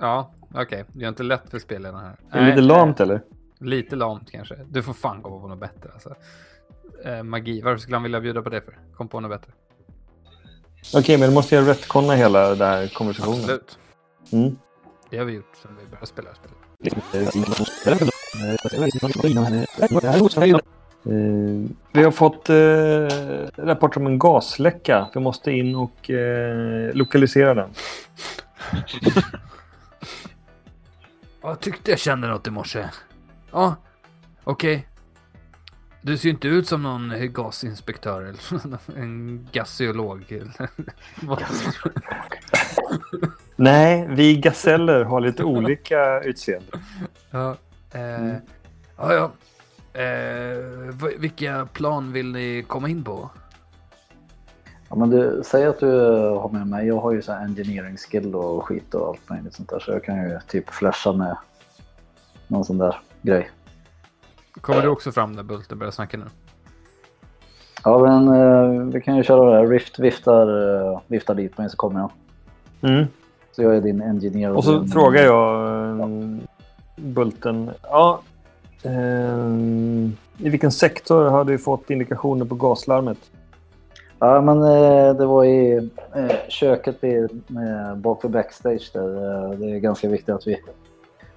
ja, 0.00 0.30
okej. 0.54 0.84
Det 0.92 1.04
är 1.04 1.08
inte 1.08 1.22
lätt 1.22 1.50
för 1.50 1.58
spelarna 1.58 2.00
här. 2.00 2.16
Är 2.30 2.40
det 2.40 2.46
lite 2.46 2.56
Nej, 2.56 2.66
lamt 2.66 3.00
eller? 3.00 3.20
Lite 3.60 3.96
lamt 3.96 4.30
kanske. 4.30 4.54
Du 4.70 4.82
får 4.82 4.92
fan 4.92 5.22
komma 5.22 5.40
på 5.40 5.48
något 5.48 5.60
bättre. 5.60 5.90
Alltså. 5.92 6.14
Eh, 7.04 7.22
magi, 7.22 7.60
varför 7.60 7.78
skulle 7.78 7.96
han 7.96 8.02
vilja 8.02 8.20
bjuda 8.20 8.42
på 8.42 8.50
det 8.50 8.60
för? 8.60 8.78
Kom 8.96 9.08
på 9.08 9.20
något 9.20 9.30
bättre. 9.30 9.52
Okej, 10.94 11.18
men 11.18 11.28
då 11.28 11.34
måste 11.34 11.54
jag 11.54 11.68
retconna 11.68 12.14
hela 12.14 12.48
den 12.48 12.68
här 12.68 12.88
konversationen. 12.88 13.40
Absolut. 13.40 13.78
Mm. 14.32 14.56
Det 15.10 15.18
har 15.18 15.24
vi 15.24 15.32
gjort 15.32 15.56
sedan 15.62 15.76
vi 15.80 15.86
började 15.86 16.06
spela 16.06 16.28
spelet. 16.34 16.58
Eh, 21.06 21.70
vi 21.92 22.02
har 22.02 22.10
fått 22.10 22.50
eh, 22.50 23.64
rapporter 23.64 24.00
om 24.00 24.06
en 24.06 24.18
gasläcka. 24.18 25.08
Vi 25.14 25.20
måste 25.20 25.52
in 25.52 25.74
och 25.74 26.10
eh, 26.10 26.94
lokalisera 26.94 27.54
den. 27.54 27.70
Ja, 31.44 31.50
Jag 31.50 31.60
tyckte 31.60 31.90
jag 31.90 32.00
kände 32.00 32.28
något 32.28 32.46
i 32.46 32.50
morse. 32.50 32.88
Ja, 33.50 33.76
okej. 34.44 34.88
Du 36.02 36.18
ser 36.18 36.24
ju 36.24 36.30
inte 36.30 36.48
ut 36.48 36.68
som 36.68 36.82
någon 36.82 37.32
gasinspektör 37.32 38.22
eller 38.22 38.78
en 38.98 39.48
gaseolog. 39.52 40.32
Nej, 43.56 44.06
vi 44.10 44.36
gaseller 44.36 45.04
har 45.04 45.20
lite 45.20 45.44
olika 45.44 46.20
utseende. 46.20 46.66
ja, 47.30 47.56
eh, 47.92 48.34
ja, 48.96 49.14
ja. 49.14 49.32
Eh, 50.00 50.58
vilka 51.18 51.68
plan 51.72 52.12
vill 52.12 52.32
ni 52.32 52.64
komma 52.68 52.88
in 52.88 53.04
på? 53.04 53.30
Ja, 54.94 54.98
men 54.98 55.10
du, 55.10 55.42
säg 55.44 55.64
att 55.66 55.80
du 55.80 55.90
har 56.20 56.48
med 56.48 56.66
mig. 56.66 56.86
Jag 56.86 57.00
har 57.00 57.12
ju 57.12 57.22
så 57.22 57.32
här 57.32 57.44
engineering 57.44 57.96
skill 57.96 58.34
och 58.34 58.64
skit 58.64 58.94
och 58.94 59.08
allt 59.08 59.30
möjligt 59.30 59.54
sånt 59.54 59.68
där. 59.68 59.78
Så 59.78 59.90
jag 59.90 60.04
kan 60.04 60.16
ju 60.16 60.38
typ 60.48 60.70
flasha 60.70 61.12
med 61.12 61.36
någon 62.46 62.64
sån 62.64 62.78
där 62.78 62.96
grej. 63.22 63.50
Kommer 64.60 64.82
du 64.82 64.88
också 64.88 65.12
fram 65.12 65.32
när 65.32 65.42
Bulten 65.42 65.78
börjar 65.78 65.90
snacka 65.90 66.16
nu? 66.16 66.24
Ja, 67.84 67.98
men 67.98 68.28
eh, 68.28 68.86
vi 68.92 69.00
kan 69.00 69.16
ju 69.16 69.22
köra 69.22 69.50
det 69.50 69.56
här. 69.56 69.66
Rift 69.66 69.98
viftar, 69.98 70.46
eh, 70.92 71.00
viftar 71.06 71.34
dit 71.34 71.58
mig 71.58 71.70
så 71.70 71.76
kommer 71.76 72.00
jag. 72.00 72.10
Mm. 72.90 73.04
Så 73.52 73.62
jag 73.62 73.76
är 73.76 73.80
din 73.80 74.02
engineer. 74.02 74.52
Och 74.52 74.64
så 74.64 74.78
din- 74.78 74.88
frågar 74.88 75.22
jag 75.22 76.00
eh, 76.00 76.06
Bulten. 76.96 77.70
Ja, 77.82 78.20
eh, 78.82 79.48
I 80.46 80.48
vilken 80.48 80.72
sektor 80.72 81.24
har 81.24 81.44
du 81.44 81.58
fått 81.58 81.90
indikationer 81.90 82.44
på 82.44 82.54
gaslarmet? 82.54 83.18
Ja, 84.24 84.40
men 84.40 84.62
eh, 84.62 85.16
det 85.16 85.26
var 85.26 85.44
i 85.44 85.90
eh, 86.14 86.36
köket 86.48 87.04
eh, 87.04 87.94
bak 87.96 88.24
vid 88.24 88.30
backstage 88.30 88.90
där. 88.92 89.56
Det 89.56 89.70
är 89.70 89.78
ganska 89.78 90.08
viktigt 90.08 90.34
att 90.34 90.46
vi 90.46 90.60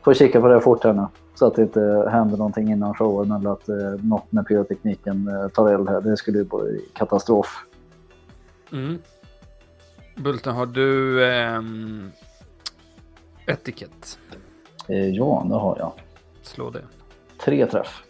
får 0.02 0.14
kika 0.14 0.42
på 0.42 0.48
det 0.48 0.62
fort 0.62 0.84
här 0.84 0.94
nu. 0.94 1.06
Så 1.36 1.48
att 1.48 1.56
det 1.56 1.62
inte 1.62 2.10
händer 2.12 2.38
någonting 2.38 2.72
innan 2.72 2.94
showen 2.94 3.32
eller 3.32 3.50
att 3.50 3.68
något 4.04 4.32
med 4.32 4.48
pyrotekniken 4.48 5.30
tar 5.54 5.74
eld 5.74 5.90
här. 5.90 6.02
Det 6.02 6.18
skulle 6.18 6.38
ju 6.38 6.44
bli 6.44 6.86
katastrof. 6.94 7.66
Mm. 8.72 8.98
Bulten, 10.16 10.56
har 10.56 10.66
du 10.66 11.26
ehm, 11.26 12.12
etikett? 13.46 14.20
Eh, 14.88 15.10
ja, 15.10 15.46
det 15.50 15.56
har 15.56 15.76
jag. 15.80 15.92
Slå 16.42 16.70
det. 16.70 16.84
Tre 17.40 17.66
träff. 17.66 18.04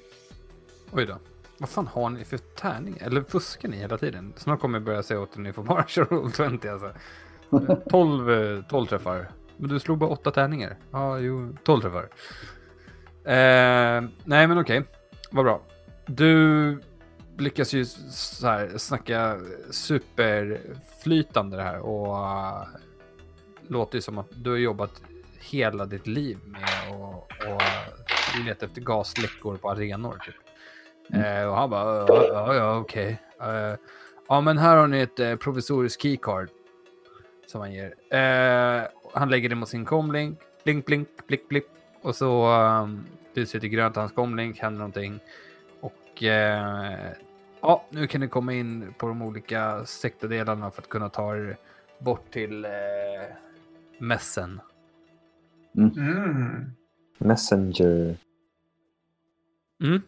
Oj 0.92 1.06
då. 1.06 1.14
Vad 1.58 1.70
fan 1.70 1.88
har 1.88 2.10
ni 2.10 2.26
för 2.26 2.38
tärning? 2.38 2.98
Eller 3.02 3.22
fuskar 3.22 3.70
ni 3.70 3.78
hela 3.78 3.98
tiden? 3.98 4.34
Snart 4.38 4.60
kommer 4.60 4.80
jag 4.80 4.86
börja 4.86 5.04
säga 5.04 5.20
åt 5.20 5.38
er 5.38 5.42
ni 5.42 5.54
får 5.54 5.64
bara 5.64 5.84
köra 5.88 6.06
roll 6.06 6.34
20 6.34 6.70
alltså. 6.70 6.92
12, 7.90 8.64
12 8.70 8.84
eh, 8.84 8.90
träffar. 8.90 9.32
Men 9.58 9.70
du 9.70 9.80
slog 9.80 9.98
bara 9.98 10.10
8 10.10 10.32
tärningar. 10.32 10.78
Ja, 10.92 11.20
jo, 11.20 11.56
12 11.64 11.82
träffar. 11.82 12.10
Eh, 13.24 14.10
nej, 14.24 14.48
men 14.48 14.58
okej. 14.58 14.84
Vad 15.32 15.46
bra. 15.46 15.62
Du 16.06 16.82
lyckas 17.38 17.74
ju 17.74 17.86
så 17.86 18.48
här 18.48 18.78
snacka 18.78 19.40
superflytande 19.72 21.58
det 21.58 21.64
här 21.64 21.80
och 21.80 22.16
uh, 22.16 22.68
låter 23.68 23.98
ju 23.98 24.02
som 24.02 24.18
att 24.18 24.28
du 24.32 24.50
har 24.50 24.58
jobbat 24.58 25.02
hela 25.40 25.86
ditt 25.86 26.08
liv 26.08 26.38
med 26.46 26.64
att 26.64 28.46
leta 28.46 28.66
efter 28.66 28.82
gasläckor 28.82 29.58
på 29.58 29.70
arenor. 29.70 30.22
Typ. 30.26 30.36
Eh, 31.14 31.50
och 31.50 31.56
han 31.56 31.70
bara, 31.70 32.06
ja, 32.08 32.56
ja, 32.56 32.78
okej. 32.80 33.22
Eh, 33.42 33.76
ja, 34.28 34.42
men 34.42 34.58
här 34.58 34.78
har 34.78 34.88
ni 34.88 35.00
ett 35.00 35.20
eh, 35.20 35.36
provisoriskt 35.36 36.02
keycard. 36.02 36.50
Som 37.48 37.62
han 37.62 37.74
ger. 37.74 37.94
Eh, 38.10 38.84
han 39.14 39.30
lägger 39.30 39.50
det 39.50 39.56
mot 39.56 39.70
sin 39.70 39.86
comlink. 39.86 40.40
Blink, 40.64 40.86
blink, 40.86 41.08
blick, 41.28 41.50
blick. 41.50 41.68
Och 42.02 42.16
så 42.16 42.56
um, 42.56 43.06
lyser 43.34 43.60
det 43.60 43.70
grönt 43.70 43.96
hans 43.96 44.12
comlink, 44.12 44.60
händer 44.60 44.80
någonting. 44.80 45.20
Och 45.80 46.24
eh, 46.24 47.12
ja, 47.62 47.86
nu 47.90 48.08
kan 48.08 48.22
ni 48.22 48.28
komma 48.28 48.54
in 48.54 48.94
på 48.98 49.08
de 49.08 49.22
olika 49.22 49.86
sektordelarna 49.86 50.72
för 50.72 50.82
att 50.82 50.90
kunna 50.90 51.10
ta 51.10 51.36
er 51.36 51.58
bort 52.00 52.32
till 52.32 52.66
eh, 52.66 52.72
mässen. 53.98 54.62
Mm. 55.78 56.72
Messenger. 57.18 58.18
Mm. 59.84 60.02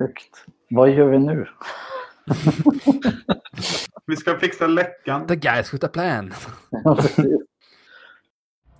Snyggt. 0.00 0.44
Vad 0.70 0.90
gör 0.90 1.06
vi 1.06 1.18
nu? 1.18 1.46
Vi 4.06 4.16
ska 4.16 4.36
fixa 4.38 4.66
läckan. 4.66 5.26
The 5.26 5.36
guys 5.36 5.74
with 5.74 5.84
a 5.84 5.88
plan. 5.92 6.32
Vi 6.72 6.74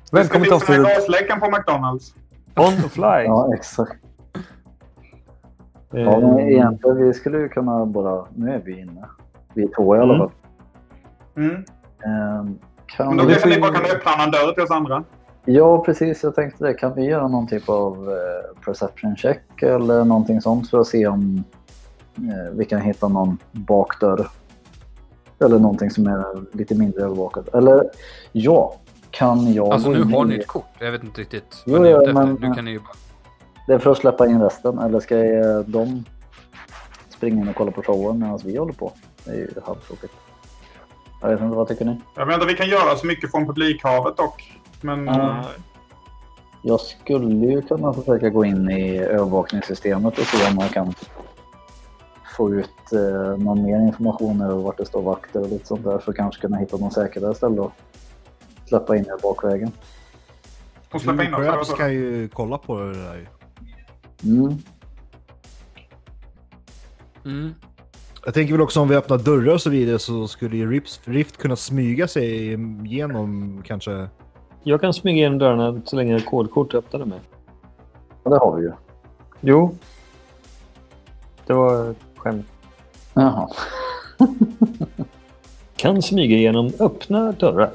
ska 0.05 0.16
Välkommen 0.16 0.49
till 0.49 0.53
fixa 0.53 0.73
den 0.73 0.85
här 0.85 0.97
avsnittet 0.97 0.97
gasläckan 0.97 1.41
på 1.41 1.51
McDonalds. 1.51 2.14
On 2.57 2.83
the 2.83 2.89
fly. 2.89 3.03
ja, 3.25 3.55
exakt. 3.55 3.97
Ja, 5.91 6.21
men 6.21 6.39
egentligen, 6.39 6.97
vi 6.97 7.14
skulle 7.14 7.39
ju 7.39 7.49
kunna 7.49 7.87
bara... 7.87 8.27
Nu 8.37 8.51
är 8.53 8.59
vi 8.59 8.81
inne. 8.81 9.09
Vi 9.55 9.62
är 9.62 9.68
två 9.77 9.97
i 9.97 9.99
alla 9.99 10.14
Mm. 10.14 10.29
fall. 10.29 10.37
Mm. 11.37 11.55
Ehm, 12.05 12.59
Kan 12.87 13.07
Men 13.09 13.16
då 13.16 13.25
vi 13.25 13.33
kanske 13.33 13.49
få 13.49 13.55
ni 13.55 13.61
bara 13.61 13.73
kan 13.73 13.85
öppna 13.97 14.16
någon 14.16 14.31
dörr 14.31 14.53
till 14.53 14.62
oss 14.62 14.71
andra. 14.71 15.05
Ja, 15.53 15.84
precis. 15.84 16.22
Jag 16.22 16.34
tänkte 16.34 16.64
det. 16.64 16.74
Kan 16.74 16.94
vi 16.94 17.05
göra 17.05 17.28
någon 17.28 17.46
typ 17.46 17.68
av 17.68 18.11
eh, 18.11 18.64
perception 18.64 19.16
check 19.16 19.62
eller 19.62 20.05
någonting 20.05 20.40
sånt 20.40 20.70
för 20.70 20.80
att 20.80 20.86
se 20.86 21.07
om 21.07 21.44
eh, 22.16 22.53
vi 22.53 22.64
kan 22.64 22.80
hitta 22.80 23.09
någon 23.09 23.38
bakdörr? 23.53 24.28
Eller 25.44 25.59
någonting 25.59 25.90
som 25.90 26.07
är 26.07 26.57
lite 26.57 26.74
mindre 26.74 27.03
övervakat. 27.05 27.48
Eller 27.55 27.90
ja, 28.32 28.74
kan 29.11 29.53
jag 29.53 29.72
Alltså 29.72 29.90
nu 29.90 30.03
har 30.03 30.24
ni 30.24 30.34
ett 30.34 30.46
kort. 30.46 30.64
Jag 30.78 30.92
vet 30.92 31.03
inte 31.03 31.20
riktigt 31.20 31.62
Jo, 31.66 31.72
vad 31.72 31.82
ni 31.82 31.88
är 31.88 31.92
ja, 31.92 32.01
ute 32.03 32.11
efter. 32.11 32.24
men- 32.26 32.38
Nu 32.48 32.55
kan 32.55 32.64
ni 32.64 32.70
ju 32.70 32.78
bara... 32.78 32.94
Det 33.66 33.72
är 33.74 33.78
för 33.78 33.90
att 33.90 33.98
släppa 33.98 34.26
in 34.26 34.42
resten 34.42 34.78
eller 34.78 35.01
ska 35.01 35.18
jag, 35.18 35.64
de 35.68 36.05
springa 37.09 37.42
in 37.42 37.48
och 37.48 37.55
kolla 37.57 37.70
på 37.70 37.82
showen 37.82 38.18
medan 38.18 38.38
vi 38.44 38.57
håller 38.57 38.72
på? 38.72 38.92
Det 39.24 39.30
är 39.30 39.34
ju 39.36 39.48
halvtråkigt. 39.64 40.12
Jag 41.22 41.28
vet 41.28 41.40
inte, 41.40 41.57
vad 41.57 41.68
tycker 41.68 41.84
ni? 41.84 42.01
Jag 42.16 42.26
vet 42.26 42.34
inte, 42.34 42.46
vi 42.46 42.55
kan 42.55 42.68
göra 42.68 42.96
så 42.96 43.07
mycket 43.07 43.30
från 43.30 43.46
publikhavet 43.46 44.16
dock. 44.16 44.59
Men 44.81 45.09
eh, 45.09 45.47
Jag 46.62 46.81
skulle 46.81 47.47
ju 47.47 47.62
kunna 47.62 47.93
försöka 47.93 48.31
gå 48.31 48.45
in 48.45 48.70
i 48.70 48.99
övervakningssystemet 48.99 50.18
och 50.18 50.24
se 50.24 50.49
om 50.49 50.57
man 50.57 50.68
kan 50.68 50.95
få 52.37 52.55
ut 52.55 52.93
eh, 52.93 53.39
någon 53.39 53.62
mer 53.62 53.81
information 53.81 54.41
över 54.41 54.55
vart 54.55 54.78
det 54.78 54.87
står 54.87 55.03
vakter 55.03 55.41
och 55.41 55.49
lite 55.49 55.66
sånt 55.66 55.85
där 55.85 55.99
för 55.99 56.11
att 56.12 56.16
kanske 56.16 56.41
kunna 56.41 56.57
hitta 56.57 56.76
någon 56.76 56.91
säkrare 56.91 57.35
ställe 57.35 57.61
och 57.61 57.72
släppa 58.66 58.97
in 58.97 59.05
er 59.05 59.22
bakvägen. 59.22 59.72
och 60.91 61.01
släppa 61.01 61.24
in 61.24 61.35
oss. 61.35 61.68
så. 61.68 61.76
kan 61.76 61.93
ju 61.93 62.28
kolla 62.28 62.59
på 62.59 62.81
det 62.81 63.03
där 63.03 63.14
ju. 63.14 63.26
Mm. 64.24 64.59
Mm. 67.24 67.55
Jag 68.24 68.35
tänker 68.35 68.55
väl 68.55 68.61
också 68.61 68.81
om 68.81 68.89
vi 68.89 68.97
öppnar 68.97 69.18
dörrar 69.18 69.55
och 69.55 69.61
så 69.61 69.70
vidare 69.70 69.99
så 69.99 70.28
skulle 70.28 70.57
ju 70.57 70.70
Rift, 70.70 71.01
Rift 71.05 71.37
kunna 71.37 71.57
smyga 71.57 72.09
sig 72.09 72.53
igenom 72.85 73.62
kanske. 73.66 74.09
Jag 74.62 74.80
kan 74.80 74.94
smyga 74.94 75.16
igenom 75.16 75.38
dörrarna 75.38 75.80
så 75.84 75.96
länge 75.96 76.20
kodkort 76.20 76.74
öppnar 76.74 77.04
mig. 77.04 77.20
Ja, 78.24 78.30
det 78.30 78.38
har 78.38 78.56
vi 78.56 78.62
ju. 78.62 78.72
Jo. 79.40 79.74
Det 81.46 81.52
var 81.52 81.90
ett 81.90 81.96
skämt. 82.16 82.46
Jaha. 83.14 83.48
Kan 85.76 86.02
smyga 86.02 86.36
igenom 86.36 86.72
öppna 86.78 87.32
dörrar. 87.32 87.70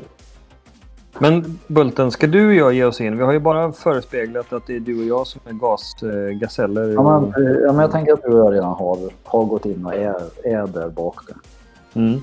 Men 1.19 1.59
Bulten, 1.67 2.11
ska 2.11 2.27
du 2.27 2.47
och 2.47 2.53
jag 2.53 2.73
ge 2.73 2.83
oss 2.83 3.01
in? 3.01 3.17
Vi 3.17 3.23
har 3.23 3.33
ju 3.33 3.39
bara 3.39 3.71
förespeglat 3.71 4.53
att 4.53 4.67
det 4.67 4.75
är 4.75 4.79
du 4.79 4.99
och 4.99 5.05
jag 5.05 5.27
som 5.27 5.41
är 5.45 5.53
gasgaseller. 5.53 6.93
Ja, 6.93 7.19
men, 7.19 7.47
eh, 7.47 7.53
ja, 7.53 7.71
men 7.71 7.81
jag 7.81 7.91
tänker 7.91 8.13
att 8.13 8.23
du 8.23 8.27
och 8.27 8.39
jag 8.39 8.53
redan 8.53 8.73
har, 8.73 8.97
har 9.23 9.45
gått 9.45 9.65
in 9.65 9.86
och 9.86 9.93
är, 9.93 10.15
är 10.43 10.67
där 10.67 10.89
bak. 10.89 11.15
Där. 11.27 11.38
Mm. 12.01 12.21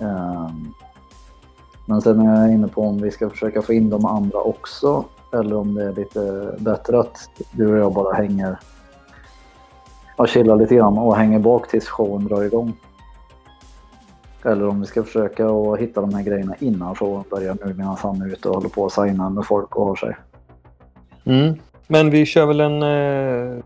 Ehm, 0.00 0.72
men 1.92 2.00
sen 2.00 2.20
är 2.20 2.42
jag 2.42 2.52
inne 2.52 2.68
på 2.68 2.82
om 2.82 3.02
vi 3.02 3.10
ska 3.10 3.30
försöka 3.30 3.62
få 3.62 3.72
in 3.72 3.90
de 3.90 4.06
andra 4.06 4.38
också. 4.38 5.04
Eller 5.32 5.56
om 5.56 5.74
det 5.74 5.84
är 5.84 5.92
lite 5.92 6.54
bättre 6.58 7.00
att 7.00 7.30
du 7.52 7.72
och 7.72 7.78
jag 7.78 7.92
bara 7.92 8.14
hänger 8.14 8.58
och 10.16 10.28
chillar 10.28 10.56
lite 10.56 10.74
grann 10.74 10.98
och 10.98 11.16
hänger 11.16 11.38
bak 11.38 11.68
tills 11.68 11.88
showen 11.88 12.24
drar 12.24 12.42
igång. 12.42 12.72
Eller 14.44 14.68
om 14.68 14.80
vi 14.80 14.86
ska 14.86 15.02
försöka 15.02 15.46
att 15.46 15.78
hitta 15.78 16.00
de 16.00 16.14
här 16.14 16.22
grejerna 16.22 16.54
innan 16.58 16.94
showen 16.94 17.24
börjar 17.30 17.56
nu 17.64 17.74
medan 17.74 17.96
han 18.00 18.22
är 18.22 18.26
ute 18.26 18.48
och 18.48 18.54
håller 18.54 18.68
på 18.68 18.86
att 18.86 18.92
signa 18.92 19.30
med 19.30 19.46
folk 19.46 19.76
och 19.76 19.86
har 19.86 19.96
sig. 19.96 20.16
Mm. 21.24 21.54
Men 21.86 22.10
vi 22.10 22.26
kör 22.26 22.46
väl 22.46 22.60
en 22.60 22.82
uh, 22.82 23.62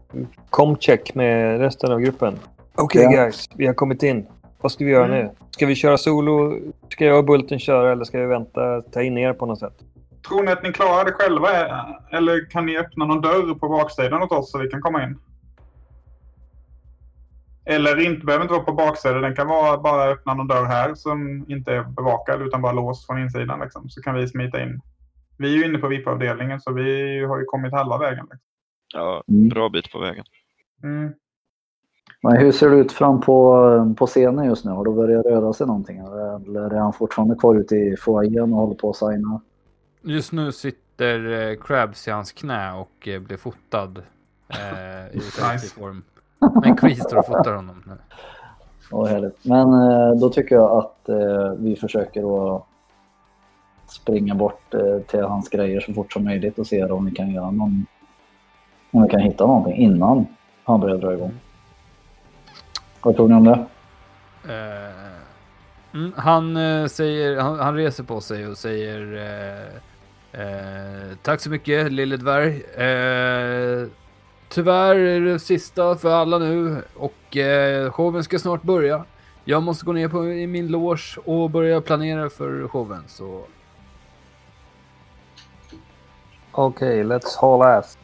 com-check 0.50 1.14
med 1.14 1.60
resten 1.60 1.92
av 1.92 2.00
gruppen. 2.00 2.38
Okej 2.74 3.02
Ja. 3.02 3.10
guys, 3.10 3.48
vi 3.54 3.66
har 3.66 3.74
kommit 3.74 4.02
in. 4.02 4.26
Vad 4.66 4.72
ska 4.72 4.84
vi 4.84 4.90
göra 4.90 5.04
Mm. 5.04 5.18
nu? 5.26 5.30
Ska 5.50 5.66
vi 5.66 5.74
köra 5.74 5.98
solo? 5.98 6.58
Ska 6.88 7.04
jag 7.04 7.18
och 7.18 7.24
Bulten 7.24 7.58
köra 7.58 7.92
eller 7.92 8.04
ska 8.04 8.20
vi 8.20 8.26
vänta, 8.26 8.82
ta 8.82 9.02
in 9.02 9.18
er 9.18 9.32
på 9.32 9.46
något 9.46 9.58
sätt? 9.58 9.74
Tror 10.28 10.42
ni 10.42 10.52
att 10.52 10.62
ni 10.62 10.72
klarar 10.72 11.04
det 11.04 11.12
själva? 11.12 11.48
Eller 12.12 12.50
kan 12.50 12.66
ni 12.66 12.78
öppna 12.78 13.04
någon 13.04 13.20
dörr 13.20 13.54
på 13.54 13.68
baksidan 13.68 14.22
åt 14.22 14.32
oss 14.32 14.50
så 14.52 14.58
vi 14.58 14.68
kan 14.68 14.80
komma 14.82 15.04
in? 15.04 15.18
Eller 17.66 18.00
inte, 18.06 18.26
behöver 18.26 18.44
inte 18.44 18.54
vara 18.54 18.64
på 18.64 18.72
baksidan. 18.72 19.22
Den 19.22 19.34
kan 19.36 19.46
vara 19.48 19.78
bara 19.78 20.04
öppna 20.10 20.34
någon 20.34 20.48
dörr 20.48 20.64
här 20.64 20.94
som 20.94 21.44
inte 21.48 21.72
är 21.72 21.82
bevakad 21.82 22.42
utan 22.42 22.62
bara 22.62 22.72
låst 22.72 23.06
från 23.06 23.18
insidan. 23.18 23.60
Liksom. 23.60 23.88
Så 23.88 24.02
kan 24.02 24.14
vi 24.14 24.28
smita 24.28 24.62
in. 24.62 24.80
Vi 25.38 25.52
är 25.54 25.58
ju 25.58 25.64
inne 25.64 25.78
på 25.78 25.88
VIP-avdelningen 25.88 26.60
så 26.60 26.72
vi 26.72 27.20
har 27.24 27.38
ju 27.38 27.44
kommit 27.44 27.72
halva 27.72 27.98
vägen. 27.98 28.24
Liksom. 28.30 28.38
Ja, 28.94 29.22
Mm. 29.28 29.48
bra 29.48 29.68
bit 29.68 29.92
på 29.92 29.98
vägen. 29.98 30.24
Mm. 30.82 31.12
Men 32.22 32.36
hur 32.36 32.52
ser 32.52 32.70
det 32.70 32.76
ut 32.76 32.92
fram 32.92 33.20
på, 33.20 33.94
på 33.98 34.06
scenen 34.06 34.44
just 34.44 34.64
nu? 34.64 34.70
Har 34.70 34.84
det 34.84 34.90
börjat 34.90 35.26
röra 35.26 35.52
sig 35.52 35.66
någonting? 35.66 35.98
Eller 35.98 36.74
är 36.74 36.78
han 36.78 36.92
fortfarande 36.92 37.34
kvar 37.34 37.54
ute 37.54 37.76
i 37.76 37.96
foajén 37.96 38.52
och 38.52 38.60
håller 38.60 38.74
på 38.74 38.90
att 38.90 38.96
signa? 38.96 39.40
Just 40.02 40.32
nu 40.32 40.52
sitter 40.52 41.50
eh, 41.50 41.56
Krabs 41.56 42.08
i 42.08 42.10
hans 42.10 42.32
knä 42.32 42.72
och 42.72 43.08
eh, 43.08 43.20
blir 43.20 43.36
fotad 43.36 44.02
eh, 44.48 45.16
i 45.16 45.16
nice. 45.16 45.74
form. 45.78 46.02
Men 46.62 46.76
Chris 46.78 47.02
står 47.02 47.16
och 47.16 47.26
fotar 47.26 47.54
honom 47.54 47.82
nu. 47.86 47.92
Vad 48.90 49.08
härligt. 49.08 49.44
Men 49.44 49.72
eh, 49.72 50.10
då 50.20 50.30
tycker 50.30 50.54
jag 50.54 50.70
att 50.70 51.08
eh, 51.08 51.52
vi 51.58 51.76
försöker 51.76 52.56
att 52.56 52.62
springa 53.88 54.34
bort 54.34 54.74
eh, 54.74 54.98
till 54.98 55.22
hans 55.22 55.48
grejer 55.48 55.80
så 55.80 55.92
fort 55.92 56.12
som 56.12 56.24
möjligt 56.24 56.58
och 56.58 56.66
se 56.66 56.84
om 56.84 57.04
vi 57.04 57.10
kan 57.10 57.30
göra 57.30 57.50
någon... 57.50 57.86
Om 58.90 59.02
vi 59.02 59.08
kan 59.08 59.20
hitta 59.20 59.46
någonting 59.46 59.76
innan 59.76 60.26
han 60.64 60.80
börjar 60.80 60.98
dra 60.98 61.14
igång. 61.14 61.34
Vad 63.06 63.16
tror 63.16 63.28
ni 63.28 63.34
om 63.34 63.44
det? 63.44 63.66
Eh, 64.52 65.14
mm, 65.94 66.12
han, 66.16 66.56
eh, 66.56 66.86
säger, 66.86 67.40
han, 67.40 67.58
han 67.58 67.74
reser 67.74 68.04
på 68.04 68.20
sig 68.20 68.46
och 68.46 68.58
säger 68.58 69.00
eh, 70.32 70.40
eh, 70.42 71.16
Tack 71.22 71.40
så 71.40 71.50
mycket 71.50 71.92
lille 71.92 72.16
dvärg. 72.16 72.62
Eh, 72.62 73.88
tyvärr 74.48 74.96
är 74.96 75.20
det 75.20 75.38
sista 75.38 75.96
för 75.96 76.10
alla 76.10 76.38
nu 76.38 76.82
och 76.94 77.36
eh, 77.36 77.90
showen 77.90 78.24
ska 78.24 78.38
snart 78.38 78.62
börja. 78.62 79.04
Jag 79.44 79.62
måste 79.62 79.86
gå 79.86 79.92
ner 79.92 80.08
på, 80.08 80.26
i 80.26 80.46
min 80.46 80.68
loge 80.68 81.20
och 81.24 81.50
börja 81.50 81.80
planera 81.80 82.30
för 82.30 82.68
showen. 82.68 83.04
Så 83.06 83.44
Okej, 86.52 87.04
let's 87.04 87.40
haul 87.40 87.62
ass. 87.62 87.98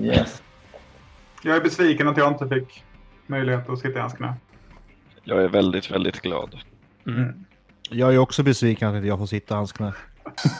Yes. 0.00 0.42
Jag 1.42 1.56
är 1.56 1.60
besviken 1.60 2.08
att 2.08 2.16
jag 2.16 2.32
inte 2.32 2.48
fick 2.48 2.84
möjlighet 3.26 3.68
att 3.68 3.78
sitta 3.78 3.98
i 3.98 4.00
hans 4.00 4.14
knä. 4.14 4.34
Jag 5.24 5.42
är 5.44 5.48
väldigt, 5.48 5.90
väldigt 5.90 6.20
glad. 6.20 6.58
Mm. 7.06 7.44
Jag 7.90 8.14
är 8.14 8.18
också 8.18 8.42
besviken 8.42 8.88
att 8.88 8.94
inte 8.94 9.08
jag 9.08 9.18
får 9.18 9.26
sitta 9.26 9.54
i 9.54 9.56
hans 9.56 9.72
knä. 9.72 9.92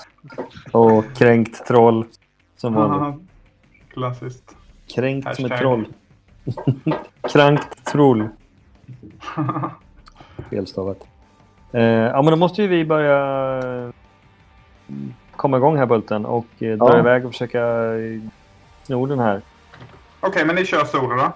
Och 0.73 1.05
kränkt 1.17 1.67
troll. 1.67 2.07
Som 2.57 2.75
vanligt. 2.75 3.29
Klassiskt. 3.93 4.57
Kränkt 4.95 5.37
som 5.37 5.45
ett 5.45 5.51
Hashtag. 5.51 5.59
troll. 5.61 5.87
Krankt 7.33 7.85
troll. 7.85 8.29
Felstavat. 10.51 10.99
Eh, 11.73 11.83
ja, 11.83 12.23
men 12.23 12.31
då 12.31 12.37
måste 12.37 12.63
ju 12.63 12.69
vi 12.69 12.85
börja 12.85 13.59
eh, 13.85 13.91
komma 15.37 15.57
igång 15.57 15.77
här 15.77 15.87
Bulten 15.87 16.27
och 16.27 16.47
eh, 16.59 16.79
dra 16.79 16.93
Ja. 16.93 16.99
iväg 16.99 17.25
och 17.27 17.33
försöka 17.33 17.61
eh, 17.95 18.21
sno 18.83 19.07
den 19.07 19.19
här. 19.19 19.43
Okej, 20.21 20.45
men 20.45 20.55
ni 20.57 20.65
kör 20.67 20.85
solo 20.85 21.17
då? 21.17 21.33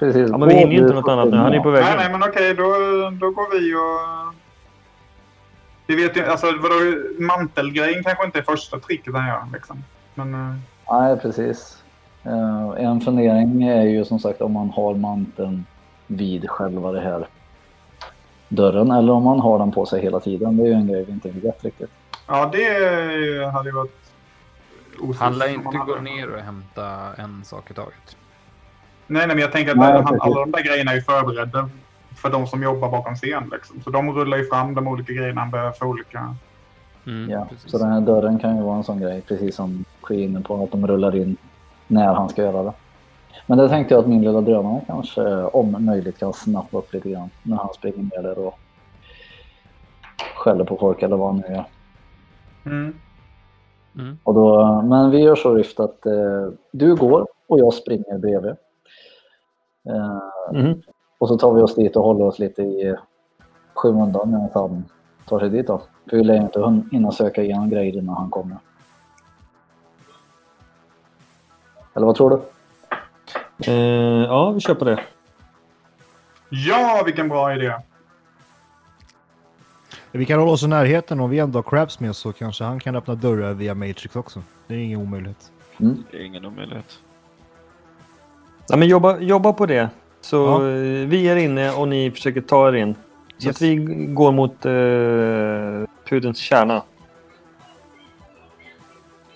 Precis. 0.00 0.30
Ja, 0.30 0.38
men 0.38 0.48
vi 0.48 0.54
hinner 0.54 0.72
ju 0.72 0.78
inte 0.78 0.94
något 0.94 1.08
annat 1.08 1.28
nu. 1.28 1.36
Han 1.36 1.52
är 1.52 1.60
på 1.60 1.70
Nej, 1.70 1.82
vägen. 1.82 1.96
nej, 1.98 2.10
men 2.10 2.22
okej, 2.22 2.54
då, 2.54 2.64
då 3.20 3.30
går 3.30 3.60
vi 3.60 3.74
och... 3.74 4.34
Vi 5.86 5.96
vet 5.96 6.16
ju, 6.16 6.24
alltså 6.24 6.46
vadå, 6.46 6.74
mantelgrejen 7.18 8.04
kanske 8.04 8.24
inte 8.24 8.38
är 8.38 8.42
första 8.42 8.78
tricket 8.78 9.14
han 9.14 9.28
gör 9.28 9.42
liksom. 9.52 9.84
Men... 10.14 10.34
eh, 10.34 10.56
Nej, 10.90 11.16
precis. 11.16 11.82
Eh, 12.22 12.84
en 12.84 13.00
fundering 13.00 13.62
är 13.62 13.82
ju 13.82 14.04
som 14.04 14.18
sagt 14.18 14.40
om 14.40 14.52
man 14.52 14.70
har 14.70 14.94
manteln 14.94 15.66
vid 16.06 16.50
själva 16.50 16.92
det 16.92 17.00
här 17.00 17.26
dörren 18.48 18.90
eller 18.90 19.12
om 19.12 19.22
man 19.24 19.40
har 19.40 19.58
den 19.58 19.72
på 19.72 19.86
sig 19.86 20.02
hela 20.02 20.20
tiden. 20.20 20.56
Det 20.56 20.62
är 20.62 20.66
ju 20.66 20.72
en 20.72 20.86
grej 20.86 21.04
vi 21.04 21.12
inte 21.12 21.30
vet 21.30 21.64
riktigt. 21.64 21.90
Ja, 22.26 22.50
det 22.52 23.46
hade 23.52 23.68
ju 23.68 23.74
varit 23.74 24.00
han 25.18 25.38
lär 25.38 25.48
inte 25.48 25.78
gå 25.86 25.94
ner 25.94 26.30
och 26.30 26.40
hämta 26.40 27.14
en 27.16 27.44
sak 27.44 27.70
i 27.70 27.74
taget. 27.74 28.16
Nej, 29.10 29.26
nej, 29.26 29.36
men 29.36 29.38
jag 29.38 29.52
tänker 29.52 29.72
att 29.72 29.78
Nej, 29.78 30.02
han, 30.04 30.20
alla 30.20 30.40
de 30.40 30.50
där 30.50 30.62
grejerna 30.62 30.90
är 30.90 30.94
ju 30.94 31.00
förberedda 31.02 31.68
för 32.16 32.30
de 32.30 32.46
som 32.46 32.62
jobbar 32.62 32.90
bakom 32.90 33.14
scen. 33.14 33.50
Liksom. 33.52 33.82
Så 33.82 33.90
de 33.90 34.12
rullar 34.12 34.36
ju 34.36 34.44
fram 34.44 34.74
de 34.74 34.88
olika 34.88 35.12
grejerna 35.12 35.40
han 35.40 35.50
behöver 35.50 35.72
för 35.72 35.86
olika... 35.86 36.36
Mm, 37.06 37.30
Ja, 37.30 37.46
precis. 37.50 37.70
så 37.70 37.78
den 37.78 37.92
här 37.92 38.00
dörren 38.00 38.38
kan 38.38 38.56
ju 38.56 38.62
vara 38.62 38.76
en 38.76 38.84
sån 38.84 39.00
grej, 39.00 39.22
precis 39.28 39.56
som 39.56 39.84
Ski 40.00 40.22
inne 40.22 40.40
på, 40.40 40.64
att 40.64 40.72
de 40.72 40.86
rullar 40.86 41.16
in 41.16 41.36
när 41.86 42.14
han 42.14 42.28
ska 42.28 42.42
göra 42.42 42.62
det. 42.62 42.72
Men 43.46 43.58
det 43.58 43.68
tänkte 43.68 43.94
jag 43.94 44.00
att 44.00 44.08
min 44.08 44.22
lilla 44.22 44.40
drönare 44.40 44.80
kanske 44.86 45.42
om 45.42 45.84
möjligt 45.84 46.18
kan 46.18 46.32
snappa 46.32 46.78
upp 46.78 46.92
lite 46.92 47.10
grann 47.10 47.30
när 47.42 47.56
han 47.56 47.74
springer 47.74 48.02
ner 48.02 48.22
där 48.22 48.38
och 48.38 48.58
skäller 50.36 50.64
på 50.64 50.76
folk 50.76 51.02
eller 51.02 51.16
vad 51.16 51.28
han 51.28 51.42
nu 51.48 51.54
gör. 51.54 51.64
Mm. 52.66 52.94
Mm. 53.98 54.18
Och 54.24 54.34
då, 54.34 54.82
men 54.82 55.10
vi 55.10 55.18
gör 55.18 55.36
så 55.36 55.54
Rift 55.54 55.80
att 55.80 56.06
eh, 56.06 56.48
du 56.72 56.94
går 56.96 57.26
och 57.46 57.58
jag 57.58 57.74
springer 57.74 58.18
bredvid. 58.18 58.54
Mhm. 60.52 60.82
och 61.18 61.28
så 61.28 61.38
tar 61.38 61.54
vi 61.54 61.62
oss 61.62 61.74
dit 61.74 61.96
och 61.96 62.02
håller 62.04 62.24
oss 62.24 62.38
lite 62.38 62.62
i 62.62 62.96
skymundan 63.74 64.30
medan 64.30 64.50
han 64.54 64.84
tar 65.26 65.40
sig 65.40 65.50
dit 65.50 65.66
då. 65.66 65.82
För 66.10 66.16
vi 66.16 66.24
lär 66.24 66.36
inte 66.42 66.82
hinna 66.92 67.12
söka 67.12 67.42
igenom 67.42 67.70
grejer 67.70 67.96
innan 67.96 68.16
han 68.16 68.30
kommer. 68.30 68.56
Eller 71.94 72.06
vad 72.06 72.16
tror 72.16 72.30
du? 72.30 72.40
Eh, 73.72 74.24
ja, 74.24 74.50
vi 74.50 74.60
kör 74.60 74.74
på 74.74 74.84
det. 74.84 75.00
Ja, 76.50 77.02
vilken 77.06 77.28
bra 77.28 77.54
idé! 77.54 77.74
Vi 80.12 80.26
kan 80.26 80.38
hålla 80.38 80.52
oss 80.52 80.62
i 80.62 80.68
närheten 80.68 81.20
om 81.20 81.30
vi 81.30 81.38
ändå 81.38 81.58
har 81.58 81.62
Krabs 81.62 82.00
med 82.00 82.16
så 82.16 82.32
kanske 82.32 82.64
han 82.64 82.80
kan 82.80 82.96
öppna 82.96 83.14
dörrar 83.14 83.52
via 83.54 83.74
Matrix 83.74 84.16
också. 84.16 84.42
Det 84.66 84.74
är 84.74 84.78
ingen 84.78 85.00
omöjlighet. 85.00 85.52
Det 86.10 86.18
är 86.18 86.24
ingen 86.24 86.44
omöjlighet. 86.44 86.98
Ja, 88.70 88.76
men 88.76 88.88
jobba, 88.88 89.18
jobba 89.18 89.52
på 89.52 89.66
det. 89.66 89.88
Så 90.20 90.36
Ja. 90.36 90.56
eh, 90.56 91.08
vi 91.08 91.28
är 91.28 91.36
inne 91.36 91.72
och 91.72 91.88
ni 91.88 92.10
försöker 92.10 92.40
ta 92.40 92.68
er 92.68 92.72
in. 92.72 92.94
Så 93.38 93.46
Yes. 93.46 93.56
att 93.56 93.62
vi 93.62 93.74
går 94.08 94.32
mot 94.32 94.66
uh, 94.66 95.86
pudelns 96.08 96.38
kärna. 96.38 96.82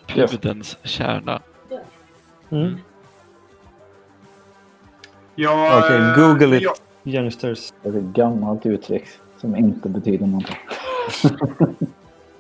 Pudens 0.07 0.79
kärna. 0.83 1.41
Mm. 2.51 2.75
Ja, 5.35 5.79
Okej, 5.85 5.97
eh, 5.97 6.15
Google 6.17 6.57
it. 6.57 6.63
ja, 6.63 6.75
Youngsters. 7.05 7.73
Det 7.83 7.89
är 7.89 7.97
ett 7.97 8.05
gammalt 8.05 8.67
uttryck 8.67 9.05
som 9.41 9.57
inte 9.57 9.89
betyder 9.89 10.27
någonting. 10.27 10.57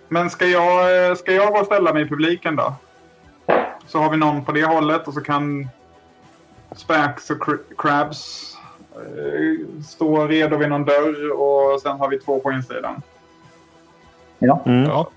Men 0.08 0.30
ska 0.30 0.46
jag, 0.46 1.08
eh, 1.10 1.14
ska 1.14 1.32
jag 1.32 1.52
bara 1.52 1.64
ställa 1.64 1.92
mig 1.92 2.02
i 2.02 2.08
publiken 2.08 2.56
då? 2.56 2.74
Så 3.86 3.98
har 3.98 4.10
vi 4.10 4.16
någon 4.16 4.44
på 4.44 4.52
det 4.52 4.64
hållet 4.64 5.08
och 5.08 5.14
så 5.14 5.20
kan 5.20 5.68
Spax 6.76 7.30
och 7.30 7.36
Cr- 7.38 7.74
Crabs 7.78 8.50
eh, 8.94 9.82
stå 9.84 10.26
redo 10.26 10.56
vid 10.56 10.68
någon 10.68 10.84
dörr 10.84 11.32
och 11.32 11.80
sen 11.80 11.96
har 11.98 12.08
vi 12.08 12.18
två 12.20 12.40
på 12.40 12.52
insidan. 12.52 13.02
Ja, 14.38 14.60
Mm. 14.66 14.82
Ja. 14.84 15.10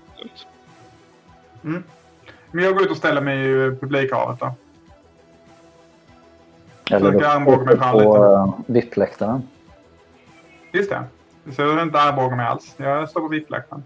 Mm. 1.64 1.82
Men 2.50 2.64
jag 2.64 2.74
går 2.74 2.82
ut 2.82 2.90
och 2.90 2.96
ställer 2.96 3.20
mig 3.20 3.38
i 3.50 3.76
publikhavet 3.80 4.40
då. 4.40 4.54
eller 6.90 7.06
Försöker 7.12 7.28
armbåga 7.28 7.64
mig 7.64 7.76
fram 7.78 7.92
på 7.92 7.98
lite. 7.98 8.18
uh, 8.18 8.54
VIP-läktaren. 8.66 9.42
Just 10.72 10.90
det. 10.90 11.04
Så 11.52 11.62
jag 11.62 11.82
inte 11.82 12.00
armbågar 12.00 12.36
mig 12.36 12.46
alls. 12.46 12.74
Jag 12.76 13.08
står 13.08 13.20
på 13.20 13.28
VIP-läktaren. 13.28 13.82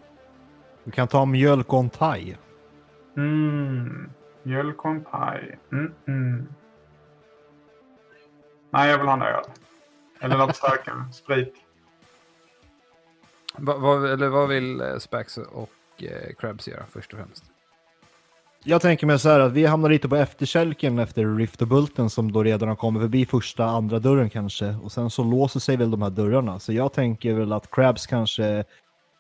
Vi 0.84 0.92
kan 0.92 1.08
ta 1.08 1.24
mjölk 1.24 1.72
on 1.72 1.90
thai. 1.90 2.36
Mm. 3.16 4.10
Mjölk 4.42 4.84
och 4.84 4.90
en 4.90 5.00
paj. 5.04 5.58
Mm, 5.72 5.92
mm. 6.06 6.46
Nej, 8.72 8.90
jag 8.90 8.98
vill 8.98 9.06
ha 9.06 9.14
en 9.14 9.22
öl. 9.22 9.44
Eller 10.20 10.38
något 10.38 10.56
starkare. 10.56 11.04
Sprit. 11.12 11.54
Va, 13.56 13.76
vad, 13.78 14.10
eller 14.10 14.28
vad 14.28 14.48
vill 14.48 14.80
eh, 14.80 14.98
Spax 14.98 15.38
och 15.38 15.70
eh, 15.98 16.34
Krabs 16.38 16.68
göra 16.68 16.84
först 16.90 17.12
och 17.12 17.18
främst? 17.18 17.44
Jag 18.64 18.82
tänker 18.82 19.06
mig 19.06 19.18
så 19.18 19.28
här 19.28 19.40
att 19.40 19.52
vi 19.52 19.66
hamnar 19.66 19.88
lite 19.88 20.08
på 20.08 20.16
efterkälken 20.16 20.98
efter 20.98 21.36
Rift 21.36 21.62
och 21.62 21.68
Bulten 21.68 22.10
som 22.10 22.32
då 22.32 22.42
redan 22.42 22.68
har 22.68 22.76
kommit 22.76 23.02
förbi 23.02 23.26
första, 23.26 23.64
andra 23.64 23.98
dörren 23.98 24.30
kanske. 24.30 24.76
Och 24.82 24.92
sen 24.92 25.10
så 25.10 25.24
låser 25.24 25.60
sig 25.60 25.76
väl 25.76 25.90
de 25.90 26.02
här 26.02 26.10
dörrarna. 26.10 26.58
Så 26.58 26.72
jag 26.72 26.92
tänker 26.92 27.34
väl 27.34 27.52
att 27.52 27.70
Krabs 27.70 28.06
kanske 28.06 28.64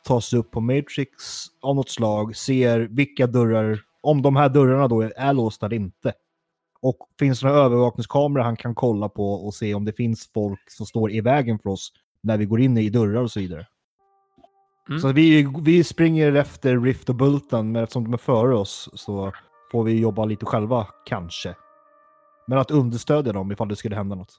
tar 0.04 0.20
sig 0.20 0.38
upp 0.38 0.50
på 0.50 0.60
Matrix 0.60 1.46
av 1.60 1.76
något 1.76 1.90
slag, 1.90 2.36
ser 2.36 2.80
vilka 2.80 3.26
dörrar, 3.26 3.80
om 4.00 4.22
de 4.22 4.36
här 4.36 4.48
dörrarna 4.48 4.88
då 4.88 5.10
är 5.16 5.32
låsta 5.32 5.66
eller 5.66 5.76
inte. 5.76 6.12
Och 6.82 6.96
finns 7.18 7.40
det 7.40 7.46
några 7.46 7.60
övervakningskameror 7.60 8.44
han 8.44 8.56
kan 8.56 8.74
kolla 8.74 9.08
på 9.08 9.32
och 9.32 9.54
se 9.54 9.74
om 9.74 9.84
det 9.84 9.92
finns 9.92 10.30
folk 10.34 10.70
som 10.70 10.86
står 10.86 11.12
i 11.12 11.20
vägen 11.20 11.58
för 11.58 11.70
oss 11.70 11.92
när 12.20 12.36
vi 12.36 12.44
går 12.44 12.60
in 12.60 12.78
i 12.78 12.90
dörrar 12.90 13.22
och 13.22 13.30
så 13.30 13.40
vidare. 13.40 13.66
Mm. 14.88 15.00
Så 15.00 15.12
vi, 15.12 15.48
vi 15.62 15.84
springer 15.84 16.34
efter 16.34 16.80
Rift 16.80 17.08
och 17.08 17.14
Bulten, 17.14 17.72
men 17.72 17.82
eftersom 17.82 18.04
de 18.04 18.12
är 18.12 18.18
före 18.18 18.54
oss 18.54 18.90
så 18.94 19.32
får 19.72 19.84
vi 19.84 20.00
jobba 20.00 20.24
lite 20.24 20.46
själva, 20.46 20.86
kanske. 21.04 21.54
Men 22.46 22.58
att 22.58 22.70
understödja 22.70 23.32
dem 23.32 23.52
ifall 23.52 23.68
det 23.68 23.76
skulle 23.76 23.96
hända 23.96 24.16
något. 24.16 24.34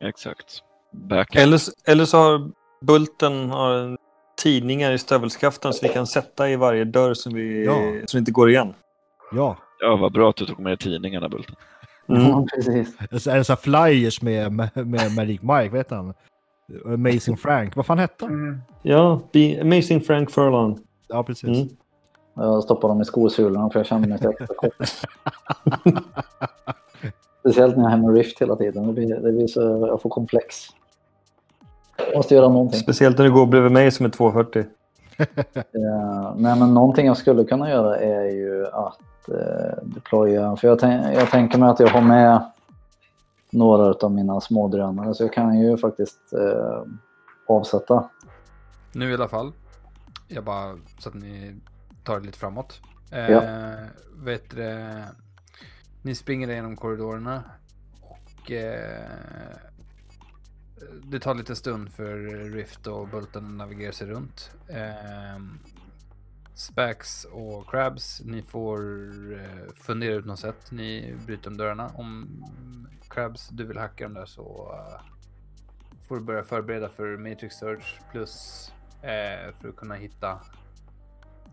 Exakt. 0.00 0.62
Back 0.92 1.36
Eller, 1.36 1.60
eller 1.86 2.04
så 2.04 2.16
har 2.16 2.50
Bulten 2.80 3.50
har 3.50 3.98
tidningar 4.42 4.92
i 4.92 4.98
stövelskaften 4.98 5.72
så 5.72 5.86
vi 5.86 5.92
kan 5.92 6.06
sätta 6.06 6.50
i 6.50 6.56
varje 6.56 6.84
dörr 6.84 7.14
som, 7.14 7.34
vi, 7.34 7.64
Ja. 7.64 7.74
det 8.12 8.18
inte 8.18 8.32
går 8.32 8.50
igen. 8.50 8.74
Ja, 9.32 9.56
Ja, 9.80 9.96
vad 9.96 10.12
bra 10.12 10.30
att 10.30 10.36
du 10.36 10.46
tog 10.46 10.58
med 10.58 10.80
tidningarna 10.80 11.28
Bulten. 11.28 11.54
Mm. 12.16 12.26
Ja, 12.26 12.46
precis. 12.54 12.96
så 13.24 13.30
är 13.30 13.36
det 13.36 13.44
så 13.44 13.52
här 13.52 13.56
flyers 13.88 14.22
med, 14.22 14.52
med, 14.52 14.70
med 14.74 15.14
Magic 15.16 15.42
Mike, 15.42 15.76
heter 15.76 15.96
han? 15.96 16.14
Amazing 16.86 17.36
Frank, 17.36 17.76
vad 17.76 17.86
fan 17.86 17.98
hette 17.98 18.24
han? 18.24 18.34
Mm. 18.34 18.60
Ja, 18.82 19.20
Be 19.32 19.58
Amazing 19.60 20.00
Frank 20.00 20.30
Furlong. 20.30 20.78
Ja, 21.08 21.22
precis. 21.22 21.48
Mm. 21.48 21.68
Jag 22.34 22.62
stoppar 22.62 22.88
dem 22.88 23.00
i 23.00 23.04
skosulorna 23.04 23.70
för 23.70 23.78
jag 23.78 23.86
känner 23.86 24.08
mig 24.08 24.18
så. 24.18 24.32
Speciellt 27.40 27.76
när 27.76 27.82
jag 27.82 27.92
är 27.92 27.96
hemma 27.96 28.06
med 28.06 28.16
Rift 28.16 28.40
hela 28.40 28.56
tiden. 28.56 28.86
Det 28.86 28.92
blir, 28.92 29.16
det 29.16 29.32
blir 29.32 29.46
så, 29.46 29.60
jag 29.60 30.02
får 30.02 30.10
komplex. 30.10 30.56
Jag 31.96 32.16
måste 32.16 32.34
göra 32.34 32.48
någonting. 32.48 32.80
Speciellt 32.80 33.18
när 33.18 33.24
du 33.24 33.32
går 33.32 33.46
bredvid 33.46 33.72
mig 33.72 33.90
som 33.90 34.06
är 34.06 34.10
240. 34.10 34.64
Eh, 35.18 35.26
nej, 36.36 36.58
men 36.58 36.74
någonting 36.74 37.06
jag 37.06 37.16
skulle 37.16 37.44
kunna 37.44 37.70
göra 37.70 37.96
är 37.96 38.24
ju 38.24 38.66
att 38.66 38.98
eh, 39.30 39.84
deploya. 39.84 40.56
För 40.56 40.68
jag, 40.68 40.82
jag 41.14 41.30
tänker 41.30 41.58
mig 41.58 41.68
att 41.68 41.80
jag 41.80 41.88
har 41.88 42.02
med 42.02 42.50
några 43.50 43.92
av 44.06 44.12
mina 44.12 44.40
smådrönare. 44.40 45.14
Så 45.14 45.22
jag 45.24 45.32
kan 45.32 45.60
ju 45.60 45.76
faktiskt 45.76 46.32
eh, 46.32 46.82
avsätta. 47.48 48.10
Nu 48.92 49.10
i 49.10 49.14
alla 49.14 49.28
fall. 49.28 49.52
Jag 50.28 50.44
bara 50.44 50.76
så 50.98 51.08
att 51.08 51.14
ni 51.14 51.56
tar 52.04 52.20
det 52.20 52.26
lite 52.26 52.38
framåt. 52.38 52.80
Eh, 53.12 53.30
Ja. 53.30 53.42
Vet 54.24 54.50
du, 54.50 55.02
ni 56.02 56.14
springer 56.14 56.50
igenom 56.50 56.76
korridorerna 56.76 57.42
och 58.02 58.50
eh, 58.50 59.04
det 61.04 61.20
tar 61.20 61.34
lite 61.34 61.56
stund 61.56 61.92
för 61.92 62.16
Rift 62.52 62.86
och 62.86 63.08
Bulten 63.08 63.44
att 63.44 63.50
navigera 63.52 63.92
sig 63.92 64.06
runt. 64.06 64.50
Eh, 64.68 65.42
Spax 66.58 67.24
och 67.24 67.70
Crabs, 67.70 68.22
ni 68.24 68.42
får 68.42 68.80
eh, 69.32 69.72
fundera 69.74 70.14
ut 70.14 70.26
något 70.26 70.38
sätt. 70.38 70.70
Ni 70.70 71.14
bryter 71.26 71.50
om 71.50 71.56
dörrarna. 71.56 71.90
Om 71.94 72.44
Crabs, 73.10 73.48
du 73.48 73.64
vill 73.64 73.78
hacka 73.78 74.04
dem 74.04 74.14
där 74.14 74.26
så 74.26 74.74
eh, 74.74 75.00
får 76.08 76.16
du 76.16 76.22
börja 76.22 76.42
förbereda 76.42 76.88
för 76.88 77.16
Matrix 77.16 77.54
Search 77.54 78.00
plus 78.12 78.64
eh, 79.02 79.54
för 79.60 79.68
att 79.68 79.76
kunna 79.76 79.94
hitta 79.94 80.40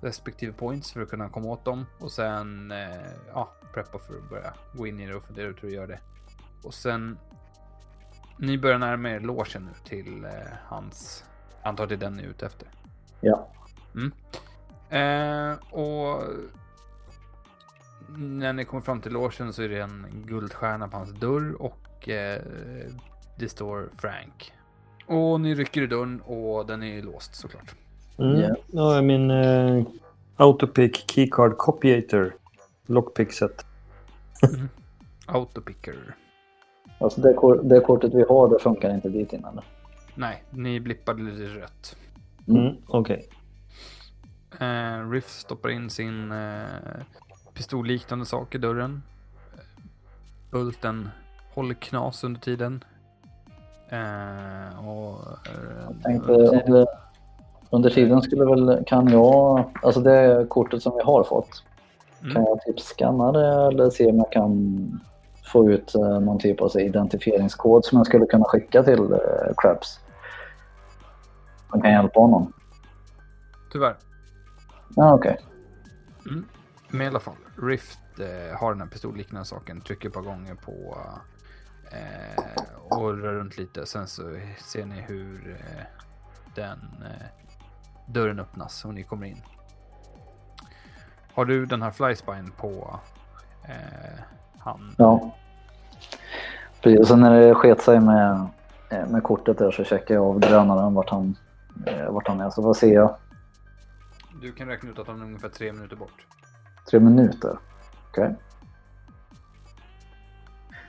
respektive 0.01 0.53
points 0.53 0.91
för 0.91 1.01
att 1.01 1.09
kunna 1.09 1.29
komma 1.29 1.47
åt 1.47 1.65
dem 1.65 1.85
och 1.99 2.11
sen 2.11 2.71
eh, 2.71 3.11
ja, 3.33 3.51
preppa 3.73 3.99
för 3.99 4.17
att 4.17 4.29
börja 4.29 4.53
gå 4.73 4.87
in 4.87 4.99
i 4.99 5.07
det 5.07 5.15
och 5.15 5.23
fundera 5.23 5.47
ut 5.47 5.63
hur 5.63 5.67
du 5.67 5.75
gör 5.75 5.87
det. 5.87 5.99
Och 6.63 6.73
sen 6.73 7.17
ni 8.37 8.57
börjar 8.57 8.77
närma 8.77 9.09
er 9.09 9.19
logen 9.19 9.65
nu 9.65 9.71
till 9.83 10.25
eh, 10.25 10.31
hans, 10.63 11.25
antar 11.63 11.87
det 11.87 11.95
är 11.95 11.99
den 11.99 12.13
ni 12.13 12.23
är 12.23 12.27
ute 12.27 12.45
efter. 12.45 12.67
Ja. 13.21 13.51
Eh, 14.89 15.53
och 15.71 16.23
när 18.17 18.53
ni 18.53 18.65
kommer 18.65 18.81
fram 18.81 19.01
till 19.01 19.11
logen 19.11 19.53
så 19.53 19.61
är 19.63 19.69
det 19.69 19.79
en 19.79 20.05
guldstjärna 20.25 20.87
på 20.87 20.97
hans 20.97 21.11
dörr 21.11 21.61
och 21.61 22.09
eh, 22.09 22.41
det 23.35 23.49
står 23.49 23.89
Frank. 23.97 24.53
Och 25.07 25.41
ni 25.41 25.55
rycker 25.55 25.81
i 25.81 25.87
dörren 25.87 26.21
och 26.21 26.65
den 26.65 26.83
är 26.83 27.01
låst 27.01 27.35
såklart. 27.35 27.75
Mm. 28.17 28.41
Ja. 28.41 28.55
Ja, 28.67 29.01
min 29.01 29.31
eh, 29.31 29.83
Autopic 30.35 31.05
Keycard 31.07 31.57
Copiator. 31.57 32.35
Lockpick 32.85 33.31
set. 33.33 33.65
Autopicker. 35.25 36.15
Alltså 36.99 37.21
det, 37.21 37.33
kor- 37.33 37.61
det 37.63 37.79
kortet 37.79 38.13
vi 38.13 38.23
har 38.29 38.49
det 38.49 38.59
funkar 38.59 38.95
inte 38.95 39.09
dit 39.09 39.33
in 39.33 39.45
eller? 39.45 39.63
Nej, 40.15 40.43
ni 40.49 40.79
blippade 40.79 41.23
lite 41.23 41.43
rött. 41.59 41.95
Mm. 42.47 42.75
Okej. 42.87 43.29
Eh, 44.59 45.09
Riff 45.09 45.29
stoppar 45.29 45.69
in 45.69 45.89
sin 45.89 46.31
eh, 46.31 46.63
pistolliknande 47.53 48.25
sak 48.25 48.55
i 48.55 48.57
dörren. 48.57 49.03
Bulten 50.51 51.09
håller 51.53 51.73
knas 51.75 52.23
under 52.23 52.41
tiden. 52.41 52.83
Eh, 53.89 54.87
och, 54.89 55.19
eh, 55.47 55.85
Jag 55.87 56.03
tänkte 56.03 56.31
under 56.31 56.59
tiden- 56.61 56.87
under, 57.69 57.89
tiden 57.89 58.21
skulle 58.21 58.45
väl, 58.45 58.83
kan 58.87 59.07
jag, 59.07 59.63
alltså 59.83 60.01
det 60.01 60.45
kortet 60.49 60.81
som 60.83 60.95
vi 60.97 61.03
har 61.03 61.23
fått, 61.23 61.63
kan 62.21 62.31
Mm. 62.31 62.43
jag 62.43 62.61
typ 62.61 62.79
scanna 62.79 63.31
det 63.31 63.47
eller 63.67 63.89
se 63.89 64.09
om 64.09 64.17
jag 64.17 64.31
kan 64.31 65.01
få 65.43 65.71
ut 65.71 65.95
eh, 65.95 66.19
någon 66.19 66.39
typ 66.39 66.61
av 66.61 66.69
så, 66.69 66.79
identifieringskod 66.79 67.85
som 67.85 67.97
jag 67.97 68.07
skulle 68.07 68.25
kunna 68.25 68.45
skicka 68.45 68.83
till 68.83 68.99
eh, 69.13 69.53
Krabs. 69.57 69.99
Som 71.71 71.81
kan 71.81 71.91
hjälpa 71.91 72.19
honom. 72.19 72.53
Tyvärr. 73.71 73.95
Ja, 74.95 75.13
okej. 75.13 75.37
Men 76.89 77.01
i 77.01 77.07
alla 77.07 77.19
fall, 77.19 77.35
Rift 77.61 78.19
eh, 78.19 78.59
har 78.59 78.71
den 78.71 78.81
här 78.81 78.87
pistolliknande 78.87 79.45
saken, 79.45 79.81
trycker 79.81 80.07
ett 80.07 80.13
par 80.13 80.21
gånger 80.21 80.55
på 80.55 80.97
eh, 81.91 82.43
och 82.89 83.17
rör 83.17 83.33
runt 83.33 83.57
lite. 83.57 83.85
Sen 83.85 84.07
så 84.07 84.21
ser 84.57 84.85
ni 84.85 85.01
hur 85.01 85.57
eh, 85.59 85.85
den 86.55 86.79
eh, 87.05 87.25
dörren 88.07 88.39
öppnas 88.39 88.85
och 88.85 88.93
ni 88.93 89.03
kommer 89.03 89.27
in. 89.27 89.41
Har 91.33 91.45
du 91.45 91.65
den 91.65 91.81
här 91.81 91.91
flyspine 91.91 92.51
på 92.57 92.99
eh, 93.63 94.19
han? 94.57 94.95
Ja. 94.97 95.35
Precis, 96.81 96.99
och 96.99 97.07
sen 97.07 97.19
när 97.19 97.39
det 97.39 97.55
sket 97.55 97.81
sig 97.81 97.99
med, 97.99 98.47
eh, 98.89 99.07
med 99.07 99.23
kortet 99.23 99.57
där 99.57 99.71
så 99.71 99.83
checkar 99.83 100.15
jag 100.15 100.23
av 100.23 100.39
drönaren 100.39 100.93
vart 100.93 101.09
han, 101.09 101.35
vart 102.09 102.27
han 102.27 102.41
är. 102.41 102.49
Så 102.49 102.61
vad 102.61 102.77
ser 102.77 102.93
jag? 102.93 103.15
Du 104.45 104.51
kan 104.51 104.67
räkna 104.67 104.89
ut 104.89 104.99
att 104.99 105.07
han 105.07 105.21
är 105.21 105.25
ungefär 105.25 105.49
tre 105.49 105.73
minuter 105.73 105.95
bort. 105.95 106.25
Tre 106.89 106.99
minuter. 106.99 107.57
Okej. 108.09 108.35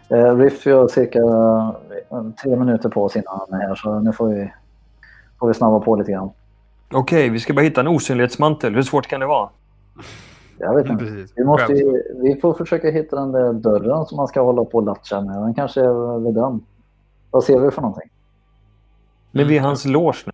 Eh, 0.09 0.37
Riff 0.37 0.65
har 0.65 0.89
cirka 0.89 1.19
eh, 1.19 2.31
tre 2.43 2.57
minuter 2.57 2.89
på 2.89 3.05
oss 3.05 3.17
innan 3.17 3.41
han 3.49 3.61
är 3.61 3.67
här 3.67 3.75
så 3.75 4.01
nu 4.01 4.13
får 4.13 4.29
vi, 4.29 4.53
får 5.41 5.49
vi 5.49 5.55
snabba 5.55 5.81
på 5.81 5.97
lite 5.97 6.13
grann. 6.13 6.31
Okej, 6.93 7.29
vi 7.29 7.39
ska 7.39 7.55
bara 7.55 7.63
hitta 7.63 7.81
en 7.81 7.89
osynlighetsmantel. 7.89 8.75
Hur 8.75 8.83
svårt 8.83 9.07
kan 9.07 9.21
det 9.21 9.27
vara? 9.27 9.51
Jag 10.59 10.75
vet 10.75 10.87
inte. 10.91 11.05
Precis. 11.05 11.33
Vi, 11.37 11.45
måste 11.45 11.73
ju, 11.73 12.03
vi 12.23 12.41
får 12.41 12.55
försöka 12.55 12.91
hitta 12.91 13.17
den 13.17 13.33
där 13.33 13.53
dörren 13.53 14.07
som 14.07 14.17
man 14.17 14.29
ska 14.29 14.41
hålla 14.41 14.65
på 14.65 14.79
och 14.79 14.85
latcha 14.85 15.21
med. 15.21 15.37
Den 15.37 15.55
kanske 15.55 15.81
är 15.81 16.25
vid 16.25 16.35
den. 16.35 16.65
Vad 17.31 17.45
ser 17.45 17.61
vi 17.61 17.71
för 17.71 17.83
någonting? 17.83 18.11
Men 19.31 19.49
vi 19.49 19.59
är 19.59 19.63
hans 19.63 19.85
loge 19.85 20.19
nu. 20.27 20.33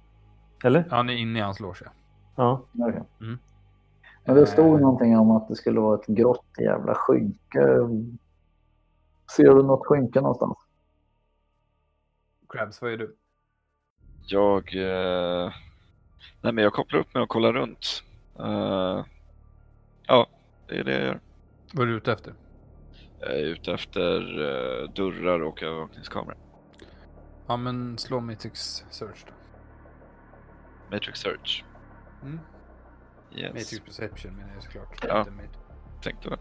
Eller? 0.65 0.85
Han 0.91 1.11
är 1.11 1.15
inne 1.15 1.39
i 1.39 1.43
hans 1.43 1.61
loge. 1.61 1.83
Ja. 1.85 1.91
Okej. 2.35 3.03
Mm. 3.21 3.39
Men 4.25 4.35
det 4.37 4.47
stod 4.47 4.75
Eh. 4.75 4.81
någonting 4.81 5.19
om 5.19 5.31
att 5.31 5.49
det 5.49 5.57
skulle 5.57 5.81
vara 5.81 6.01
ett 6.01 6.07
grått 6.07 6.47
jävla 6.59 6.95
skynke. 6.95 7.67
Ser 9.37 9.55
du 9.55 9.63
något 9.63 9.87
skynke 9.87 10.21
någonstans? 10.21 10.57
Krabs, 12.49 12.83
vad 12.83 12.93
är 12.93 12.97
du? 12.97 13.17
Jag... 14.27 14.77
Eh... 14.77 15.53
Nej, 16.43 16.53
men 16.53 16.65
jag 16.65 16.73
kopplar 16.73 17.01
upp 17.01 17.15
mig 17.15 17.23
och 17.23 17.29
kollar 17.29 17.53
runt. 17.53 18.03
Eh, 18.39 19.05
Ja, 20.07 20.27
det 20.69 20.79
är 20.79 20.85
det 20.85 20.93
jag 20.93 21.03
gör. 21.03 21.21
Vad 21.75 21.83
är 21.83 21.91
du 21.91 21.97
ute 21.97 22.13
efter? 22.13 22.35
Jag 23.21 23.31
är 23.31 23.45
ute 23.45 23.73
efter 23.73 24.21
eh, 24.41 24.91
dörrar 24.91 25.41
och 25.43 25.63
övervakningskameror. 25.63 26.37
Ja, 27.47 27.57
men 27.57 27.99
slå 27.99 28.21
Matrix 28.21 28.85
Search 28.91 29.25
då. 29.27 29.33
Matrix 30.97 31.21
Search. 31.21 31.65
Mm. 32.23 32.39
Yes. 33.35 33.49
Matrix 33.55 33.81
Perception 33.81 34.37
menar 34.37 34.55
jag 34.55 34.63
såklart. 34.63 35.05
Ja. 35.09 35.27
Tänkte 36.03 36.29
väl. 36.31 36.39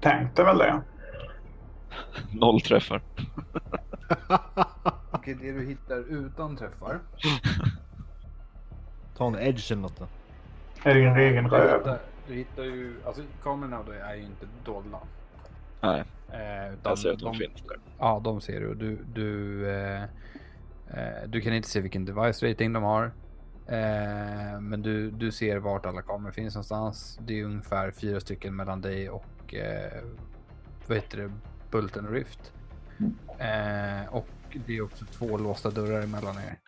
Tänkte 0.00 0.44
väl 0.44 0.58
det. 0.58 0.82
Noll 2.40 2.60
träffar. 2.60 3.02
Okej, 5.12 5.34
det 5.40 5.52
du 5.52 5.66
hittar 5.66 5.98
utan 5.98 6.56
träffar. 6.56 7.00
Ta 9.16 9.26
en 9.26 9.38
edge 9.38 9.72
eller 9.72 9.82
något 9.82 9.98
då. 9.98 10.06
Är 10.84 10.94
det 10.94 11.00
din 11.00 11.16
egen 11.16 11.44
Du 11.44 11.50
röv? 11.50 11.78
hittar, 11.78 11.98
du 12.28 12.34
hittar 12.34 12.62
ju, 12.62 12.94
alltså 13.06 13.22
kamerorna 13.42 13.82
då 13.82 13.92
är 13.92 14.14
ju 14.14 14.22
inte 14.22 14.46
dolda. 14.64 14.98
Nej, 15.80 16.04
Eh, 16.32 16.72
utan 16.72 16.90
jag 16.90 16.98
ser 16.98 17.12
att 17.12 17.18
de 17.18 17.34
finns 17.34 17.62
där. 17.62 17.76
Ja, 17.98 18.20
de 18.24 18.40
ser 18.40 18.60
du. 18.60 18.74
Du, 18.74 19.04
du, 19.14 19.68
eh, 19.70 20.02
eh, 20.86 21.22
du 21.28 21.40
kan 21.40 21.52
inte 21.54 21.68
se 21.68 21.80
vilken 21.80 22.04
device 22.04 22.42
rating 22.42 22.72
de 22.72 22.82
har. 22.82 23.12
Eh, 23.68 24.60
men 24.60 24.82
du, 24.82 25.10
du 25.10 25.32
ser 25.32 25.56
vart 25.56 25.86
alla 25.86 26.02
kameror 26.02 26.32
finns 26.32 26.54
någonstans. 26.54 27.18
Det 27.22 27.40
är 27.40 27.44
ungefär 27.44 27.90
fyra 27.90 28.20
stycken 28.20 28.56
mellan 28.56 28.80
dig 28.80 29.10
och 29.10 29.54
eh, 29.54 30.02
vad 30.86 30.96
heter 30.98 31.18
det? 31.18 31.32
Bulten 31.70 32.06
och 32.06 32.12
Rift. 32.12 32.52
Eh, 33.38 34.14
och 34.14 34.28
det 34.66 34.76
är 34.76 34.82
också 34.82 35.04
två 35.04 35.38
låsta 35.38 35.70
dörrar 35.70 36.02
emellan 36.02 36.36
er. 36.38 36.58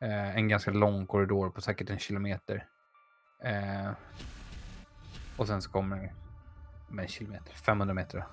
Eh, 0.00 0.36
en 0.36 0.48
ganska 0.48 0.70
lång 0.70 1.06
korridor 1.06 1.50
på 1.50 1.60
säkert 1.60 1.90
en 1.90 1.98
kilometer. 1.98 2.66
Eh, 3.44 3.90
och 5.36 5.46
sen 5.46 5.62
så 5.62 5.70
kommer 5.70 6.12
med 6.88 7.02
en 7.02 7.08
kilometer, 7.08 7.54
500 7.54 7.94
meter. 7.94 8.24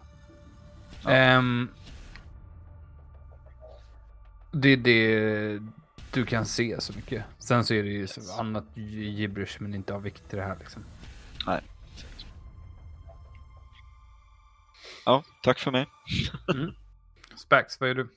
Ehm, 1.08 1.70
det 4.52 4.76
det 4.76 5.60
du 6.14 6.26
kan 6.26 6.46
se 6.46 6.82
så 6.82 6.94
mycket. 6.94 7.24
Sen 7.40 7.66
så 7.66 7.74
är 7.74 7.84
det 7.84 7.90
ju 7.90 8.08
så 8.08 8.40
annat 8.40 8.64
gibberish 8.76 9.58
men 9.62 9.76
inte 9.76 9.94
av 9.94 10.02
vikt 10.02 10.34
i 10.34 10.36
det 10.36 10.44
här 10.44 10.58
liksom. 10.60 10.86
Nej. 11.46 11.62
Ja, 15.06 15.24
tack 15.44 15.60
för 15.60 15.72
mig. 15.72 15.88
Spax, 17.38 17.80
vad 17.80 17.90
är 17.90 17.96
du? 17.96 18.10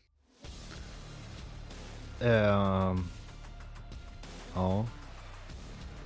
Ehm, 2.21 3.05
ja. 4.55 4.87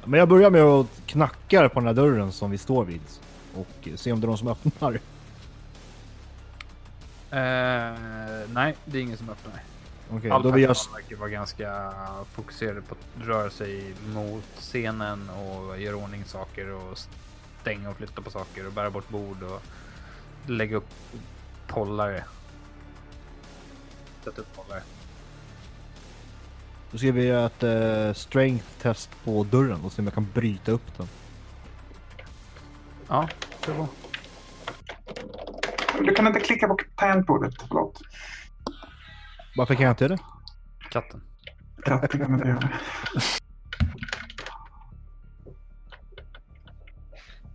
Men 0.04 0.18
jag 0.18 0.28
börjar 0.28 0.50
med 0.50 0.62
att 0.62 0.86
knacka 1.06 1.68
på 1.68 1.80
den 1.80 1.86
här 1.86 1.94
dörren 1.94 2.32
som 2.32 2.50
vi 2.50 2.58
står 2.58 2.84
vid. 2.84 3.00
Och 3.54 3.88
se 3.96 4.12
om 4.12 4.20
det 4.20 4.24
är 4.24 4.28
någon 4.28 4.38
som 4.38 4.48
öppnar. 4.48 4.92
Eh, 7.30 8.48
nej, 8.52 8.76
det 8.84 8.98
är 8.98 9.02
ingen 9.02 9.16
som 9.16 9.30
öppnar. 9.30 9.62
Okej, 10.10 10.30
All 10.30 10.42
då 10.42 10.58
jag... 10.58 10.68
personal 10.68 11.02
verkar 11.02 11.16
vara 11.16 11.30
ganska 11.30 11.92
fokuserade 12.32 12.82
på 12.82 12.94
att 12.94 13.26
röra 13.26 13.50
sig 13.50 13.94
mot 14.06 14.44
scenen 14.58 15.30
och 15.30 15.80
göra 15.80 15.96
ordning 15.96 16.24
saker 16.24 16.70
och 16.70 16.98
stänga 17.60 17.90
och 17.90 17.96
flytta 17.96 18.22
på 18.22 18.30
saker 18.30 18.66
och 18.66 18.72
bära 18.72 18.90
bort 18.90 19.08
bord 19.08 19.42
och 19.42 19.62
lägga 20.46 20.76
upp 20.76 20.88
pollare. 21.66 22.24
Sätta 24.24 24.40
upp 24.40 24.56
pollare. 24.56 24.82
Då 26.90 26.98
ska 26.98 27.12
vi 27.12 27.24
göra 27.24 27.46
ett 27.46 27.62
eh, 27.62 28.14
strength 28.14 28.66
test 28.82 29.10
på 29.24 29.44
dörren 29.44 29.80
och 29.84 29.92
se 29.92 30.02
om 30.02 30.06
jag 30.06 30.14
kan 30.14 30.28
bryta 30.34 30.72
upp 30.72 30.96
den. 30.98 31.08
Ja, 33.08 33.28
kör 33.66 33.74
på. 33.74 33.88
Du 36.00 36.14
kan 36.14 36.26
inte 36.26 36.40
klicka 36.40 36.68
på 36.68 36.76
tangentbordet. 36.96 37.54
Förlåt. 37.68 38.02
Varför 39.58 39.74
kan 39.74 39.84
jag 39.84 39.92
inte 39.92 40.04
göra 40.04 40.16
det? 40.16 40.22
Katten. 40.90 41.20
Katten 41.84 42.20
kan 42.20 42.34
inte 42.34 42.48
göra 42.48 42.60
det. 42.60 42.70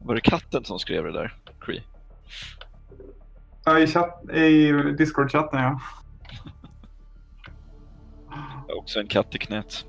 Var 0.02 0.16
det 0.16 0.22
katten 0.22 0.66
som 0.66 0.80
skrev 0.80 1.04
det 1.04 1.12
där? 1.12 1.38
Cree? 1.62 1.84
Ja, 3.66 3.80
i, 3.80 3.88
chatt, 3.88 4.30
i 4.30 4.72
Discord-chatten 4.72 5.60
ja. 5.60 5.80
Jag 8.68 8.74
har 8.76 8.80
också 8.82 9.00
en 9.00 9.08
katt 9.08 9.36
i 9.36 9.38
knät. 9.38 9.86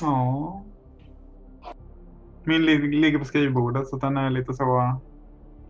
Ja. 0.00 0.64
Min 2.44 2.62
li- 2.62 3.00
ligger 3.00 3.18
på 3.18 3.24
skrivbordet 3.24 3.88
så 3.88 3.96
den 3.96 4.16
är 4.16 4.30
lite 4.30 4.54
så 4.54 5.00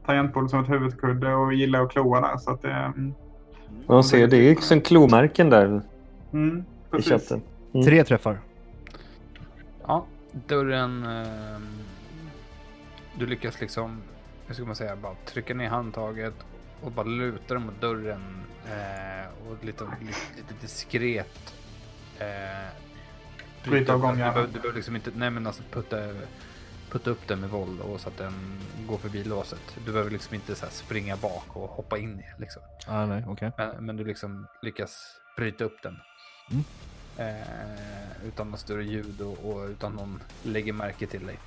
tangentbord 0.07 0.51
som 0.51 0.65
ett 0.65 0.71
huvudkudde 0.71 1.35
och 1.35 1.55
gillar 1.55 1.83
att 1.83 1.91
kloa 1.91 2.21
där. 2.21 2.37
Så 2.37 2.51
att 2.51 2.63
det, 2.63 2.73
mm, 2.73 3.15
Man 3.87 4.05
ser, 4.05 4.27
det 4.27 4.37
är 4.37 4.51
liksom 4.51 4.81
klomärken 4.81 5.51
där 5.51 5.83
mm, 6.33 6.65
i 6.99 7.03
chatten. 7.03 7.43
Mm. 7.75 7.87
Tre 7.87 8.05
träffar. 8.05 8.39
Ja, 9.87 10.07
dörren. 10.33 11.05
ehm, 11.07 11.67
du 13.19 13.27
lyckas 13.27 13.61
liksom, 13.61 14.03
hur 14.47 14.55
ska 14.55 14.65
man 14.65 14.77
säga, 14.77 14.97
bara 14.97 15.15
trycka 15.27 15.55
ner 15.55 15.69
handtaget 15.69 16.35
och 16.83 16.93
bara 16.93 17.07
luta 17.07 17.55
dig 17.55 17.63
mot 17.63 17.81
dörren 17.81 18.23
eh, 18.67 19.49
och 19.51 19.65
lite, 19.65 19.85
lite, 19.85 20.19
lite 20.37 20.55
diskret. 20.61 21.55
Eh, 22.19 22.27
Bryta 23.71 23.93
av 23.93 23.99
upp- 23.99 24.03
gång, 24.05 24.21
alltså, 24.21 24.43
du, 24.43 24.53
behöver, 24.61 24.77
liksom 24.77 24.97
inte, 24.97 25.11
nej 25.17 25.31
men 25.31 25.47
alltså 25.47 25.63
putta, 25.71 25.97
putta 26.91 27.11
upp 27.11 27.29
den 27.29 27.41
med 27.41 27.51
våld 27.51 27.81
och 27.81 28.01
så 28.01 28.09
att 28.09 28.17
den 28.17 28.33
går 28.89 28.99
förbi 28.99 29.25
låset. 29.25 29.61
Du 29.87 29.93
behöver 29.93 30.11
liksom 30.11 30.35
inte 30.35 30.55
så 30.55 30.67
springa 30.71 31.17
bak 31.17 31.45
och 31.57 31.69
hoppa 31.69 31.99
in 31.99 32.21
i 32.21 32.25
liksom. 32.41 32.63
Ah, 32.87 33.07
nej, 33.07 33.25
okej. 33.29 33.53
Men, 33.57 33.87
men 33.87 33.97
du 33.97 34.05
liksom 34.05 34.47
lyckas 34.63 35.17
bryta 35.37 35.65
upp 35.65 35.83
den. 35.83 35.97
Mm. 36.51 36.65
Eh, 37.17 38.27
utan 38.27 38.51
något 38.51 38.61
större 38.61 38.85
ljud 38.85 39.21
och, 39.21 39.39
och 39.51 39.69
utan 39.69 39.93
någon 39.93 40.23
lägger 40.43 40.73
märke 40.73 41.07
till 41.07 41.27
dig. 41.27 41.39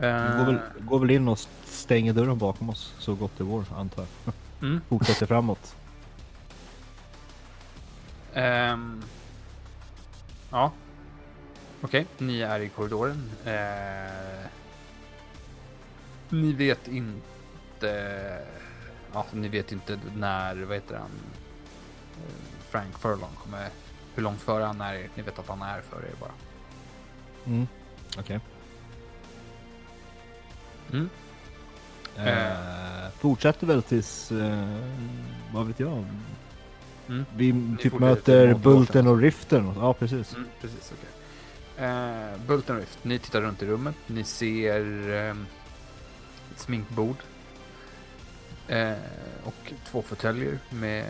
Eh, 0.00 0.36
Går, 0.38 0.44
väl, 0.44 0.58
går 0.80 0.98
väl 0.98 1.10
in 1.10 1.28
och 1.28 1.38
stänger 1.64 2.12
dörren 2.12 2.38
bakom 2.38 2.70
oss 2.70 2.94
så 2.98 3.14
gott 3.14 3.32
det 3.38 3.44
går, 3.44 3.64
antar 3.76 4.06
jag. 4.24 4.34
Mm. 4.68 4.80
Fortsätter 4.88 5.26
framåt. 5.26 5.76
ehm, 8.34 9.02
ja. 10.50 10.72
Okej, 11.82 12.06
ni 12.18 12.40
är 12.40 12.60
i 12.60 12.68
korridoren. 12.68 13.30
Eh, 13.44 14.46
ni 16.28 16.52
vet 16.52 16.88
inte... 16.88 18.38
Ja, 19.12 19.26
ni 19.32 19.48
vet 19.48 19.72
inte 19.72 20.00
när, 20.16 20.56
vad 20.56 20.76
heter 20.76 20.96
han? 20.96 21.10
Eh, 22.16 22.62
Frank 22.70 22.98
Furlong 22.98 23.34
kommer... 23.42 23.68
Hur 24.14 24.22
långt 24.22 24.40
före 24.40 24.64
han 24.64 24.80
är. 24.80 25.08
Ni 25.14 25.22
vet 25.22 25.38
att 25.38 25.48
han 25.48 25.62
är 25.62 25.80
före 25.80 26.06
er 26.06 26.14
bara. 26.20 26.32
Mm. 27.46 27.66
Okej. 28.18 28.40
Mm. 30.92 31.08
Eh, 32.16 33.10
fortsätter 33.18 33.66
väl 33.66 33.82
tills, 33.82 34.32
eh, 34.32 34.76
vad 35.52 35.66
vet 35.66 35.80
jag? 35.80 36.04
Mm. 37.08 37.24
Vi 37.36 37.76
typ 37.80 37.98
möter 37.98 38.54
Bulten 38.54 39.06
och 39.06 39.18
Riften. 39.18 39.72
Ja, 39.76 39.94
precis. 39.94 40.34
Mm, 40.34 40.48
precis, 40.60 40.92
okej. 40.98 41.19
Eh, 41.80 42.38
Bulten 42.46 42.76
Rift, 42.76 43.04
ni 43.04 43.18
tittar 43.18 43.42
runt 43.42 43.62
i 43.62 43.66
rummet. 43.66 43.96
Ni 44.06 44.24
ser 44.24 45.10
eh, 45.10 45.36
ett 46.52 46.58
sminkbord. 46.58 47.16
Eh, 48.68 48.98
och 49.44 49.72
två 49.86 50.02
fåtöljer 50.02 50.58
med 50.70 51.04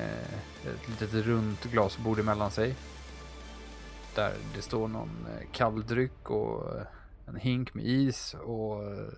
ett 0.64 0.88
litet 0.88 1.12
runt 1.12 1.64
glasbord 1.64 2.18
emellan 2.18 2.50
sig. 2.50 2.74
Där 4.14 4.34
det 4.54 4.62
står 4.62 4.88
någon 4.88 5.26
eh, 5.26 5.48
kalldryck 5.52 6.30
och 6.30 6.76
eh, 6.76 6.86
en 7.26 7.36
hink 7.36 7.74
med 7.74 7.84
is 7.84 8.34
och 8.44 8.84
eh, 8.84 9.08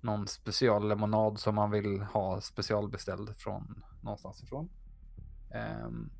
någon 0.00 0.26
speciallemonad 0.26 1.38
som 1.38 1.54
man 1.54 1.70
vill 1.70 2.00
ha 2.00 2.40
specialbeställd 2.40 3.34
från 3.36 3.82
någonstans 4.02 4.42
ifrån. 4.42 4.68
Ehm, 5.54 6.10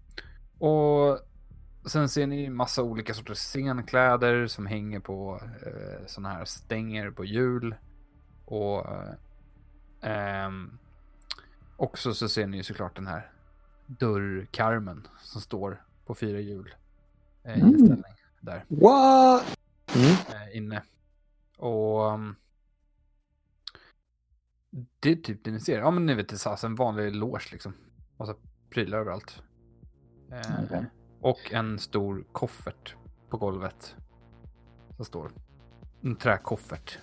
och 0.58 1.18
sen 1.84 2.08
ser 2.08 2.26
ni 2.26 2.50
massa 2.50 2.82
olika 2.82 3.14
sorters 3.14 3.38
scenkläder 3.38 4.46
som 4.46 4.66
hänger 4.66 5.00
på 5.00 5.40
eh, 5.66 6.06
sådana 6.06 6.34
här 6.34 6.44
stänger 6.44 7.10
på 7.10 7.24
hjul. 7.24 7.74
Och 8.44 8.86
eh, 8.86 9.14
ehm, 10.00 10.78
också 11.76 12.14
så 12.14 12.28
ser 12.28 12.46
ni 12.46 12.62
såklart 12.62 12.96
den 12.96 13.06
här 13.06 13.30
dörrkarmen 13.86 15.06
som 15.22 15.40
står 15.40 15.84
på 16.06 16.14
fyra 16.14 16.40
hjul 16.40 16.74
eh, 17.44 17.58
i 17.58 17.60
en 17.60 17.66
Mm. 17.68 17.78
ställning 17.78 18.14
där 18.40 18.64
What? 18.68 19.58
Mm. 19.96 20.10
eh, 20.10 20.56
inne. 20.56 20.82
Och 21.56 22.12
um, 22.12 22.36
det 25.00 25.10
är 25.10 25.16
typ 25.16 25.44
det 25.44 25.50
ni 25.50 25.60
ser. 25.60 25.78
Ja 25.78 25.90
men 25.90 26.06
ni 26.06 26.14
vet 26.14 26.28
det 26.28 26.46
är 26.46 26.64
en 26.66 26.74
vanlig 26.74 27.14
loge 27.14 27.48
liksom. 27.52 27.74
Massa 28.16 28.34
prylar 28.70 28.98
överallt. 28.98 29.42
Eh, 30.32 30.64
Okej. 30.64 30.84
Och 31.20 31.52
en 31.52 31.78
stor 31.78 32.24
koffert 32.32 32.94
på 33.28 33.36
golvet. 33.36 33.94
Som 34.96 35.04
står. 35.04 35.30
En 36.02 36.16
träkoffert. 36.16 36.98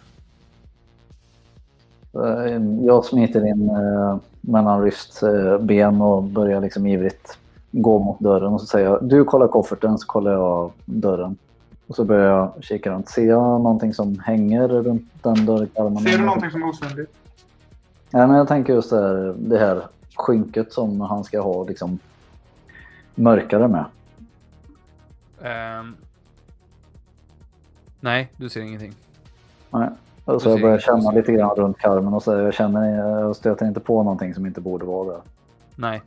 Eh, 2.13 2.86
Jag 2.86 3.05
smiter 3.05 3.47
in 3.47 3.70
eh, 3.70 4.18
mellan 4.41 4.84
Rifts 4.84 5.24
eh, 5.24 5.59
ben 5.61 6.01
och 6.01 6.24
börjar 6.24 6.61
liksom 6.61 6.88
ivrigt 6.88 7.38
gå 7.72 7.99
mot 7.99 8.20
dörren 8.20 8.53
och 8.53 8.61
så 8.61 8.68
säger 8.68 8.89
jag 8.89 9.03
du 9.03 9.24
kollar 9.24 9.47
kofferten 9.47 9.97
så 9.97 10.07
kollar 10.07 10.32
jag 10.32 10.72
dörren. 10.86 11.38
Och 11.88 11.95
så 11.95 12.05
börjar 12.05 12.32
jag 12.38 12.63
kika 12.63 12.91
runt. 12.91 13.09
Ser 13.09 13.28
jag 13.28 13.61
någonting 13.61 13.93
som 13.93 14.20
hänger 14.20 14.68
runt 14.68 15.24
den 15.24 15.45
dörrkarmen? 15.45 15.97
Ser 16.03 16.18
du 16.18 16.26
någonting 16.26 16.51
som 16.51 16.63
är 16.63 16.70
osynligt? 16.70 17.11
Nej, 18.11 18.28
men 18.28 18.38
jag 18.38 18.47
tänker 18.47 18.74
just 18.74 18.89
det 18.89 18.95
här, 19.01 19.36
det 19.38 19.57
här 19.57 19.88
skynket 20.15 20.74
som 20.74 21.01
han 21.01 21.24
ska 21.24 21.41
ha 21.41 21.63
liksom 21.63 21.99
mörkare 23.15 23.68
med. 23.68 23.86
Ehm, 25.44 25.96
nej, 28.00 28.32
du 28.38 28.50
ser 28.50 28.62
ingenting. 28.62 28.94
Nej. 29.70 29.90
Och 30.26 30.42
så 30.42 30.50
Du 30.50 30.54
jag 30.54 30.62
börjar 30.62 30.80
känna 30.80 31.12
lite 31.12 31.32
grann 31.32 31.56
runt 31.56 31.78
karmen 31.78 32.14
och 32.14 32.24
så 32.24 32.34
jag 32.34 32.54
känner 32.54 32.98
jag 32.98 33.36
stöter 33.36 33.66
inte 33.66 33.80
på 33.80 34.04
någonting 34.04 34.34
som 34.34 34.46
inte 34.46 34.62
borde 34.62 34.86
vara 34.86 35.12
där. 35.12 35.22
Nej. 35.76 36.02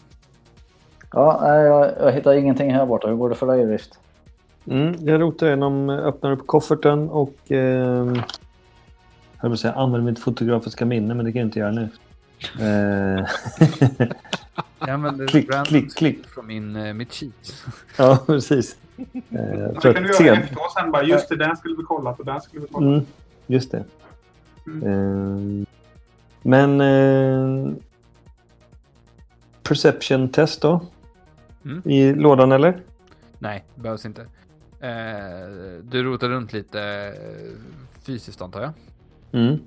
Ja, 1.12 1.56
jag, 1.56 1.90
jag 2.00 2.12
hittar 2.12 2.32
ingenting 2.32 2.74
här 2.74 2.86
borta. 2.86 3.08
Hur 3.08 3.16
går 3.16 3.28
det 3.28 3.34
för 3.34 3.46
dig 3.46 3.66
Rift? 3.66 3.98
Mm, 4.66 4.94
jag 5.00 5.20
rotar 5.20 5.46
igenom, 5.46 5.90
öppnar 5.90 6.32
upp 6.32 6.46
kofferten 6.46 7.10
och... 7.10 7.52
Eh, 7.52 8.14
jag 9.42 9.48
vill 9.48 9.58
säga 9.58 9.72
använder 9.72 10.10
mitt 10.10 10.18
fotografiska 10.18 10.84
minne, 10.84 11.14
men 11.14 11.24
det 11.24 11.32
kan 11.32 11.40
jag 11.40 11.46
inte 11.46 11.58
göra 11.58 11.70
nu. 11.70 11.88
Jag 14.80 14.90
använder 14.90 15.26
Klick, 15.26 15.50
random 15.50 15.64
klick, 15.64 15.94
klick. 15.96 16.26
från 16.26 16.46
min, 16.46 16.76
eh, 16.76 16.94
mitt 16.94 17.12
cheat. 17.12 17.64
ja, 17.96 18.18
precis. 18.26 18.76
Eh, 18.96 19.04
Det 19.30 19.80
kan 19.82 20.02
du 20.02 20.10
att 20.10 20.20
göra 20.20 20.36
efteråt 20.38 20.72
sen 20.78 20.90
bara. 20.90 21.02
Just 21.02 21.28
det, 21.28 21.36
där 21.36 21.54
skulle 21.54 21.76
vi 21.76 21.82
kollat 21.82 22.18
och 22.20 22.24
där 22.26 22.40
skulle 22.40 22.62
vi 22.62 22.68
kollat. 22.68 22.88
Mm, 22.94 23.06
just 23.46 23.70
det. 23.72 23.84
Mm. 24.66 25.60
Eh, 25.62 25.66
men... 26.42 26.80
Eh, 26.80 27.74
perception 29.62 30.28
test 30.28 30.62
då? 30.62 30.86
Mm. 31.64 31.82
I 31.84 32.14
lådan 32.14 32.52
eller? 32.52 32.80
Nej, 33.38 33.64
behövs 33.74 34.06
inte. 34.06 34.20
Eh, 34.80 35.48
du 35.82 36.02
rotar 36.02 36.28
runt 36.28 36.52
lite 36.52 36.82
eh, 36.82 38.02
fysiskt 38.02 38.42
antar 38.42 38.60
jag. 38.62 38.72
Mm. 39.42 39.58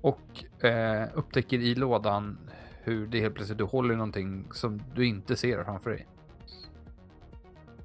Och 0.00 0.64
eh, 0.64 1.08
upptäcker 1.14 1.58
i 1.58 1.74
lådan 1.74 2.38
hur 2.88 3.06
det 3.06 3.20
helt 3.20 3.34
plötsligt 3.34 3.58
du 3.58 3.64
håller 3.64 3.94
i 3.94 3.96
någonting 3.96 4.44
som 4.52 4.82
du 4.94 5.06
inte 5.06 5.36
ser 5.36 5.64
framför 5.64 5.90
dig. 5.90 6.06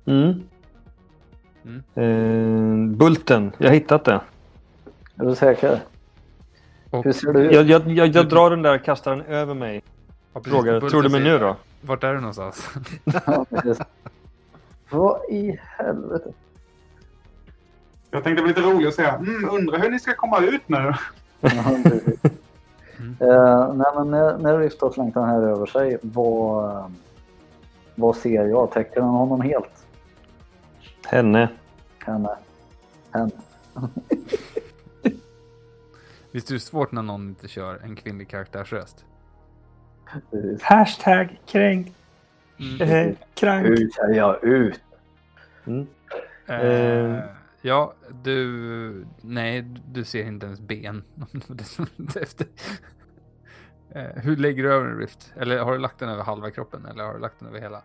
Mm. 0.05 0.43
Mm. 1.65 1.83
Eh, 1.95 2.97
bulten, 2.97 3.51
jag 3.57 3.67
har 3.67 3.73
hittat 3.73 4.05
det. 4.05 4.21
Är 5.15 5.25
du 5.25 5.35
säker? 5.35 5.79
Och, 6.89 7.05
Hur 7.05 7.11
ser 7.11 7.33
du 7.33 7.39
ut? 7.39 7.53
Jag, 7.53 7.65
jag, 7.65 7.91
jag, 7.91 8.07
jag 8.07 8.29
drar 8.29 8.49
den 8.49 8.61
där 8.61 8.75
och 8.75 8.83
kastar 8.83 9.15
den 9.15 9.25
över 9.25 9.53
mig. 9.53 9.83
Ja, 10.33 10.39
precis, 10.39 10.53
Frågar, 10.53 10.89
tror 10.89 11.03
du 11.03 11.09
mig 11.09 11.23
nu 11.23 11.39
då? 11.39 11.55
Vart 11.81 12.03
är 12.03 12.13
du 12.13 12.19
någonstans? 12.19 12.69
Ja. 13.25 13.45
Vad 14.89 15.29
i 15.29 15.59
helvete? 15.77 16.33
Jag 18.11 18.23
tänkte 18.23 18.43
bli 18.43 18.53
lite 18.53 18.61
rolig 18.61 18.87
och 18.87 18.93
säga 18.93 19.15
mm, 19.15 19.49
undrar 19.49 19.79
hur 19.79 19.89
ni 19.89 19.99
ska 19.99 20.13
komma 20.13 20.39
ut 20.39 20.69
nu. 20.69 20.93
Mm. 22.99 23.15
Eh, 23.19 23.73
nej, 23.73 23.87
men 23.95 24.11
när, 24.11 24.37
när 24.37 24.59
Rift 24.59 24.81
har 24.81 24.91
slängt 24.91 25.13
den 25.13 25.25
här 25.25 25.41
över 25.41 25.65
sig, 25.65 25.97
vad, 26.01 26.93
vad 27.95 28.15
ser 28.15 28.45
jag? 28.45 28.71
Täcker 28.71 28.95
den 28.99 29.09
honom 29.09 29.41
helt? 29.41 29.85
Henne. 31.07 31.49
Henne? 32.05 32.37
Henne? 33.11 33.31
Visst 36.31 36.49
är 36.49 36.53
det 36.53 36.59
svårt 36.59 36.91
när 36.91 37.01
någon 37.01 37.27
inte 37.29 37.47
kör 37.47 37.79
en 37.83 37.95
kvinnlig 37.95 38.29
karaktärsröst? 38.29 39.05
Hashtag 40.61 41.39
kränkt. 41.45 41.95
Mm. 42.59 42.81
Eh, 43.09 43.15
krank. 43.33 43.67
Hur 43.67 43.89
ser 43.89 44.13
jag 44.13 44.43
ut? 44.43 44.81
Mm. 45.65 45.87
Eh, 46.47 46.59
Eh. 46.59 47.19
Ja, 47.63 47.93
du... 48.23 49.05
Nej, 49.21 49.61
du 49.91 50.03
ser 50.03 50.25
inte 50.25 50.45
ens 50.45 50.59
ben. 50.59 51.03
Eh, 53.95 54.23
hur 54.23 54.35
lägger 54.35 54.63
du 54.63 54.73
över 54.73 54.85
en 54.85 54.97
rift? 54.97 55.33
Eller 55.37 55.59
har 55.59 55.71
du 55.71 55.77
lagt 55.77 55.99
den 55.99 56.09
över 56.09 56.23
halva 56.23 56.51
kroppen? 56.51 56.85
Eller 56.85 57.03
har 57.03 57.13
du 57.13 57.19
lagt 57.19 57.39
den 57.39 57.47
över 57.47 57.59
hela? 57.59 57.81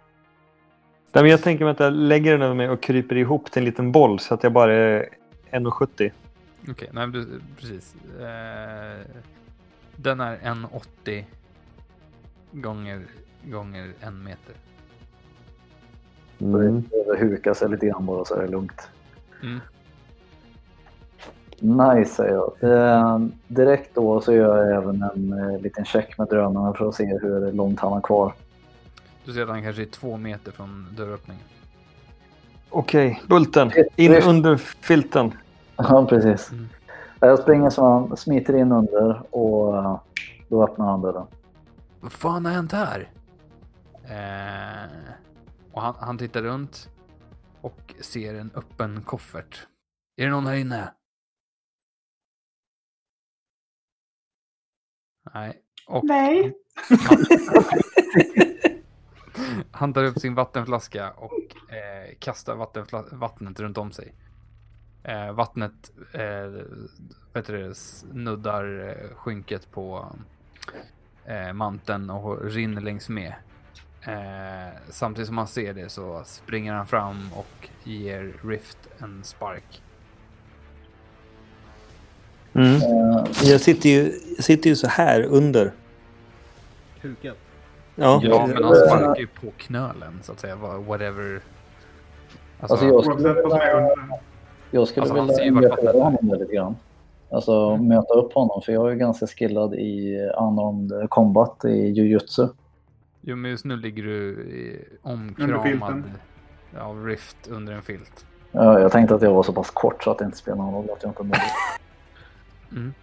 Nej, 1.12 1.22
men 1.22 1.30
jag 1.30 1.42
tänker 1.42 1.64
mig 1.64 1.72
att 1.72 1.80
jag 1.80 1.92
lägger 1.92 2.32
den 2.32 2.42
över 2.42 2.54
mig 2.54 2.68
och 2.68 2.82
kryper 2.82 3.16
ihop 3.16 3.50
till 3.50 3.60
en 3.60 3.64
liten 3.64 3.92
boll 3.92 4.18
så 4.18 4.34
att 4.34 4.42
jag 4.42 4.52
bara 4.52 4.74
är 4.74 5.08
1,70. 5.50 6.10
Okej, 6.70 6.90
nej 6.92 7.06
men 7.06 7.12
du, 7.12 7.40
precis. 7.56 7.94
Eh, 8.20 9.06
den 9.96 10.20
är 10.20 10.36
1,80 10.36 11.24
gånger, 12.52 13.02
gånger 13.44 13.92
en 14.00 14.22
meter. 14.22 14.54
Mm. 16.38 16.80
Behöver 16.80 17.16
huka 17.16 17.54
sig 17.54 17.68
lite 17.68 17.86
grann 17.86 18.06
bara 18.06 18.24
så 18.24 18.34
är 18.34 18.42
det 18.42 18.48
lugnt. 18.48 18.88
Mm. 19.42 19.60
Nice 21.60 22.14
säger 22.14 22.32
jag. 22.32 22.52
Eh, 22.62 23.18
direkt 23.48 23.94
då 23.94 24.20
så 24.20 24.32
gör 24.32 24.64
jag 24.64 24.82
även 24.82 25.02
en 25.02 25.32
eh, 25.32 25.60
liten 25.60 25.84
check 25.84 26.18
med 26.18 26.28
drönaren 26.28 26.74
för 26.74 26.88
att 26.88 26.94
se 26.94 27.18
hur 27.22 27.52
långt 27.52 27.80
han 27.80 27.92
har 27.92 28.00
kvar. 28.00 28.32
Du 29.24 29.32
ser 29.32 29.42
att 29.42 29.48
han 29.48 29.62
kanske 29.62 29.82
är 29.82 29.86
två 29.86 30.16
meter 30.16 30.52
från 30.52 30.86
dörröppningen. 30.96 31.44
Okej, 32.70 33.22
bulten. 33.28 33.72
In 33.96 34.14
under 34.14 34.56
filten. 34.56 35.32
Ja, 35.80 36.06
precis. 36.08 36.50
Mm. 36.50 36.68
Jag 37.20 37.38
springer 37.38 37.70
så 37.70 37.84
han 37.84 38.16
smiter 38.16 38.56
in 38.56 38.72
under 38.72 39.34
och 39.34 39.76
eh, 39.76 40.00
då 40.48 40.64
öppnar 40.64 40.86
han 40.86 41.00
dörren. 41.00 41.26
Vad 42.00 42.12
fan 42.12 42.44
har 42.44 42.52
hänt 42.52 42.72
här? 42.72 43.08
Eh, 44.04 44.90
och 45.72 45.82
han, 45.82 45.94
han 45.98 46.18
tittar 46.18 46.42
runt 46.42 46.88
och 47.60 47.94
ser 48.00 48.34
en 48.34 48.50
öppen 48.54 49.02
koffert. 49.02 49.66
Är 50.16 50.24
det 50.24 50.30
någon 50.30 50.46
här 50.46 50.56
inne? 50.56 50.92
Nej. 55.34 55.62
Och 55.86 56.04
Nej. 56.04 56.54
han 59.70 59.92
tar 59.92 60.04
upp 60.04 60.18
sin 60.18 60.34
vattenflaska 60.34 61.10
och 61.10 61.72
eh, 61.72 62.14
kastar 62.18 62.56
vattenfla- 62.56 63.16
vattnet 63.16 63.60
runt 63.60 63.78
om 63.78 63.92
sig. 63.92 64.14
Eh, 65.02 65.32
vattnet 65.32 65.92
eh, 66.12 66.46
vet 67.32 67.46
du, 67.46 67.68
det, 67.68 67.74
snuddar 67.74 68.88
eh, 68.88 69.14
skynket 69.16 69.70
på 69.70 70.16
eh, 71.24 71.52
manteln 71.52 72.10
och 72.10 72.44
rinner 72.44 72.80
längs 72.80 73.08
med. 73.08 73.34
Eh, 74.06 74.72
samtidigt 74.90 75.26
som 75.26 75.38
han 75.38 75.46
ser 75.46 75.72
det 75.74 75.88
så 75.88 76.22
springer 76.24 76.72
han 76.72 76.86
fram 76.86 77.28
och 77.36 77.68
ger 77.84 78.32
Rift 78.44 78.78
en 78.98 79.20
spark. 79.24 79.82
Mm. 82.52 82.74
Eh, 82.74 83.24
Jag, 83.44 83.60
sitter 83.60 83.88
ju, 83.88 84.12
jag 84.36 84.44
sitter 84.44 84.70
ju 84.70 84.76
så 84.76 84.86
här 84.88 85.22
under. 85.22 85.72
Kuken. 87.00 87.34
Ja. 87.94 88.20
Ja, 88.24 88.46
men 88.46 88.64
han 88.64 88.72
Eh, 88.74 88.78
sparkar 88.86 89.16
ju 89.20 89.26
på 89.26 89.46
knölen 89.56 90.20
så 90.22 90.32
att 90.32 90.40
säga. 90.40 90.56
Whatever. 90.56 91.40
Alltså, 92.60 92.72
Alltså 92.74 92.86
jag 92.86 93.04
skulle. 93.04 93.28
Jag 94.70 94.88
skulle 94.88 95.06
Alltså, 95.10 95.24
vilja 95.24 95.42
engagera 95.44 96.02
honom 96.04 96.34
lite 96.38 96.54
grann. 96.54 96.76
Alltså 97.30 97.52
Mm. 97.52 97.88
möta 97.88 98.14
upp 98.14 98.32
honom 98.32 98.62
för 98.62 98.72
jag 98.72 98.90
är 98.92 98.94
ganska 98.94 99.26
skillad 99.26 99.74
i 99.74 100.18
unarmed 100.38 101.10
combat 101.10 101.64
i 101.64 101.88
jujutsu. 101.88 102.48
Jo, 103.28 103.36
men 103.36 103.50
just 103.50 103.64
nu 103.64 103.76
ligger 103.76 104.02
du 104.02 104.98
omkramad 105.02 106.02
av 106.78 107.06
Rift 107.06 107.46
under 107.48 107.72
en 107.72 107.82
filt. 107.82 108.26
Ja, 108.52 108.80
jag 108.80 108.92
tänkte 108.92 109.14
att 109.14 109.22
jag 109.22 109.34
var 109.34 109.42
så 109.42 109.52
pass 109.52 109.70
kort 109.70 110.04
så 110.04 110.10
att 110.10 110.18
det 110.18 110.24
inte 110.24 110.36
spelar 110.36 110.56
någon 110.56 110.74
roll 110.74 110.90
att 110.90 111.02
jag 111.02 111.10
inte 111.10 111.22
nådde. 111.22 111.42
Mm. 112.72 112.94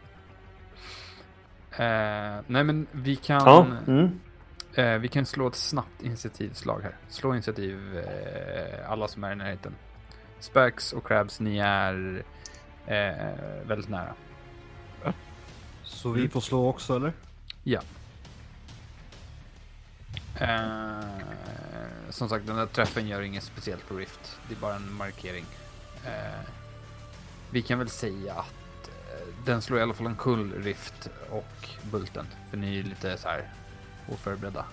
Eh, 1.72 2.44
nej, 2.48 2.64
men 2.64 2.88
vi 2.92 3.16
kan, 3.16 3.42
Ja. 3.46 3.68
Mm. 3.88 4.20
eh, 4.74 4.98
vi 5.00 5.08
kan 5.08 5.26
slå 5.26 5.48
ett 5.48 5.56
snabbt 5.56 6.04
initiativslag 6.04 6.80
här. 6.82 6.96
Slå 7.10 7.34
initiativ 7.34 7.98
eh, 7.98 8.92
alla 8.92 9.08
som 9.08 9.24
är 9.24 9.32
i 9.32 9.36
närheten. 9.36 9.76
Spax 10.40 10.94
och 10.94 11.08
Crabs, 11.08 11.40
ni 11.40 11.58
är 11.60 12.24
eh, 12.86 13.68
väldigt 13.68 13.90
nära. 13.90 14.14
Så 15.84 16.10
vi 16.12 16.30
får 16.30 16.40
slå 16.40 16.70
också 16.70 16.96
eller? 16.96 17.14
Eh, 20.40 22.10
som 22.10 22.30
sagt, 22.30 22.48
den 22.48 22.56
där 22.56 22.66
träffen 22.66 23.08
gör 23.08 23.22
inget 23.22 23.44
speciellt 23.44 23.88
på 23.88 23.96
Rift. 23.96 24.40
Det 24.48 24.56
är 24.56 24.60
bara 24.60 24.76
en 24.76 24.94
markering. 24.94 25.46
Eh, 26.06 26.50
vi 27.52 27.62
kan 27.62 27.80
väl 27.80 27.90
säga 27.90 28.34
att 28.34 28.88
eh, 28.88 29.46
den 29.46 29.62
slår 29.62 29.80
i 29.80 29.82
alla 29.82 29.94
fall 29.94 30.08
en 30.08 30.16
kull 30.16 30.54
Rift 30.64 31.10
och 31.30 31.70
Bulten. 31.92 32.26
För 32.50 32.58
ni 32.58 32.80
är 32.80 32.84
lite 32.84 33.18
så 33.18 33.28
här 33.28 33.50
oförberedda. 34.14 34.66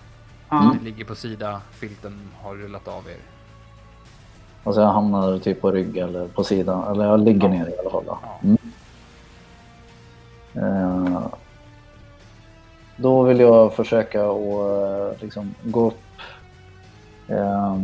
Ja. 0.49 0.73
Ni 0.73 0.83
ligger 0.83 1.05
på 1.05 1.15
sida, 1.15 1.61
filten 1.71 2.29
har 2.41 2.55
rullat 2.55 2.87
av 2.87 3.09
er. 3.09 3.17
Alltså 4.63 4.81
jag 4.81 4.93
hamnar 4.93 5.39
typ 5.39 5.61
på 5.61 5.71
rygg 5.71 5.97
eller 5.97 6.27
på 6.27 6.43
sidan. 6.43 6.91
Eller 6.91 7.05
jag 7.05 7.19
ligger 7.19 7.49
ner 7.49 7.67
i 7.69 7.79
alla 7.79 7.89
fall. 7.89 8.03
Då. 8.05 8.19
Ja. 8.21 8.39
Mm. 8.43 8.57
Eh, 10.53 11.27
då 12.95 13.23
vill 13.23 13.39
jag 13.39 13.73
försöka 13.73 14.25
att 14.25 14.37
eh, 14.37 15.21
liksom 15.21 15.55
gå 15.63 15.87
upp. 15.87 16.01
Eh, 17.27 17.77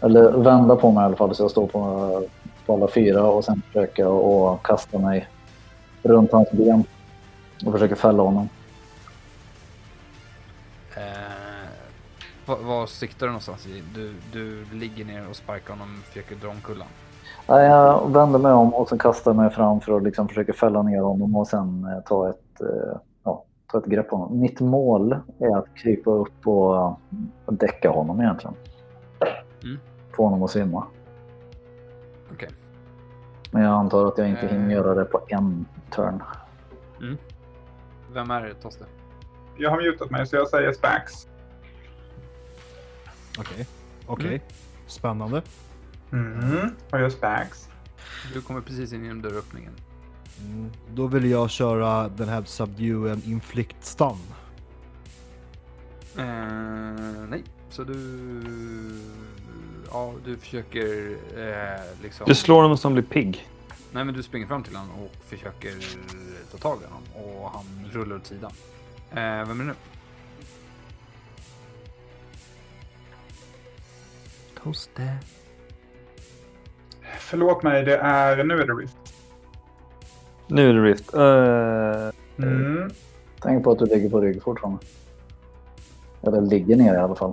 eller 0.00 0.30
vända 0.30 0.76
på 0.76 0.90
mig 0.90 1.02
i 1.02 1.04
alla 1.04 1.16
fall 1.16 1.34
så 1.34 1.42
jag 1.42 1.50
står 1.50 1.66
på, 1.66 2.22
på 2.66 2.74
alla 2.74 2.88
fyra 2.88 3.22
och 3.22 3.44
sen 3.44 3.62
försöka 3.66 4.08
att 4.08 4.62
kasta 4.62 4.98
mig 4.98 5.28
runt 6.02 6.32
hans 6.32 6.50
ben. 6.50 6.84
Och 7.66 7.72
försöka 7.72 7.96
fälla 7.96 8.22
honom. 8.22 8.48
Eh, 10.96 11.44
vad, 12.46 12.88
siktar 12.88 13.26
du 13.26 13.32
någonstans 13.32 13.66
i? 13.66 13.82
Du, 13.94 14.14
du 14.32 14.64
ligger 14.72 15.04
ner 15.04 15.28
och 15.30 15.36
sparkar 15.36 15.70
honom 15.70 15.98
och 16.00 16.06
försöker 16.08 16.36
dra 16.36 16.48
omkull. 16.48 16.84
Nej, 17.48 17.66
Jag 17.66 18.12
vänder 18.12 18.38
mig 18.38 18.52
om 18.52 18.74
och 18.74 18.88
sen 18.88 18.98
kastar 18.98 19.32
mig 19.32 19.50
fram 19.50 19.80
för 19.80 19.96
att 19.96 20.02
liksom 20.02 20.28
försöka 20.28 20.52
fälla 20.52 20.82
ner 20.82 21.00
honom 21.00 21.36
och 21.36 21.46
sen 21.46 21.86
eh, 21.92 22.00
ta 22.08 22.30
ett, 22.30 22.60
eh, 22.60 22.98
ta 23.66 23.78
ett 23.78 23.86
grepp 23.86 24.08
på 24.10 24.16
honom. 24.16 24.40
Mitt 24.40 24.60
mål 24.60 25.12
är 25.38 25.56
att 25.58 25.66
krypa 25.76 26.10
upp 26.10 26.46
och 26.46 26.76
eh, 26.76 26.96
däcka 27.46 27.90
honom 27.90 28.20
egentligen. 28.20 28.54
Mm. 29.64 29.78
Få 30.12 30.24
honom 30.24 30.42
att 30.42 30.50
svimma. 30.50 30.86
Okej. 32.32 32.48
Men 33.50 33.62
jag 33.62 33.72
antar 33.72 34.06
att 34.06 34.18
jag 34.18 34.28
inte 34.28 34.46
Eh. 34.46 34.52
hinner 34.52 34.70
göra 34.74 34.94
det 34.94 35.04
på 35.04 35.20
en 35.28 35.66
turn. 35.90 36.22
Vem 38.12 38.30
är 38.30 38.42
det, 38.42 38.54
Toste? 38.54 38.84
Jag 39.58 39.70
har 39.70 39.82
mutat 39.82 40.10
mig 40.10 40.26
så 40.26 40.36
jag 40.36 40.48
säger 40.48 40.72
Spax. 40.72 41.28
Okej. 43.38 43.66
Okej. 44.06 44.26
Mm. 44.26 44.40
Spännande. 44.86 45.42
Mm. 46.12 46.68
Och 46.92 47.00
jag 47.00 47.12
Spax. 47.12 47.68
Du 48.32 48.40
kommer 48.40 48.60
precis 48.60 48.92
in 48.92 49.04
genom 49.04 49.22
dörröppningen. 49.22 49.72
Mm. 50.40 50.70
Då 50.94 51.06
vill 51.06 51.30
jag 51.30 51.50
köra 51.50 52.08
den 52.08 52.28
här 52.28 52.42
Subdue 52.44 53.12
and 53.12 53.24
Inflict 53.26 53.84
Stun. 53.84 54.18
Eh, 56.18 56.24
nej, 57.28 57.44
så 57.70 57.84
du... 57.84 57.94
Ja, 59.90 60.14
du 60.24 60.36
försöker 60.36 61.16
eh, 61.36 62.02
liksom... 62.02 62.26
Du 62.26 62.34
slår 62.34 62.62
honom 62.62 62.78
som 62.78 62.92
blir 62.92 63.02
pigg. 63.02 63.48
Nej, 63.92 64.04
men 64.04 64.14
du 64.14 64.22
springer 64.22 64.46
fram 64.46 64.62
till 64.62 64.76
honom 64.76 64.94
och 65.04 65.24
försöker 65.24 65.74
ta 66.50 66.58
tag 66.58 66.78
i 66.82 66.84
honom 66.84 67.02
och 67.14 67.50
han 67.50 67.90
rullar 67.92 68.16
åt 68.16 68.26
sidan. 68.26 68.52
Eh, 69.10 69.16
vem 69.16 69.60
är 69.60 69.64
det 69.64 69.64
nu? 69.64 69.74
Toste. 74.62 75.16
Förlåt 77.18 77.62
mig, 77.62 77.84
det 77.84 77.96
är... 77.96 78.44
Nu 78.44 78.60
är 78.60 78.66
det 78.66 78.72
Rift. 78.72 79.03
Nu 80.46 80.70
är 80.70 80.74
det 80.74 80.82
Rift. 80.82 81.14
Eh, 81.14 82.14
Mm. 82.36 82.90
Tänk 83.42 83.64
på 83.64 83.70
att 83.70 83.78
du 83.78 83.86
ligger 83.86 84.10
på 84.10 84.20
rygg 84.20 84.42
fortfarande. 84.42 84.78
Eller 86.22 86.40
ligger 86.40 86.76
ner 86.76 86.94
i 86.94 86.98
alla 86.98 87.14
fall. 87.14 87.32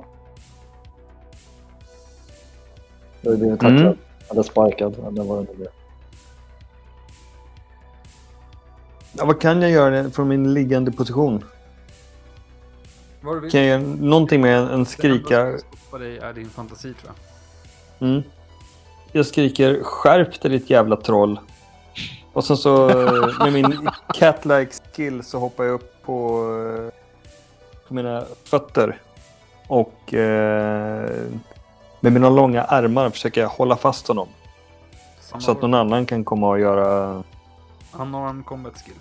Du 3.22 3.30
har 3.30 3.38
blivit 3.38 3.60
tacklad. 3.60 3.82
Mm. 3.82 3.98
Eller 4.32 4.44
sparkad. 4.44 4.96
Eller 5.08 5.24
vad 5.24 5.38
det 5.46 5.52
nu 5.52 5.56
blir. 5.58 5.68
ja, 9.18 9.26
vad 9.26 9.42
kan 9.42 9.62
jag 9.62 9.72
göra 9.72 10.10
från 10.10 10.28
min 10.28 10.54
liggande 10.54 10.92
position? 10.92 11.44
Vad 13.22 13.36
du 13.36 13.40
vill. 13.40 13.52
Kan 13.52 13.62
jag 13.66 13.70
göra 13.82 13.96
någonting 14.00 14.42
med 14.42 14.58
en, 14.58 14.64
en 14.64 14.68
Det 14.68 14.74
enda 14.74 14.86
skrika? 14.86 15.52
som 15.52 15.60
stoppar 15.60 16.00
dig 16.00 16.18
är 16.18 16.34
din 16.34 16.50
fantasi 16.50 16.94
tror 16.94 17.12
jag. 18.00 18.10
Mm. 18.10 18.24
Jag 19.12 19.26
skriker 19.26 19.84
skärp 19.84 20.42
dig 20.42 20.52
ditt 20.52 20.70
jävla 20.70 20.96
troll. 20.96 21.40
Och 22.34 22.44
sen 22.44 22.58
så 22.58 22.88
med 23.40 23.54
min 23.54 23.90
cat-like 24.14 24.72
skill 24.94 25.24
så 25.24 25.40
hoppar 25.40 25.64
jag 25.64 25.74
upp 25.74 26.04
på, 26.04 26.46
eh, 26.58 26.94
på 27.88 27.94
mina 27.94 28.24
fötter. 28.44 29.02
Och 29.68 30.14
eh, 30.14 31.30
med 32.00 32.14
mina 32.14 32.30
långa 32.30 32.64
armar 32.64 33.10
försöker 33.10 33.42
jag 33.42 33.50
hålla 33.50 33.78
fast 33.78 34.08
honom. 34.08 34.28
Samma 35.20 35.42
Så 35.42 35.52
att 35.52 35.62
någon 35.62 35.74
annan 35.74 36.06
kan 36.06 36.26
komma 36.26 36.50
och 36.50 36.60
göra... 36.60 37.24
Han 37.92 38.14
har 38.14 38.30
en 38.30 38.44
combat 38.44 38.74
skill. 38.86 38.94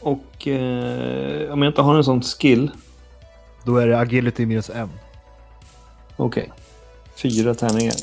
Och 0.00 0.48
eh, 0.48 1.52
om 1.52 1.62
jag 1.62 1.70
inte 1.70 1.82
har 1.82 1.94
en 1.94 2.04
sån 2.04 2.22
skill. 2.22 2.70
Då 3.64 3.76
är 3.76 3.86
det 3.86 3.98
agility 3.98 4.46
minus 4.46 4.70
en. 4.70 4.90
Okej. 6.16 6.52
Fyra 7.14 7.54
tärningar. 7.54 7.94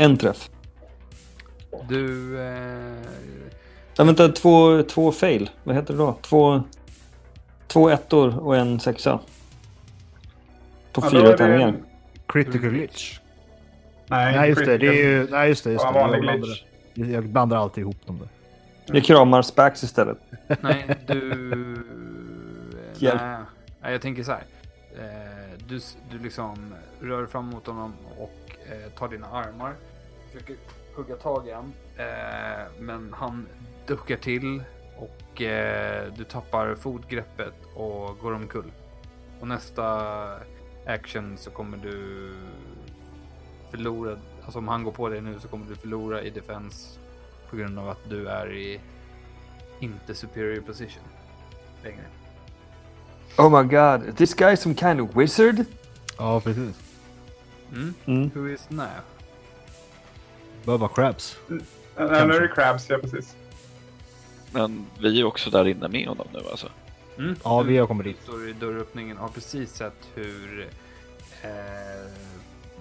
En 0.00 0.16
träff. 0.16 0.50
Du... 1.88 2.38
Eh, 2.40 2.96
Ja, 3.96 4.04
vänta, 4.04 4.28
två, 4.28 4.82
två 4.82 5.12
fail. 5.12 5.50
Vad 5.64 5.74
heter 5.76 5.92
det 5.94 5.98
då? 5.98 6.18
Två, 6.22 6.62
två 7.66 7.88
ettor 7.90 8.38
och 8.38 8.56
en 8.56 8.80
sexa. 8.80 9.20
På 10.92 11.00
Ja, 11.04 11.10
då 11.10 11.10
fyra 11.10 11.36
tärningar. 11.36 11.68
en- 11.68 11.84
Critical 12.26 12.70
glitch. 12.70 13.18
Nej, 14.06 14.36
Nej 14.36 14.48
just 14.48 14.64
det, 14.64 14.78
det 14.78 14.86
är 14.88 14.92
ju... 14.92 15.28
Nej 15.30 15.48
just 15.48 15.64
det, 15.64 15.72
just 15.72 15.84
det. 15.84 15.88
Jag 15.88 15.92
vanlig 15.94 16.20
blandar, 16.20 16.46
glitch. 16.94 17.10
jag 17.12 17.24
blandar 17.28 17.56
alltid 17.56 17.82
ihop 17.82 18.06
dem 18.06 18.18
där. 18.18 18.28
Jag 18.94 19.04
kramar 19.04 19.42
Spax 19.42 19.82
istället. 19.82 20.18
nej, 20.60 20.96
du... 21.06 21.16
Hjälp. 22.98 23.20
nej, 23.20 23.38
nej, 23.82 23.92
jag 23.92 24.02
tänker 24.02 24.22
så 24.22 24.32
här. 24.32 24.44
Eh, 24.98 25.58
du, 25.68 25.80
du 26.10 26.18
liksom 26.18 26.74
rör 27.00 27.26
fram 27.26 27.46
mot 27.46 27.66
honom 27.66 27.92
och 28.18 28.50
eh, 28.72 28.90
tar 28.98 29.08
dina 29.08 29.26
armar. 29.26 29.74
Försöker 30.32 30.56
hugga 30.94 31.16
tag 31.16 31.48
i 31.48 31.52
honom. 31.52 31.72
Eh, 31.96 32.66
men 32.78 33.14
han 33.16 33.46
duckar 33.86 34.16
till 34.16 34.62
och 34.96 35.42
eh, 35.42 36.12
du 36.16 36.24
tappar 36.24 36.74
fotgreppet 36.74 37.54
och 37.74 38.18
går 38.18 38.32
omkull. 38.32 38.72
Och 39.40 39.48
nästa 39.48 39.86
action 40.86 41.36
så 41.36 41.50
kommer 41.50 41.76
du 41.76 42.32
förlora. 43.70 44.16
Alltså 44.44 44.58
om 44.58 44.68
han 44.68 44.84
går 44.84 44.92
på 44.92 45.08
dig 45.08 45.20
nu 45.20 45.40
så 45.40 45.48
kommer 45.48 45.66
du 45.66 45.76
förlora 45.76 46.22
i 46.22 46.30
defense 46.30 46.98
på 47.50 47.56
grund 47.56 47.78
av 47.78 47.88
att 47.88 48.08
du 48.08 48.28
är 48.28 48.52
i 48.52 48.80
inte 49.80 50.14
superior 50.14 50.60
position 50.60 51.02
längre. 51.82 52.04
Oh 53.38 53.62
my 53.62 53.68
god, 53.68 54.08
is 54.08 54.14
this 54.14 54.34
guy 54.34 54.56
some 54.56 54.74
kind 54.74 55.00
of 55.00 55.16
wizard? 55.16 55.64
Ja, 56.18 56.40
precis. 56.40 56.80
Mm. 57.72 57.94
Mm. 58.06 58.30
Who 58.34 58.48
is 58.48 58.70
now? 58.70 58.86
Bör 60.64 60.78
vara 60.78 60.90
crabs. 60.94 61.36
Nej, 61.48 62.26
nu 62.26 62.34
är 62.34 62.40
det 62.40 62.48
Crabs, 62.48 62.90
ja 62.90 62.98
precis. 62.98 63.36
Men 64.52 64.86
vi 65.00 65.20
är 65.20 65.24
också 65.24 65.50
där 65.50 65.68
inne 65.68 65.88
med 65.88 66.08
honom 66.08 66.26
nu 66.32 66.40
alltså. 66.50 66.68
Mm. 67.18 67.36
Ja, 67.44 67.62
vi 67.62 67.78
har 67.78 67.86
kommit 67.86 68.04
dit. 68.04 68.22
står 68.22 68.48
i 68.48 68.52
dörröppningen 68.52 69.16
och 69.16 69.22
har 69.22 69.30
precis 69.30 69.74
sett 69.74 70.08
hur 70.14 70.68
eh, 71.42 71.50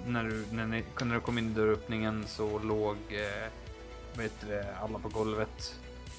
när, 0.06 0.24
du, 0.24 0.46
när, 0.52 0.66
ni, 0.66 0.84
när 1.02 1.16
du 1.16 1.22
kom 1.22 1.38
in 1.38 1.52
i 1.52 1.54
dörröppningen 1.54 2.26
så 2.28 2.60
låg 2.60 2.96
eh, 3.10 3.50
vad 4.16 4.24
heter 4.24 4.48
det, 4.48 4.66
alla 4.84 5.00
på 5.00 5.10
golvet. 5.10 5.76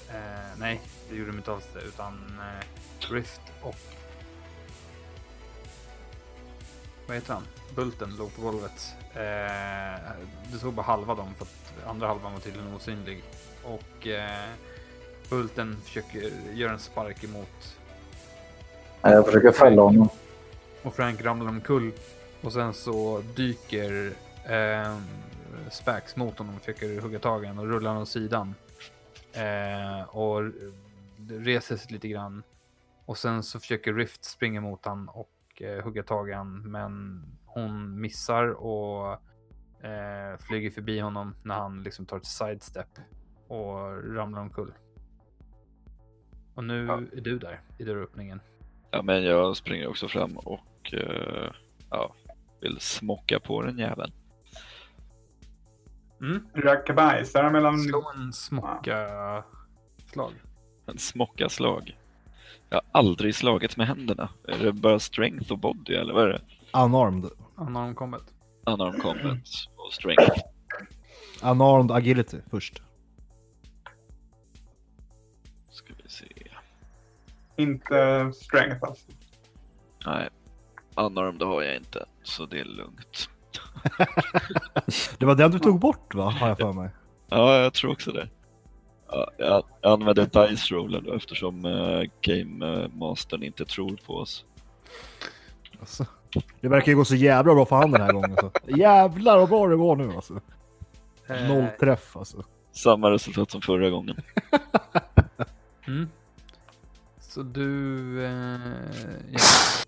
Eh, 0.09 0.15
nej, 0.59 0.81
det 1.09 1.15
gjorde 1.15 1.31
de 1.31 1.37
inte 1.37 1.51
alls 1.51 1.67
det, 1.73 1.81
utan 1.81 2.39
eh, 2.39 3.11
Rift 3.13 3.41
och 3.61 3.75
vad 7.11 7.15
heter 7.17 7.33
han? 7.33 7.43
Bulten 7.75 8.15
låg 8.15 8.35
på 8.35 8.41
golvet. 8.41 8.95
Eh, 9.13 10.11
du 10.51 10.59
såg 10.59 10.73
bara 10.73 10.81
halva 10.81 11.15
dem 11.15 11.33
för 11.37 11.45
att 11.45 11.87
andra 11.87 12.07
halvan 12.07 12.33
var 12.33 12.39
tydligen 12.39 12.75
osynlig. 12.75 13.23
Och 13.63 14.07
eh, 14.07 14.49
Bulten 15.29 15.77
försöker 15.83 16.31
göra 16.53 16.71
en 16.71 16.79
spark 16.79 17.23
emot 17.23 17.77
Jag 19.01 19.25
försöker 19.25 19.51
fälla 19.51 19.81
honom. 19.81 20.09
och 20.83 20.95
Frank 20.95 21.21
ramlar 21.21 21.49
omkull. 21.49 21.91
Och 22.41 22.53
sen 22.53 22.73
så 22.73 23.23
dyker 23.35 24.13
eh, 24.45 24.97
Spax 25.71 26.15
mot 26.15 26.37
honom 26.37 26.55
och 26.55 26.61
försöker 26.61 27.01
hugga 27.01 27.19
tag 27.19 27.43
i 27.43 27.47
honom 27.47 27.65
och 27.65 27.71
rullar 27.71 27.89
honom 27.89 28.03
åt 28.03 28.09
sidan. 28.09 28.55
Eh, 29.33 30.09
och 30.09 30.41
reser 31.29 31.77
sig 31.77 31.91
lite 31.91 32.07
grann. 32.07 32.43
Och 33.05 33.17
sen 33.17 33.43
så 33.43 33.59
försöker 33.59 33.93
Rift 33.93 34.23
springa 34.23 34.61
mot 34.61 34.85
honom 34.85 35.09
och 35.09 35.29
eh, 35.63 35.83
hugga 35.83 36.03
tag 36.03 36.29
i 36.29 36.33
honom. 36.33 36.71
Men 36.71 37.23
hon 37.45 38.01
missar 38.01 38.47
och 38.47 39.11
eh, 39.85 40.37
flyger 40.39 40.69
förbi 40.71 40.99
honom 40.99 41.35
när 41.43 41.55
han 41.55 41.83
liksom 41.83 42.05
tar 42.05 42.17
ett 42.17 42.25
sidestep 42.25 42.87
och 43.47 44.15
ramlar 44.15 44.41
omkull. 44.41 44.73
Och 46.55 46.63
nu 46.63 46.85
Ja. 46.85 46.97
är 46.97 47.21
du 47.21 47.39
där 47.39 47.61
i 47.77 47.83
dörröppningen. 47.83 48.41
Ja, 48.91 49.01
men 49.01 49.23
jag 49.23 49.57
springer 49.57 49.87
också 49.87 50.07
fram 50.07 50.37
och 50.37 50.93
eh, 50.93 51.51
ja, 51.89 52.15
vill 52.61 52.77
smocka 52.79 53.39
på 53.39 53.61
den 53.61 53.77
jäveln. 53.77 54.11
Mm. 56.21 56.47
Rackabajsare 56.53 57.49
mellan... 57.51 57.79
Slå 57.79 58.11
en 58.15 58.33
smocka 58.33 59.43
slag. 60.05 60.31
En 60.85 60.97
smocka 60.97 61.49
slag. 61.49 61.97
Jag 62.73 62.77
har 62.77 62.99
aldrig 62.99 63.35
slagit 63.35 63.77
med 63.77 63.87
händerna. 63.87 64.29
Är 64.47 64.57
det 64.57 64.71
bara 64.73 64.99
strength 64.99 65.51
och 65.51 65.59
body 65.59 65.93
eller 65.93 66.13
vad 66.13 66.23
är 66.23 66.27
det? 66.29 66.41
Unarmed. 66.73 67.29
Unarmed 67.57 67.95
combat. 67.95 68.23
Unarmed 68.65 69.01
combat 69.01 69.37
och 69.75 69.93
strength. 69.93 70.41
Unarmed 71.43 71.91
agility 71.91 72.37
först. 72.51 72.81
Ska 75.69 75.93
vi 76.03 76.09
se. 76.09 76.25
Inte 77.57 78.31
strength 78.35 78.77
alltså. 78.81 79.11
Nej, 80.05 80.29
unarmed 80.95 81.41
har 81.41 81.61
jag 81.61 81.75
inte, 81.75 82.05
så 82.23 82.45
det 82.45 82.59
är 82.59 82.65
lugnt. 82.65 83.29
Det 85.17 85.25
var 85.25 85.35
den 85.35 85.51
du 85.51 85.59
tog 85.59 85.79
bort 85.79 86.15
va? 86.15 86.29
Har 86.29 86.47
jag 86.47 86.57
för 86.57 86.73
mig. 86.73 86.89
Ja, 87.29 87.57
jag 87.57 87.73
tror 87.73 87.91
också 87.91 88.11
det. 88.11 88.29
Ja, 89.11 89.31
jag 89.37 89.63
använder 89.81 90.49
dice 90.49 90.75
rollen 90.75 91.03
då 91.03 91.13
eftersom 91.13 91.65
uh, 91.65 92.03
Game 92.21 92.87
Mastern 92.87 93.43
inte 93.43 93.65
tror 93.65 93.97
på 94.05 94.15
oss. 94.15 94.45
Alltså. 95.79 96.05
Det 96.61 96.67
verkar 96.67 96.91
ju 96.91 96.95
gå 96.95 97.05
så 97.05 97.15
jävla 97.15 97.53
bra 97.53 97.65
för 97.65 97.75
han 97.75 97.91
den 97.91 98.01
här 98.01 98.13
gången. 98.13 98.37
Så. 98.39 98.51
Jävlar 98.77 99.37
vad 99.37 99.49
bra 99.49 99.67
det 99.67 99.75
går 99.75 99.95
nu 99.95 100.15
alltså. 100.15 100.41
Noll 101.47 101.67
träff 101.79 102.17
alltså. 102.17 102.43
Samma 102.71 103.11
resultat 103.11 103.51
som 103.51 103.61
förra 103.61 103.89
gången. 103.89 104.15
Mm. 105.87 106.09
Så 107.19 107.43
du... 107.43 108.25
Eh, 108.25 108.59
ja, 109.31 109.39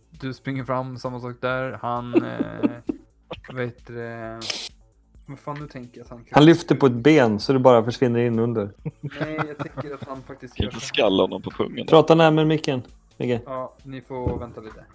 du 0.09 0.33
springer 0.33 0.63
fram, 0.63 0.97
samma 0.97 1.19
sak 1.19 1.35
där. 1.41 1.79
Han... 1.81 2.23
Eh, 2.23 2.69
vet 3.53 3.87
det... 3.87 4.39
Vad 5.25 5.39
fan 5.39 5.55
du 5.55 5.67
tänker 5.67 6.01
att 6.01 6.09
han 6.09 6.17
kan... 6.17 6.27
Han 6.31 6.45
lyfter 6.45 6.75
på 6.75 6.85
ett 6.85 6.91
ben 6.91 7.39
så 7.39 7.53
det 7.53 7.59
bara 7.59 7.83
försvinner 7.83 8.19
in 8.19 8.39
under. 8.39 8.69
Nej, 9.01 9.39
jag 9.47 9.57
tänker 9.57 9.93
att 9.93 10.07
han 10.07 10.21
faktiskt 10.21 10.55
Kan 10.55 10.63
gör 10.63 10.73
inte 10.73 10.85
skalla 10.85 11.23
honom 11.23 11.41
på 11.41 11.51
pungen. 11.51 11.87
Prata 11.87 12.15
närmare 12.15 12.45
micken, 12.45 12.81
Micke. 13.17 13.41
Ja, 13.45 13.73
ni 13.83 14.01
får 14.01 14.39
vänta 14.39 14.61
lite. 14.61 14.85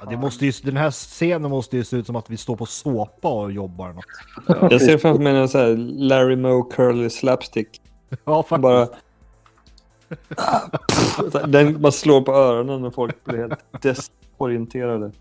Ja, 0.00 0.06
det 0.10 0.16
måste 0.16 0.46
ju, 0.46 0.52
den 0.62 0.76
här 0.76 0.90
scenen 0.90 1.50
måste 1.50 1.76
ju 1.76 1.84
se 1.84 1.96
ut 1.96 2.06
som 2.06 2.16
att 2.16 2.30
vi 2.30 2.36
står 2.36 2.56
på 2.56 2.66
såpa 2.66 3.28
och 3.28 3.52
jobbar 3.52 3.92
något. 3.92 4.04
Jag 4.72 4.82
ser 4.82 4.98
framför 4.98 5.22
mig 5.22 5.36
en 5.36 5.48
sån 5.48 5.60
här 5.60 5.76
Larry 5.76 6.36
Moe 6.36 6.70
Curly 6.70 7.10
Slapstick. 7.10 7.80
Ja, 8.24 8.42
faktiskt. 8.42 8.62
Bara... 8.62 8.88
Den 11.46 11.82
bara 11.82 11.92
slår 11.92 12.20
på 12.20 12.32
öronen 12.32 12.82
när 12.82 12.90
folk 12.90 13.24
blir 13.24 13.38
helt 13.38 13.82
desorienterade. 13.82 15.12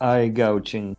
Eye 0.00 0.28
gouging. 0.28 0.96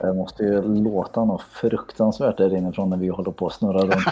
Det 0.00 0.14
måste 0.14 0.42
ju 0.42 0.62
låta 0.62 1.24
något 1.24 1.42
fruktansvärt 1.42 2.36
där 2.36 2.56
inifrån 2.56 2.90
när 2.90 2.96
vi 2.96 3.08
håller 3.08 3.30
på 3.30 3.46
att 3.46 3.52
snurra 3.52 3.78
runt. 3.78 4.04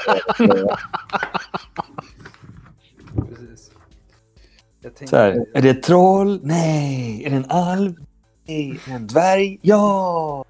Precis. 3.28 5.10
Så 5.10 5.16
här, 5.16 5.46
är 5.54 5.62
det 5.62 5.70
ett 5.70 5.82
troll? 5.82 6.40
Nej. 6.42 7.24
Är 7.24 7.30
det 7.30 7.36
en 7.36 7.50
alv? 7.50 7.94
Nej. 8.44 8.70
Är 8.70 8.90
det 8.90 8.94
en 8.94 9.06
dvärg? 9.06 9.58
Ja! 9.62 10.44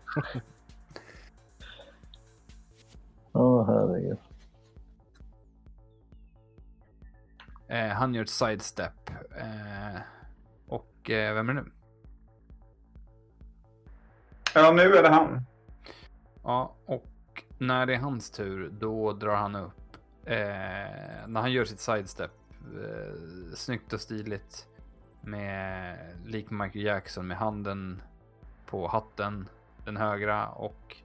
Åh 3.33 3.67
herregud. 3.67 4.19
Eh, 7.69 7.89
han 7.89 8.15
gör 8.15 8.23
ett 8.23 8.31
sidestep. 8.31 9.11
Eh, 9.41 10.01
och 10.69 11.11
eh, 11.11 11.35
vem 11.35 11.49
är 11.49 11.55
det 11.55 11.63
nu? 11.63 11.71
Ja, 14.59 14.73
nu 14.73 14.97
är 14.97 15.03
det 15.03 15.09
han. 15.09 15.41
Ja, 16.43 16.75
och 16.87 17.45
när 17.59 17.87
det 17.87 17.95
är 17.95 17.99
hans 17.99 18.31
tur, 18.31 18.71
då 18.81 19.13
drar 19.13 19.35
han 19.35 19.55
upp. 19.55 19.97
Eh, 20.25 20.37
när 21.27 21.41
han 21.41 21.53
gör 21.53 21.65
sitt 21.65 21.81
sidestep, 21.81 22.31
eh, 22.61 23.55
snyggt 23.55 23.93
och 23.93 24.01
stiligt. 24.01 24.67
Med, 25.21 25.99
lik 26.25 26.51
Michael 26.51 26.85
Jackson, 26.85 27.27
med 27.27 27.37
handen 27.37 28.03
på 28.67 28.89
hatten, 28.89 29.49
den 29.85 29.97
högra 29.97 30.49
och 30.49 30.97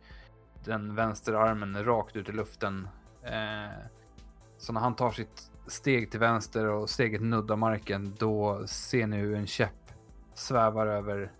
den 0.65 0.95
vänstra 0.95 1.43
armen 1.43 1.83
rakt 1.83 2.15
ut 2.15 2.29
i 2.29 2.31
luften. 2.31 2.87
Eh, 3.23 3.77
så 4.57 4.73
när 4.73 4.81
han 4.81 4.95
tar 4.95 5.11
sitt 5.11 5.51
steg 5.67 6.11
till 6.11 6.19
vänster 6.19 6.67
och 6.67 6.89
steget 6.89 7.21
nuddar 7.21 7.55
marken, 7.55 8.15
då 8.19 8.67
ser 8.67 9.07
ni 9.07 9.17
hur 9.17 9.35
en 9.35 9.47
käpp 9.47 9.91
svävar 10.33 10.87
över 10.87 11.31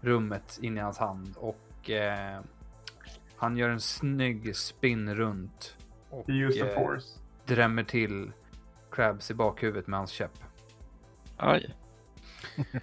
rummet 0.00 0.58
in 0.62 0.78
i 0.78 0.80
hans 0.80 0.98
hand 0.98 1.34
och 1.36 1.90
eh, 1.90 2.40
han 3.36 3.56
gör 3.56 3.68
en 3.68 3.80
snygg 3.80 4.56
spin 4.56 5.14
runt 5.14 5.76
och 6.10 6.30
eh, 6.30 6.98
drämmer 7.46 7.84
till 7.84 8.32
Krabs 8.90 9.30
i 9.30 9.34
bakhuvudet 9.34 9.86
med 9.86 9.98
hans 9.98 10.10
käpp. 10.10 10.38
Aj. 11.36 11.74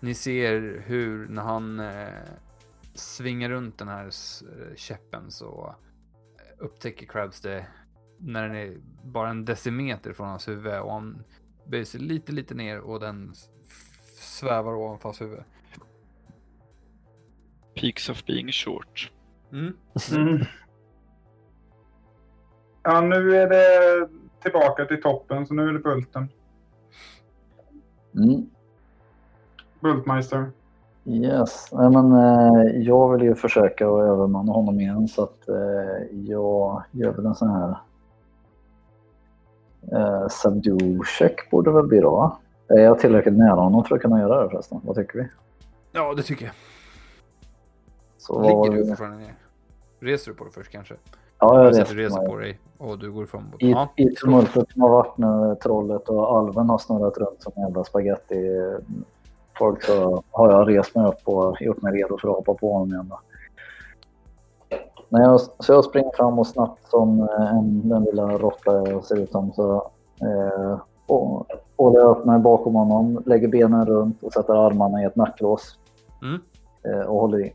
Ni 0.00 0.14
ser 0.14 0.82
hur 0.86 1.28
när 1.28 1.42
han 1.42 1.80
eh, 1.80 2.08
svingar 2.94 3.48
runt 3.48 3.78
den 3.78 3.88
här 3.88 4.04
eh, 4.06 4.74
käppen 4.76 5.30
så 5.30 5.74
eh, 6.38 6.64
upptäcker 6.64 7.06
Krabs 7.06 7.40
det 7.40 7.66
när 8.18 8.48
den 8.48 8.56
är 8.56 8.78
bara 9.04 9.30
en 9.30 9.44
decimeter 9.44 10.12
från 10.12 10.28
hans 10.28 10.48
huvud 10.48 10.80
och 10.80 10.92
han 10.92 11.22
böjer 11.66 11.84
sig 11.84 12.00
lite, 12.00 12.32
lite 12.32 12.54
ner 12.54 12.78
och 12.78 13.00
den 13.00 13.34
svävar 14.40 14.74
ovanför 14.74 15.08
hans 15.08 15.20
huvud. 15.20 15.42
Peaks 17.80 18.08
of 18.08 18.24
being 18.24 18.52
short. 18.52 19.12
Mm. 19.52 19.76
Mm. 20.12 20.44
Ja, 22.82 23.00
nu 23.00 23.36
är 23.36 23.48
det 23.48 24.08
tillbaka 24.42 24.84
till 24.84 25.02
toppen, 25.02 25.46
så 25.46 25.54
nu 25.54 25.68
är 25.68 25.72
det 25.72 25.78
Bulten. 25.78 26.28
Mm. 28.14 28.50
Bultmeister. 29.80 30.50
Yes. 31.04 31.68
Nej, 31.72 31.90
men, 31.90 32.12
eh, 32.12 32.80
jag 32.80 33.12
vill 33.12 33.22
ju 33.22 33.34
försöka 33.34 33.86
att 33.86 34.02
övermanna 34.02 34.52
honom 34.52 34.80
igen 34.80 35.08
så 35.08 35.22
att 35.22 35.48
eh, 35.48 36.06
jag 36.12 36.82
gör 36.90 37.12
väl 37.12 37.26
en 37.26 37.34
sån 37.34 37.50
här 37.50 37.76
eh, 39.92 40.28
subdue 40.28 41.04
check 41.18 41.50
borde 41.50 41.70
väl 41.70 41.86
bli 41.86 42.00
då 42.00 42.10
va? 42.10 42.38
Är 42.70 42.82
jag 42.82 42.98
tillräckligt 42.98 43.34
nära 43.38 43.60
honom 43.60 43.84
för 43.84 43.96
att 43.96 44.02
kunna 44.02 44.20
göra 44.20 44.42
det 44.42 44.50
förresten? 44.50 44.80
Vad 44.84 44.96
tycker 44.96 45.18
vi? 45.18 45.28
Ja, 45.92 46.14
det 46.14 46.22
tycker 46.22 46.44
jag. 46.44 46.54
Så 48.18 48.42
Ligger 48.42 48.78
du 48.78 48.86
fortfarande 48.86 49.18
ner? 49.18 49.34
Reser 50.00 50.30
du 50.30 50.36
på 50.36 50.44
det 50.44 50.50
först 50.50 50.72
kanske? 50.72 50.94
Ja, 51.38 51.62
Jag 51.64 51.78
reser 51.78 51.94
reser 51.94 52.26
på 52.26 52.36
dig 52.36 52.58
och 52.78 52.98
du 52.98 53.12
går 53.12 53.26
framåt. 53.26 53.54
I, 53.58 53.70
Ja, 53.70 53.88
I 53.96 54.14
tumultet 54.14 54.70
som 54.70 54.82
har 54.82 54.88
varit 54.88 55.18
när 55.18 55.54
trollet 55.54 56.08
och 56.08 56.38
alven 56.38 56.68
har 56.68 56.78
snurrat 56.78 57.18
runt 57.18 57.42
som 57.42 57.52
en 57.56 57.62
jävla 57.62 57.84
spaghetti 57.84 58.50
folk 59.58 59.82
så 59.82 60.22
har 60.30 60.52
jag 60.52 60.68
rest 60.68 60.94
mig 60.94 61.06
upp 61.06 61.20
och 61.24 61.56
gjort 61.60 61.82
mig 61.82 61.92
redo 61.92 62.18
för 62.18 62.28
att 62.28 62.34
hoppa 62.34 62.54
på 62.54 62.72
honom 62.72 62.88
igen. 62.88 63.08
Då. 63.10 63.20
När 65.08 65.20
jag, 65.20 65.40
så 65.40 65.72
jag 65.72 65.84
springer 65.84 66.10
fram 66.16 66.38
och 66.38 66.46
snabbt 66.46 66.90
som 66.90 67.20
eh, 67.20 67.50
en, 67.56 67.88
den 67.88 68.04
lilla 68.04 68.38
råtta 68.38 68.90
jag 68.90 69.04
ser 69.04 69.16
ut 69.16 69.30
som 69.30 69.52
så 69.52 69.90
eh, 70.20 70.80
och, 71.10 71.46
håller 71.76 72.00
upp 72.04 72.24
mig 72.24 72.38
bakom 72.38 72.74
honom, 72.74 73.22
lägger 73.26 73.48
benen 73.48 73.86
runt 73.86 74.22
och 74.22 74.32
sätter 74.32 74.66
armarna 74.66 75.02
i 75.02 75.04
ett 75.04 75.16
nacklås 75.16 75.78
Mm. 76.22 76.40
eh, 76.84 77.00
och 77.06 77.20
håller 77.20 77.40
i. 77.46 77.54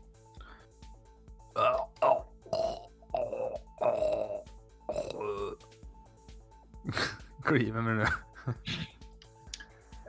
Är 7.50 7.72
det 7.74 7.82
nu? 7.82 8.04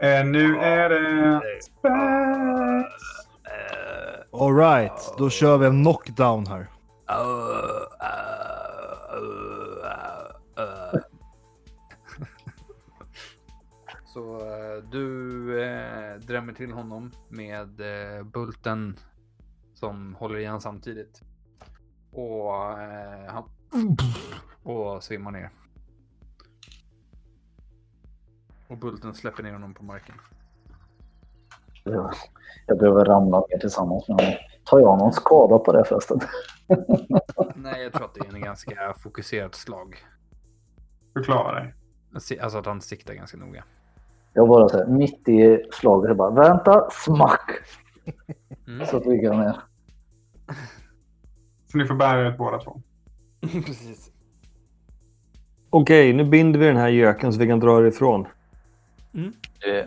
Eh, 0.01 0.25
nu 0.25 0.57
är 0.59 0.89
det... 0.89 1.41
Alright, 4.31 5.13
då 5.17 5.29
kör 5.29 5.57
vi 5.57 5.65
en 5.65 5.83
knockdown 5.83 6.47
här. 6.47 6.67
Du 14.81 15.63
eh, 15.63 16.15
drämmer 16.15 16.53
till 16.53 16.71
honom 16.71 17.11
med 17.29 17.81
eh, 17.81 18.23
bulten 18.23 18.99
som 19.73 20.15
håller 20.15 20.37
igen 20.37 20.61
samtidigt. 20.61 21.21
Och 22.11 22.79
eh, 22.79 23.33
han 23.33 23.43
och 24.63 25.03
svimmar 25.03 25.31
ner. 25.31 25.49
Och 28.67 28.77
bulten 28.77 29.13
släpper 29.13 29.43
ner 29.43 29.53
honom 29.53 29.73
på 29.73 29.83
marken. 29.83 30.15
Jag, 31.83 32.13
jag 32.65 32.79
behöver 32.79 33.05
ramla 33.05 33.39
ner 33.49 33.57
tillsammans 33.57 34.07
med 34.07 34.21
honom. 34.21 34.33
Tar 34.63 34.79
jag 34.79 34.97
någon 34.97 35.13
skada 35.13 35.59
på 35.59 35.71
det 35.71 35.85
förresten? 35.85 36.19
Nej, 37.55 37.83
jag 37.83 37.93
tror 37.93 38.05
att 38.05 38.13
det 38.13 38.27
är 38.27 38.35
en 38.35 38.41
ganska 38.41 38.93
fokuserat 38.93 39.55
slag. 39.55 39.97
Förklara 41.13 41.59
dig. 41.59 41.73
Alltså 42.41 42.57
att 42.57 42.65
han 42.65 42.81
siktar 42.81 43.13
ganska 43.13 43.37
noga. 43.37 43.63
Jag 44.37 44.47
bara 44.47 44.69
säger 44.69 44.85
mitt 44.85 45.29
i 45.29 45.63
slaget, 45.71 46.07
jag 46.07 46.17
bara 46.17 46.29
vänta, 46.29 46.89
smack! 46.91 47.51
Mm. 48.67 48.85
Så 48.85 48.99
ligger 48.99 49.23
jag 49.23 49.37
ner. 49.37 49.55
Så 51.71 51.77
ni 51.77 51.85
får 51.85 51.95
bära 51.95 52.29
ut 52.29 52.37
båda 52.37 52.57
två. 52.57 52.81
Precis. 53.41 54.11
Okej, 55.69 56.13
nu 56.13 56.23
binder 56.23 56.59
vi 56.59 56.65
den 56.65 56.77
här 56.77 56.89
göken 56.89 57.33
så 57.33 57.39
vi 57.39 57.47
kan 57.47 57.59
dra 57.59 57.87
ifrån. 57.87 58.27
Eh, 59.15 59.85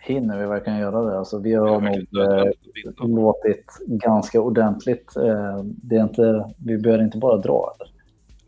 Hinner 0.00 0.38
vi 0.38 0.46
verkligen 0.46 0.78
göra 0.78 1.02
det? 1.02 1.18
Alltså, 1.18 1.38
vi 1.38 1.54
har 1.54 1.80
nog 1.80 1.96
eh, 1.96 3.08
låtit 3.08 3.66
ganska 3.86 4.40
ordentligt. 4.40 5.16
Eh, 5.16 5.62
det 5.64 5.96
är 5.96 6.02
inte, 6.02 6.54
vi 6.56 6.78
behöver 6.78 7.04
inte 7.04 7.18
bara 7.18 7.36
dra. 7.36 7.74
Eller? 7.76 7.92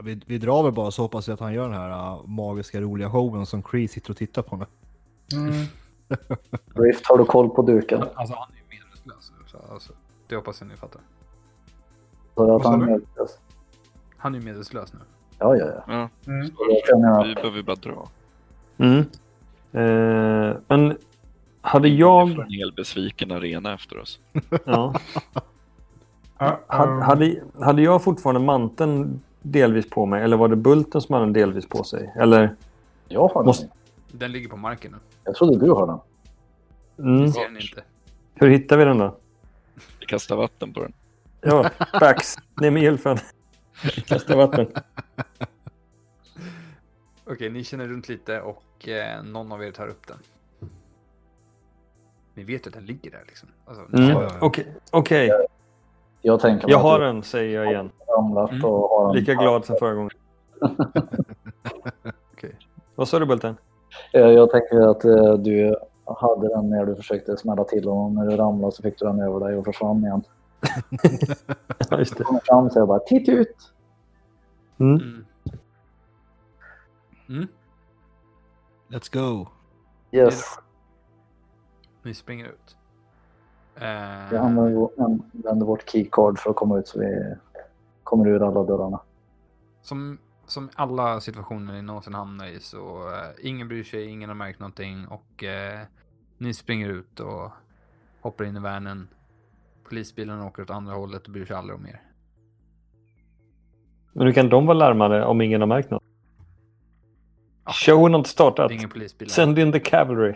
Vi, 0.04 0.20
vi 0.26 0.38
drar 0.38 0.62
väl 0.62 0.72
bara 0.72 0.90
så 0.90 1.02
hoppas 1.02 1.28
jag 1.28 1.34
att 1.34 1.40
han 1.40 1.54
gör 1.54 1.68
den 1.68 1.78
här 1.78 1.90
uh, 1.90 2.26
magiska 2.26 2.80
roliga 2.80 3.10
showen 3.10 3.46
som 3.46 3.62
Cree 3.62 3.88
sitter 3.88 4.10
och 4.10 4.16
tittar 4.16 4.42
på 4.42 4.56
nu. 4.56 4.66
Rift, 6.74 7.06
har 7.06 7.18
du 7.18 7.24
koll 7.24 7.50
på 7.50 7.62
duken? 7.62 8.02
Alltså 8.14 8.34
han 8.38 8.48
är 8.52 8.56
ju 8.56 8.78
medvetslös 8.80 9.32
nu. 9.38 9.44
Så 9.46 9.58
alltså, 9.72 9.92
det 10.28 10.36
hoppas 10.36 10.60
jag 10.60 10.68
ni 10.68 10.76
fattar. 10.76 11.00
För 12.34 12.56
att 12.56 12.64
han 12.64 12.82
är 12.82 12.86
medvetslös. 12.86 13.38
Han 14.16 14.34
är 14.34 14.38
ju 14.38 14.44
medvetslös 14.44 14.92
nu. 14.92 14.98
Ja, 15.38 15.56
ja, 15.56 15.66
ja. 15.66 15.82
Ja, 15.86 16.08
Mm. 16.32 16.50
Jag 16.68 16.86
känner 16.88 17.24
vi 17.28 17.34
behöver 17.34 17.62
bara 17.62 17.76
dra. 17.76 18.08
Mm. 18.78 18.98
Eh, 19.72 20.56
men 20.68 20.96
hade 21.60 21.88
Vi 21.88 21.96
jag... 21.96 22.34
får 22.34 22.42
en 22.44 22.50
hel 22.50 22.72
besviken 22.72 23.30
arena 23.30 23.74
efter 23.74 23.98
oss. 23.98 24.20
Ja, 26.42 26.60
hade, 26.66 27.02
hade, 27.04 27.42
hade 27.60 27.82
jag 27.82 28.02
fortfarande 28.02 28.40
manteln 28.40 29.20
delvis 29.42 29.90
på 29.90 30.06
mig 30.06 30.22
eller 30.22 30.36
var 30.36 30.48
det 30.48 30.56
bulten 30.56 31.00
som 31.00 31.12
hade 31.12 31.26
den 31.26 31.32
delvis 31.32 31.68
på 31.68 31.84
sig? 31.84 32.12
Eller? 32.16 32.54
jag 33.08 33.20
har 33.28 33.34
den. 33.34 33.46
Måste- 33.46 33.64
Den 33.64 33.72
ligger 34.18 34.48
på 34.48 34.56
marken 34.56 34.92
nu. 34.92 34.98
Jag 35.24 35.34
trodde 35.34 35.66
du 35.66 35.70
har 35.70 35.86
den. 35.86 36.00
Mm. 37.06 37.22
Det 37.22 37.32
ser 37.32 37.48
ni 37.48 37.60
inte. 37.60 37.82
Hur 38.34 38.50
hittar 38.50 38.76
vi 38.76 38.84
den 38.84 38.98
då? 38.98 39.16
Vi 40.00 40.06
kastar 40.06 40.36
vatten 40.36 40.72
på 40.72 40.80
den. 40.80 40.92
Ja, 41.40 41.70
backs. 42.00 42.36
Ner 42.60 42.70
med 42.70 42.82
gylfen. 42.82 43.18
Kasta 44.06 44.36
vatten. 44.36 44.66
Okej, 47.24 47.50
ni 47.50 47.64
känner 47.64 47.88
runt 47.88 48.08
lite 48.08 48.40
och 48.40 48.88
eh, 48.88 49.22
någon 49.22 49.52
av 49.52 49.64
er 49.64 49.72
tar 49.72 49.88
upp 49.88 50.06
den. 50.06 50.18
Ni 52.34 52.44
vet 52.44 52.66
ju 52.66 52.68
att 52.68 52.74
den 52.74 52.86
ligger 52.86 53.10
där 53.10 53.24
liksom. 53.26 53.48
Alltså, 53.64 53.84
Mm. 53.96 54.08
Ja, 54.08 54.22
ja, 54.22 54.28
ja. 54.32 54.46
Okej, 54.46 54.74
okej. 54.90 55.30
Jag 56.22 56.40
tänker 56.40 56.68
jag 56.68 56.78
har 56.78 57.00
den 57.00 57.22
säger 57.22 57.62
jag 57.62 57.72
igen. 57.72 57.90
Mm. 58.18 58.60
den. 58.60 59.12
Lika 59.14 59.34
glad 59.34 59.64
som 59.64 59.76
förra 59.78 59.94
gången. 59.94 60.10
Okej. 62.32 62.56
Vad 62.94 63.08
sa 63.08 63.18
du 63.18 63.26
Bulten? 63.26 63.56
Eh, 64.12 64.20
Jag 64.20 64.50
tänker 64.50 64.80
att 64.90 65.04
eh, 65.04 65.32
du 65.34 65.76
hade 66.04 66.48
den 66.48 66.70
när 66.70 66.86
du 66.86 66.94
försökte 66.96 67.36
smälla 67.36 67.64
till 67.64 67.88
honom. 67.88 68.14
När 68.14 68.26
du 68.26 68.36
ramlade 68.36 68.72
så 68.72 68.82
fick 68.82 68.98
du 68.98 69.06
den 69.06 69.20
över 69.20 69.40
dig 69.40 69.56
och 69.56 69.64
försvann 69.64 70.04
igen. 70.04 70.22
Just 71.98 72.16
det. 72.18 72.24
Kommer 72.24 72.40
fram 72.44 72.70
så 72.70 72.78
jag 72.78 72.88
bara 72.88 72.98
titt 72.98 73.28
ut. 73.28 73.72
Mm. 74.78 74.94
Mm. 74.96 75.24
Mm. 77.28 77.48
Let's 78.88 79.12
go. 79.12 79.46
Yes. 80.12 80.44
Ni 82.02 82.14
springer 82.14 82.46
ut. 82.46 82.76
Eh, 83.76 83.84
Jag 84.32 84.34
använder, 84.34 84.72
vår- 84.74 84.90
använder 85.04 85.66
vårt 85.66 85.88
keycard 85.90 86.38
för 86.38 86.50
att 86.50 86.56
komma 86.56 86.78
ut 86.78 86.88
så 86.88 87.00
vi 87.00 87.34
kommer 88.04 88.28
ur 88.28 88.42
alla 88.42 88.62
dörrarna. 88.64 89.00
som, 89.82 90.18
som 90.50 90.70
alla 90.74 91.20
situationer 91.20 91.72
ni 91.72 91.82
någonsin 91.82 92.14
hamnar 92.14 92.46
i 92.46 92.60
så 92.60 93.08
eh, 93.12 93.48
ingen 93.48 93.68
bryr 93.68 93.84
sig, 93.84 94.04
ingen 94.04 94.30
har 94.30 94.36
märkt 94.36 94.60
någonting 94.60 95.06
och 95.08 95.44
eh, 95.44 95.80
ni 96.38 96.54
springer 96.54 96.88
ut 96.88 97.20
och 97.20 97.50
hoppar 98.20 98.44
in 98.44 98.56
i 98.56 98.60
värnen. 98.60 99.08
Polisbilen 99.88 100.40
åker 100.40 100.62
åt 100.62 100.70
andra 100.70 100.94
hållet 100.94 101.26
och 101.26 101.32
bryr 101.32 101.44
sig 101.46 101.56
aldrig 101.56 101.78
om 101.78 101.86
er. 101.86 102.02
Men 104.12 104.26
hur 104.26 104.32
kan 104.34 104.48
de 104.48 104.66
vara 104.66 104.78
larmade 104.78 105.24
om 105.24 105.40
ingen 105.40 105.60
har 105.60 105.68
märkt 105.68 105.90
något? 105.90 106.02
Ja. 107.64 107.72
Showen 107.72 108.12
har 108.12 108.18
inte 108.18 108.30
startat. 108.30 108.68
Det 108.68 108.74
är 108.74 108.76
ingen 108.76 108.90
polisbil. 108.90 109.30
Send 109.30 109.58
in 109.58 109.72
the 109.72 109.80
cavalry. 109.80 110.34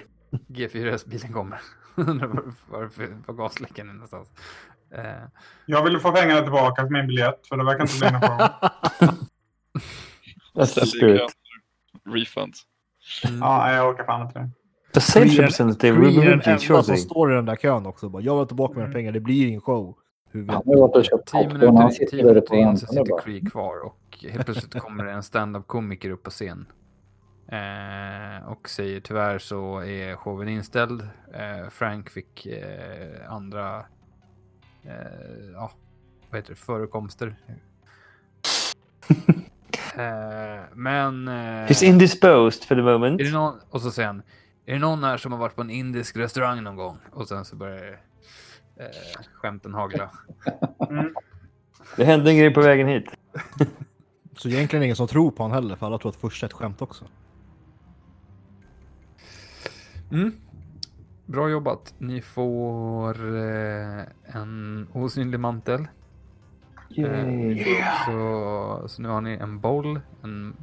G4S-bilen 0.49 1.33
kommer. 1.33 1.61
Undrar 1.95 2.27
var, 2.27 2.43
var, 2.69 2.91
var 3.27 3.35
gasläckan 3.35 3.89
är 3.89 3.93
någonstans. 3.93 4.29
Eh, 4.91 5.05
Jag 5.67 5.85
vill 5.85 5.99
få 5.99 6.13
pengarna 6.13 6.43
tillbaka 6.43 6.83
för 6.83 6.91
min 6.91 7.07
biljett, 7.07 7.47
för 7.47 7.57
det 7.57 7.65
verkar 7.65 7.83
inte 7.83 7.99
bli 7.99 8.11
någon 8.11 8.21
show. 9.09 9.29
That's 10.55 10.87
spirit. 10.87 11.21
kön. 11.21 11.29
Refunds. 12.15 12.59
mm. 13.29 13.39
Ja, 13.41 13.73
jag 13.73 13.89
orkar 13.89 14.05
fan 14.05 14.27
inte 14.27 14.39
det. 14.39 14.51
The 14.95 15.01
sales 15.01 15.29
Cree 15.31 15.39
är- 15.39 15.43
representative 15.43 16.41
den 16.45 16.83
som 16.85 16.97
står 16.97 17.33
i 17.33 17.35
den 17.35 17.45
där 17.45 17.57
kön 17.57 17.87
också. 17.87 18.09
Bara, 18.09 18.23
jag 18.23 18.33
vill 18.35 18.39
ha 18.41 18.47
tillbaka 18.47 18.75
mina 18.75 18.85
Mm. 18.85 18.93
pengar, 18.95 19.13
det 19.13 19.21
blir 19.21 19.47
ingen 19.47 19.61
show. 19.61 19.97
Hur 20.31 20.47
Han 20.47 20.63
har 20.67 20.77
varit 20.81 20.97
och 20.97 21.05
köpt 21.05 21.29
Tio 21.29 21.43
popcorn. 21.45 21.61
Han 21.63 21.75
minuter, 21.75 21.91
sitter 21.91 22.11
tio 22.11 22.23
där 22.23 22.29
minuter 22.29 22.55
in 22.55 22.79
så 22.79 22.87
sitter. 22.87 23.19
Cree 23.23 23.41
kvar 23.41 23.85
och 23.85 24.19
helt 24.31 24.45
plötsligt 24.45 24.75
kommer 24.83 25.05
det 25.05 25.13
en 25.13 25.23
stand-up 25.23 25.67
komiker 25.67 26.11
upp 26.11 26.23
på 26.23 26.31
scen. 26.31 26.67
Eh, 27.49 28.49
och 28.49 28.69
säger 28.69 29.01
tyvärr 29.01 29.39
så 29.39 29.79
är 29.79 30.17
showen 30.17 30.49
inställd. 30.49 31.03
Eh, 31.35 31.69
Frank 31.71 32.11
fick 32.11 32.47
eh, 32.47 33.33
andra 33.33 33.77
eh, 34.85 34.93
ja, 35.55 35.71
vad 36.31 36.39
heter 36.39 36.51
det, 36.55 36.61
förekomster. 36.61 37.37
eh, 39.97 40.63
men... 40.75 41.29
Eh, 41.29 41.69
He's 41.69 41.85
indisposed 41.85 42.65
for 42.65 42.75
the 42.75 42.83
moment. 42.83 43.21
är 43.21 43.25
det 43.25 43.31
någon, 43.31 43.55
och 43.71 43.81
så 43.81 43.91
säger 43.91 44.07
han, 44.07 44.23
är 44.67 44.73
det 44.73 44.79
någon 44.79 45.05
här 45.05 45.17
som 45.17 45.33
har 45.33 45.39
varit 45.39 45.57
på 45.57 45.63
en 45.63 45.71
indisk 45.71 46.17
restaurang 46.17 46.63
någon 46.63 46.77
gång? 46.77 46.99
Och 47.13 47.29
sen 47.29 47.45
så 47.45 47.57
börjar 47.57 48.01
eh, 48.77 48.87
skämten 49.35 49.75
hagla. 49.75 50.11
Det 51.97 52.05
hände 52.05 52.31
en 52.31 52.39
grej 52.39 52.55
på 52.55 52.61
vägen 52.61 52.89
hit. 52.89 53.07
Så 54.37 54.49
egentligen 54.49 54.83
ingen 54.83 54.97
som 54.97 55.09
tror 55.09 55.31
på 55.31 55.43
honom 55.43 55.55
heller, 55.55 55.77
för 55.77 55.87
alla 55.87 55.99
tror 55.99 56.11
att 56.11 56.17
första 56.17 56.47
är 56.47 56.49
ett 56.49 56.53
skämt 56.53 56.83
också. 56.83 57.05
Mm. 60.13 60.33
Bra 61.27 61.49
jobbat. 61.49 61.95
Ni 61.99 62.21
får 62.21 63.37
eh, 63.37 64.03
en 64.25 64.87
osynlig 64.93 65.41
mantel. 65.41 65.87
Eh, 66.99 67.87
så, 68.07 68.83
så 68.89 69.03
nu 69.03 69.09
har 69.09 69.21
ni 69.21 69.33
en 69.33 69.61
boll, 69.61 70.01
en, 70.23 70.57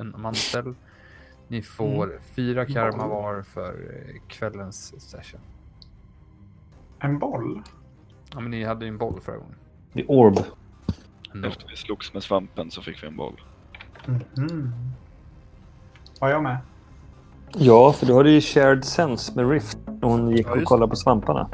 en 0.00 0.14
mantel. 0.18 0.74
Ni 1.48 1.62
får 1.62 2.18
fyra 2.36 2.66
karma 2.66 3.06
var 3.06 3.42
för 3.42 3.70
eh, 3.72 4.20
kvällens 4.28 5.00
session. 5.10 5.40
En 6.98 7.18
boll? 7.18 7.62
Ja, 8.34 8.40
men 8.40 8.50
ni 8.50 8.64
hade 8.64 8.84
ju 8.84 8.88
en 8.88 8.98
boll 8.98 9.20
förra 9.20 9.36
gången. 9.36 9.54
The 9.94 10.04
orb. 10.04 10.38
Ändå. 11.34 11.48
Efter 11.48 11.68
vi 11.68 11.76
slogs 11.76 12.14
med 12.14 12.22
svampen 12.22 12.70
så 12.70 12.82
fick 12.82 13.02
vi 13.02 13.06
en 13.06 13.16
boll. 13.16 13.40
Mhm. 14.06 14.72
Var 16.20 16.28
jag 16.28 16.42
med? 16.42 16.58
Ja, 17.58 17.92
för 17.92 18.06
du 18.06 18.14
hade 18.14 18.30
ju 18.30 18.40
shared 18.40 18.84
sense 18.84 19.32
med 19.36 19.50
Rift. 19.50 19.78
när 19.86 20.08
Hon 20.08 20.30
gick 20.30 20.46
Ja, 20.46 20.52
och 20.52 20.64
kollade 20.64 20.90
på 20.90 20.96
svamparna. 20.96 21.48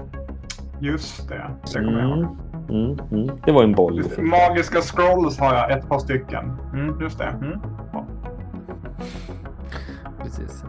Just 0.80 1.28
det. 1.28 1.50
Det 1.66 1.72
kommer 1.74 1.92
jag 1.98 2.08
Mm. 2.12 2.18
ihåg. 2.24 2.36
Mm, 2.70 2.98
mm. 3.12 3.30
Det 3.44 3.52
var 3.52 3.62
en 3.62 3.72
boll. 3.72 4.02
Magiska 4.18 4.80
scrolls 4.80 5.38
har 5.38 5.54
jag 5.54 5.70
ett 5.70 5.88
par 5.88 5.98
stycken. 5.98 6.56
Mm, 6.72 7.00
just 7.00 7.18
det. 7.18 7.24
Mm. 7.24 7.60
Precis. 10.22 10.64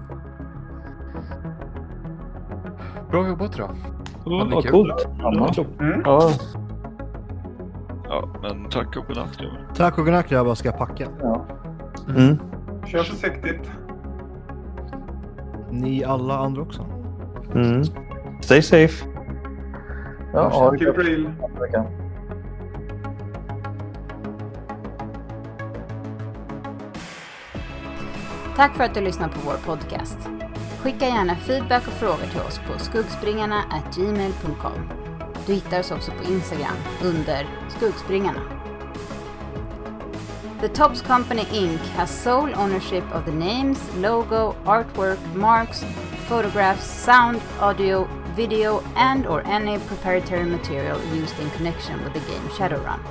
Bra 3.11 3.27
jobbat 3.27 3.57
då. 3.57 3.63
Mm, 4.31 4.49
vad 4.49 4.63
kul. 4.63 4.71
coolt. 4.71 5.07
Annars. 5.23 5.59
Mm. 5.79 6.01
Ja, 6.05 6.31
Ja, 8.11 8.29
men 8.41 8.69
tack 8.69 8.97
och 8.97 9.05
godnatt 9.07 9.37
grabbar. 9.37 9.67
Tack 9.75 9.97
och 9.97 10.05
godnatt 10.05 10.29
grabbar, 10.29 10.55
ska 10.55 10.69
jag 10.69 10.77
packa. 10.77 11.07
Ja. 11.21 11.45
mm. 12.09 12.39
Kör 12.85 13.03
försiktigt. 13.03 13.71
ni 15.71 16.03
alla 16.03 16.37
andra 16.37 16.61
också. 16.61 16.85
Mm. 17.55 17.83
Stay 18.41 18.61
safe. 18.61 19.05
Ja, 20.33 20.49
ha 20.49 20.71
det 20.71 20.85
real. 20.85 21.33
veckan. 21.59 21.85
Tack 28.55 28.75
för 28.75 28.83
att 28.83 28.93
du 28.93 29.01
lyssnar 29.01 29.27
på 29.27 29.39
vår 29.45 29.57
podcast. 29.65 30.17
Skicka 30.83 31.05
gärna 31.05 31.35
feedback 31.35 31.87
och 31.87 31.93
frågor 31.93 32.25
till 32.31 32.41
oss 32.41 32.59
på 32.59 32.79
skuggspringarna@gmail.com. 32.79 34.89
Du 35.45 35.53
hittar 35.53 35.79
oss 35.79 35.91
också 35.91 36.11
på 36.11 36.23
Instagram 36.31 36.75
under 37.03 37.47
skuggspringarna. 37.69 38.39
The 40.61 40.67
Tops 40.67 41.01
Company 41.01 41.45
Inc. 41.51 41.81
has 41.95 42.23
sole 42.23 42.55
ownership 42.55 43.03
of 43.15 43.25
the 43.25 43.31
names, 43.31 43.91
logo, 44.01 44.53
artwork, 44.65 45.19
marks, 45.35 45.85
photographs, 46.27 47.03
sound, 47.05 47.41
audio, 47.59 48.07
video, 48.35 48.81
and 48.95 49.25
or 49.25 49.45
any 49.47 49.77
proprietary 49.79 50.45
material 50.45 51.01
used 51.13 51.37
in 51.39 51.49
connection 51.51 52.03
with 52.03 52.13
the 52.13 52.19
game 52.21 52.47
Shadowrun. 52.49 53.01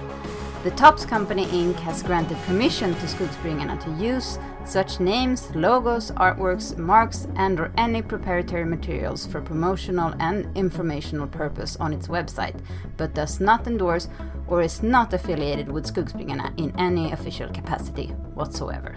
The 0.63 0.71
Tops 0.73 1.07
Company 1.07 1.47
Inc. 1.47 1.77
has 1.77 2.03
granted 2.03 2.37
permission 2.47 2.95
to 2.95 3.07
Skogspringarna 3.07 3.83
to 3.83 4.05
use 4.05 4.39
such 4.67 5.01
names, 5.01 5.51
logos, 5.55 6.11
artworks, 6.13 6.77
marks, 6.77 7.27
and 7.37 7.59
or 7.59 7.73
any 7.79 8.03
proprietary 8.03 8.67
materials 8.67 9.27
for 9.27 9.41
promotional 9.41 10.15
and 10.19 10.55
informational 10.55 11.27
purpose 11.27 11.77
on 11.77 11.95
its 11.95 12.09
website, 12.09 12.61
but 12.99 13.15
does 13.15 13.41
not 13.41 13.67
endorse 13.67 14.09
or 14.49 14.61
is 14.61 14.83
not 14.83 15.15
affiliated 15.15 15.73
with 15.73 15.87
Skogspringarna 15.87 16.53
in 16.59 16.79
any 16.79 17.11
official 17.13 17.49
capacity 17.49 18.09
whatsoever. 18.35 18.95